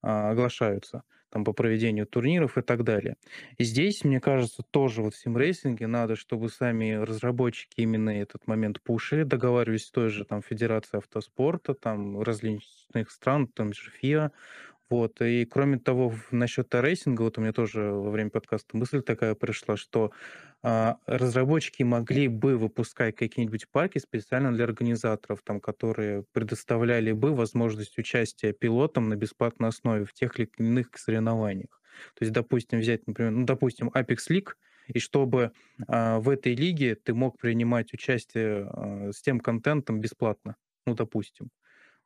а, 0.02 0.30
оглашаются 0.32 1.04
там 1.30 1.44
по 1.44 1.52
проведению 1.52 2.08
турниров 2.08 2.58
и 2.58 2.62
так 2.62 2.84
далее. 2.86 3.18
И 3.58 3.66
здесь, 3.66 4.06
мне 4.06 4.22
кажется, 4.22 4.64
тоже 4.64 5.02
вот 5.02 5.16
в 5.16 5.18
симрейсинге 5.18 5.86
надо, 5.88 6.16
чтобы 6.16 6.48
сами 6.48 6.94
разработчики 6.94 7.82
именно 7.82 8.10
этот 8.12 8.48
момент 8.48 8.82
пушили, 8.82 9.24
договаривались 9.24 9.88
с 9.88 9.92
той 9.92 10.10
же 10.10 10.24
там 10.24 10.42
Федерацией 10.42 11.00
автоспорта, 11.00 11.74
там 11.74 12.22
различных 12.22 13.12
стран, 13.12 13.48
там 13.48 13.74
же 13.74 13.90
ФИА, 13.92 14.32
вот. 14.90 15.20
И 15.22 15.46
кроме 15.46 15.80
того, 15.80 16.14
насчет 16.32 16.74
рейсинга, 16.76 17.24
вот 17.24 17.38
у 17.38 17.42
меня 17.42 17.54
тоже 17.54 17.82
во 17.82 18.12
время 18.12 18.30
подкаста 18.30 18.78
мысль 18.78 19.02
такая 19.02 19.34
пришла, 19.34 19.78
что 19.78 20.12
а, 20.62 20.98
разработчики 21.08 21.82
могли 21.82 22.28
бы 22.28 22.58
выпускать 22.58 23.16
какие-нибудь 23.16 23.68
паки 23.70 23.98
специально 23.98 24.54
для 24.54 24.66
организаторов, 24.66 25.42
там, 25.44 25.60
которые 25.60 26.24
предоставляли 26.34 27.14
бы 27.14 27.34
возможность 27.36 27.98
участия 27.98 28.54
пилотам 28.54 29.10
на 29.10 29.16
бесплатной 29.16 29.70
основе 29.70 30.06
в 30.06 30.14
тех 30.14 30.40
или 30.40 30.50
иных 30.58 30.90
соревнованиях. 30.98 31.82
То 32.14 32.24
есть, 32.24 32.34
допустим, 32.34 32.80
взять, 32.80 33.08
например, 33.08 33.32
ну, 33.32 33.46
допустим, 33.46 33.90
Apex 33.90 34.18
League, 34.30 34.50
и 34.88 35.00
чтобы 35.00 35.52
а, 35.88 36.20
в 36.20 36.30
этой 36.30 36.54
лиге 36.54 36.94
ты 36.94 37.16
мог 37.16 37.40
принимать 37.40 37.92
участие 37.94 38.68
а, 38.72 39.12
с 39.12 39.22
тем 39.22 39.40
контентом 39.40 40.00
бесплатно, 40.00 40.58
ну, 40.86 40.94
допустим. 40.94 41.50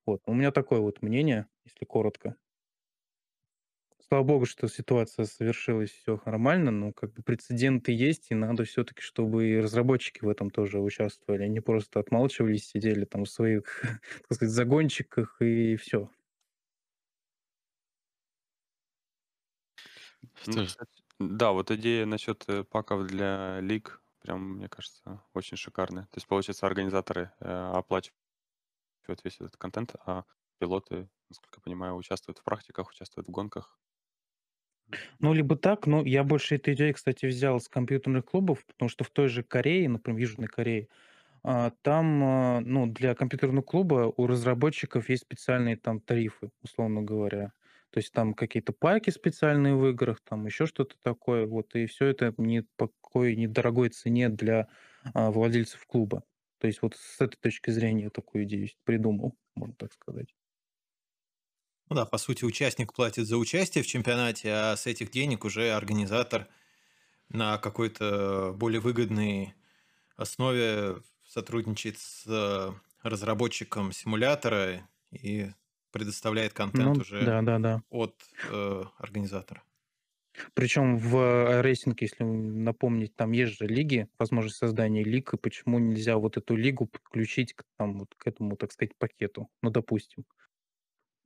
Вот. 0.06 0.22
У 0.26 0.34
меня 0.34 0.52
такое 0.52 0.80
вот 0.80 1.02
мнение, 1.02 1.48
если 1.66 1.84
коротко 1.86 2.36
слава 4.10 4.24
богу, 4.24 4.45
что 4.45 4.68
ситуация 4.68 5.26
совершилась 5.26 5.91
все 5.91 6.20
нормально, 6.26 6.72
но 6.72 6.91
как 6.93 7.14
бы 7.14 7.24
прецеденты 7.24 7.91
есть, 7.91 8.28
и 8.32 8.36
надо 8.36 8.64
все-таки, 8.66 9.01
чтобы 9.01 9.47
и 9.47 9.60
разработчики 9.60 10.24
в 10.24 10.30
этом 10.30 10.49
тоже 10.49 10.80
участвовали, 10.80 11.47
не 11.47 11.60
просто 11.62 11.99
отмалчивались, 11.99 12.68
сидели 12.70 13.05
там 13.05 13.26
в 13.26 13.30
своих, 13.30 13.82
так 14.28 14.34
сказать, 14.36 14.53
загончиках 14.53 15.38
и 15.41 15.76
все. 15.78 16.10
Ну, 20.45 20.66
да, 21.20 21.51
вот 21.51 21.72
идея 21.72 22.05
насчет 22.05 22.43
э, 22.49 22.64
паков 22.64 23.07
для 23.07 23.60
лиг, 23.62 24.01
прям, 24.20 24.55
мне 24.55 24.70
кажется, 24.70 25.24
очень 25.34 25.57
шикарная. 25.57 26.03
То 26.05 26.18
есть, 26.18 26.28
получается, 26.28 26.66
организаторы 26.66 27.32
э, 27.39 27.72
оплачивают 27.74 28.16
весь 29.24 29.36
этот 29.36 29.57
контент, 29.57 29.95
а 30.05 30.26
пилоты, 30.60 31.10
насколько 31.30 31.60
я 31.60 31.62
понимаю, 31.64 31.95
участвуют 31.95 32.39
в 32.39 32.43
практиках, 32.43 32.89
участвуют 32.89 33.28
в 33.28 33.32
гонках. 33.32 33.80
Ну, 35.20 35.34
либо 35.34 35.56
так, 35.56 35.88
но 35.88 36.04
я 36.06 36.24
больше 36.24 36.56
этой 36.56 36.74
идеи, 36.74 36.92
кстати, 36.92 37.26
взял 37.26 37.60
с 37.60 37.68
компьютерных 37.68 38.26
клубов, 38.26 38.66
потому 38.66 38.90
что 38.90 39.04
в 39.04 39.10
той 39.10 39.28
же 39.28 39.44
Корее, 39.44 39.88
например, 39.90 40.18
в 40.18 40.22
Южной 40.22 40.48
Корее, 40.48 40.88
а, 41.44 41.72
там, 41.82 42.24
а, 42.24 42.62
ну, 42.62 42.88
для 42.88 43.16
компьютерного 43.16 43.64
клуба 43.64 44.14
у 44.16 44.28
разработчиков 44.28 45.10
есть 45.10 45.24
специальные 45.24 45.78
там 45.78 46.00
тарифы, 46.02 46.52
условно 46.64 47.02
говоря. 47.04 47.54
То 47.92 48.00
есть 48.00 48.14
там 48.14 48.34
какие-то 48.34 48.74
пайки 48.74 49.10
специальные 49.10 49.76
в 49.76 49.88
играх, 49.90 50.20
там 50.24 50.46
еще 50.46 50.66
что-то 50.66 50.96
такое, 51.02 51.46
вот, 51.48 51.76
и 51.76 51.86
все 51.88 52.08
это 52.08 52.34
не 52.38 52.64
по 52.78 52.88
какой 52.90 53.36
недорогой 53.36 53.90
цене 53.90 54.30
для 54.30 54.68
а, 55.14 55.32
владельцев 55.32 55.86
клуба. 55.88 56.24
То 56.60 56.68
есть 56.68 56.82
вот 56.82 56.96
с 56.96 57.22
этой 57.22 57.38
точки 57.38 57.72
зрения 57.72 58.10
такую 58.10 58.44
идею 58.46 58.68
придумал, 58.84 59.36
можно 59.56 59.76
так 59.76 59.94
сказать. 59.94 60.18
Ну 61.90 61.96
да, 61.96 62.06
по 62.06 62.20
сути, 62.20 62.46
участник 62.46 62.94
платит 62.94 63.26
за 63.26 63.38
участие 63.38 63.84
в 63.84 63.88
чемпионате, 63.88 64.52
а 64.52 64.76
с 64.76 64.86
этих 64.86 65.10
денег 65.10 65.44
уже 65.44 65.72
организатор 65.72 66.48
на 67.30 67.58
какой-то 67.58 68.54
более 68.56 68.80
выгодной 68.80 69.56
основе 70.16 70.98
сотрудничает 71.28 71.98
с 71.98 72.26
э, 72.28 72.72
разработчиком 73.02 73.92
симулятора 73.92 74.88
и 75.12 75.50
предоставляет 75.92 76.54
контент 76.54 76.96
ну, 76.96 77.02
уже 77.02 77.26
да, 77.26 77.42
да, 77.42 77.58
да. 77.58 77.84
от 77.90 78.16
э, 78.52 78.84
организатора. 78.98 79.64
Причем 80.54 80.98
в 80.98 81.62
рейсинге, 81.62 82.06
если 82.06 82.24
напомнить, 82.24 83.16
там 83.16 83.32
есть 83.32 83.58
же 83.58 83.66
лиги, 83.66 84.08
возможность 84.20 84.58
создания 84.58 85.04
лиг, 85.04 85.34
и 85.34 85.38
почему 85.38 85.80
нельзя 85.80 86.18
вот 86.18 86.38
эту 86.38 86.56
лигу 86.56 86.86
подключить 86.86 87.54
к, 87.54 87.64
там, 87.78 88.00
вот 88.00 88.14
к 88.16 88.28
этому, 88.28 88.56
так 88.56 88.72
сказать, 88.72 88.96
пакету, 88.98 89.50
ну, 89.62 89.70
допустим. 89.72 90.26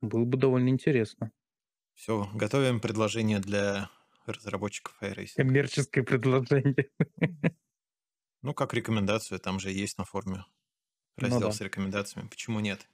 Было 0.04 0.24
бы 0.24 0.36
довольно 0.36 0.68
интересно. 0.68 1.32
Все, 1.94 2.28
готовим 2.34 2.80
предложение 2.80 3.38
для 3.40 3.90
разработчиков 4.26 4.96
iRacing. 5.02 5.36
Коммерческое 5.36 6.04
предложение. 6.04 6.88
Ну, 8.42 8.52
как 8.52 8.74
рекомендацию, 8.74 9.40
там 9.40 9.58
же 9.58 9.70
есть 9.70 9.96
на 9.96 10.04
форуме 10.04 10.44
ну 11.16 11.22
раздел 11.22 11.40
ну, 11.40 11.46
да. 11.46 11.52
с 11.52 11.62
рекомендациями. 11.62 12.28
Почему 12.28 12.60
нет? 12.60 12.86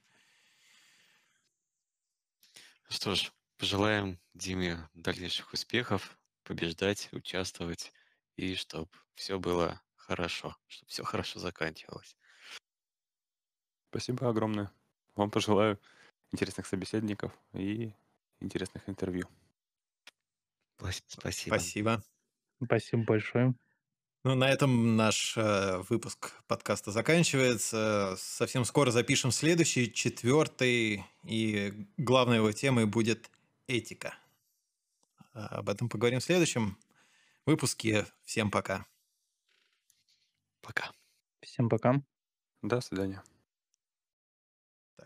Что 2.87 3.15
ж, 3.15 3.33
пожелаем 3.57 4.17
Диме 4.33 4.89
дальнейших 4.93 5.51
успехов, 5.51 6.17
побеждать, 6.43 7.09
участвовать, 7.11 7.91
и 8.37 8.55
чтобы 8.55 8.89
все 9.15 9.39
было 9.39 9.81
хорошо, 9.97 10.55
чтобы 10.67 10.89
все 10.89 11.03
хорошо 11.03 11.39
заканчивалось. 11.39 12.15
Спасибо 13.89 14.29
огромное. 14.29 14.71
Вам 15.15 15.29
пожелаю 15.31 15.79
интересных 16.31 16.65
собеседников 16.67 17.31
и 17.53 17.93
интересных 18.39 18.87
интервью. 18.87 19.27
Спасибо. 20.77 21.55
Спасибо. 21.55 22.03
Спасибо 22.63 23.03
большое. 23.03 23.53
Ну, 24.23 24.35
на 24.35 24.49
этом 24.49 24.95
наш 24.95 25.35
э, 25.35 25.81
выпуск 25.89 26.33
подкаста 26.47 26.91
заканчивается. 26.91 28.15
Совсем 28.17 28.65
скоро 28.65 28.91
запишем 28.91 29.31
следующий, 29.31 29.91
четвертый, 29.91 31.03
и 31.23 31.87
главной 31.97 32.37
его 32.37 32.51
темой 32.51 32.85
будет 32.85 33.31
этика. 33.67 34.13
Об 35.33 35.69
этом 35.69 35.89
поговорим 35.89 36.19
в 36.19 36.23
следующем 36.23 36.77
выпуске. 37.47 38.05
Всем 38.23 38.51
пока. 38.51 38.85
Пока. 40.61 40.91
Всем 41.41 41.67
пока. 41.67 42.01
До 42.61 42.79
свидания. 42.79 43.23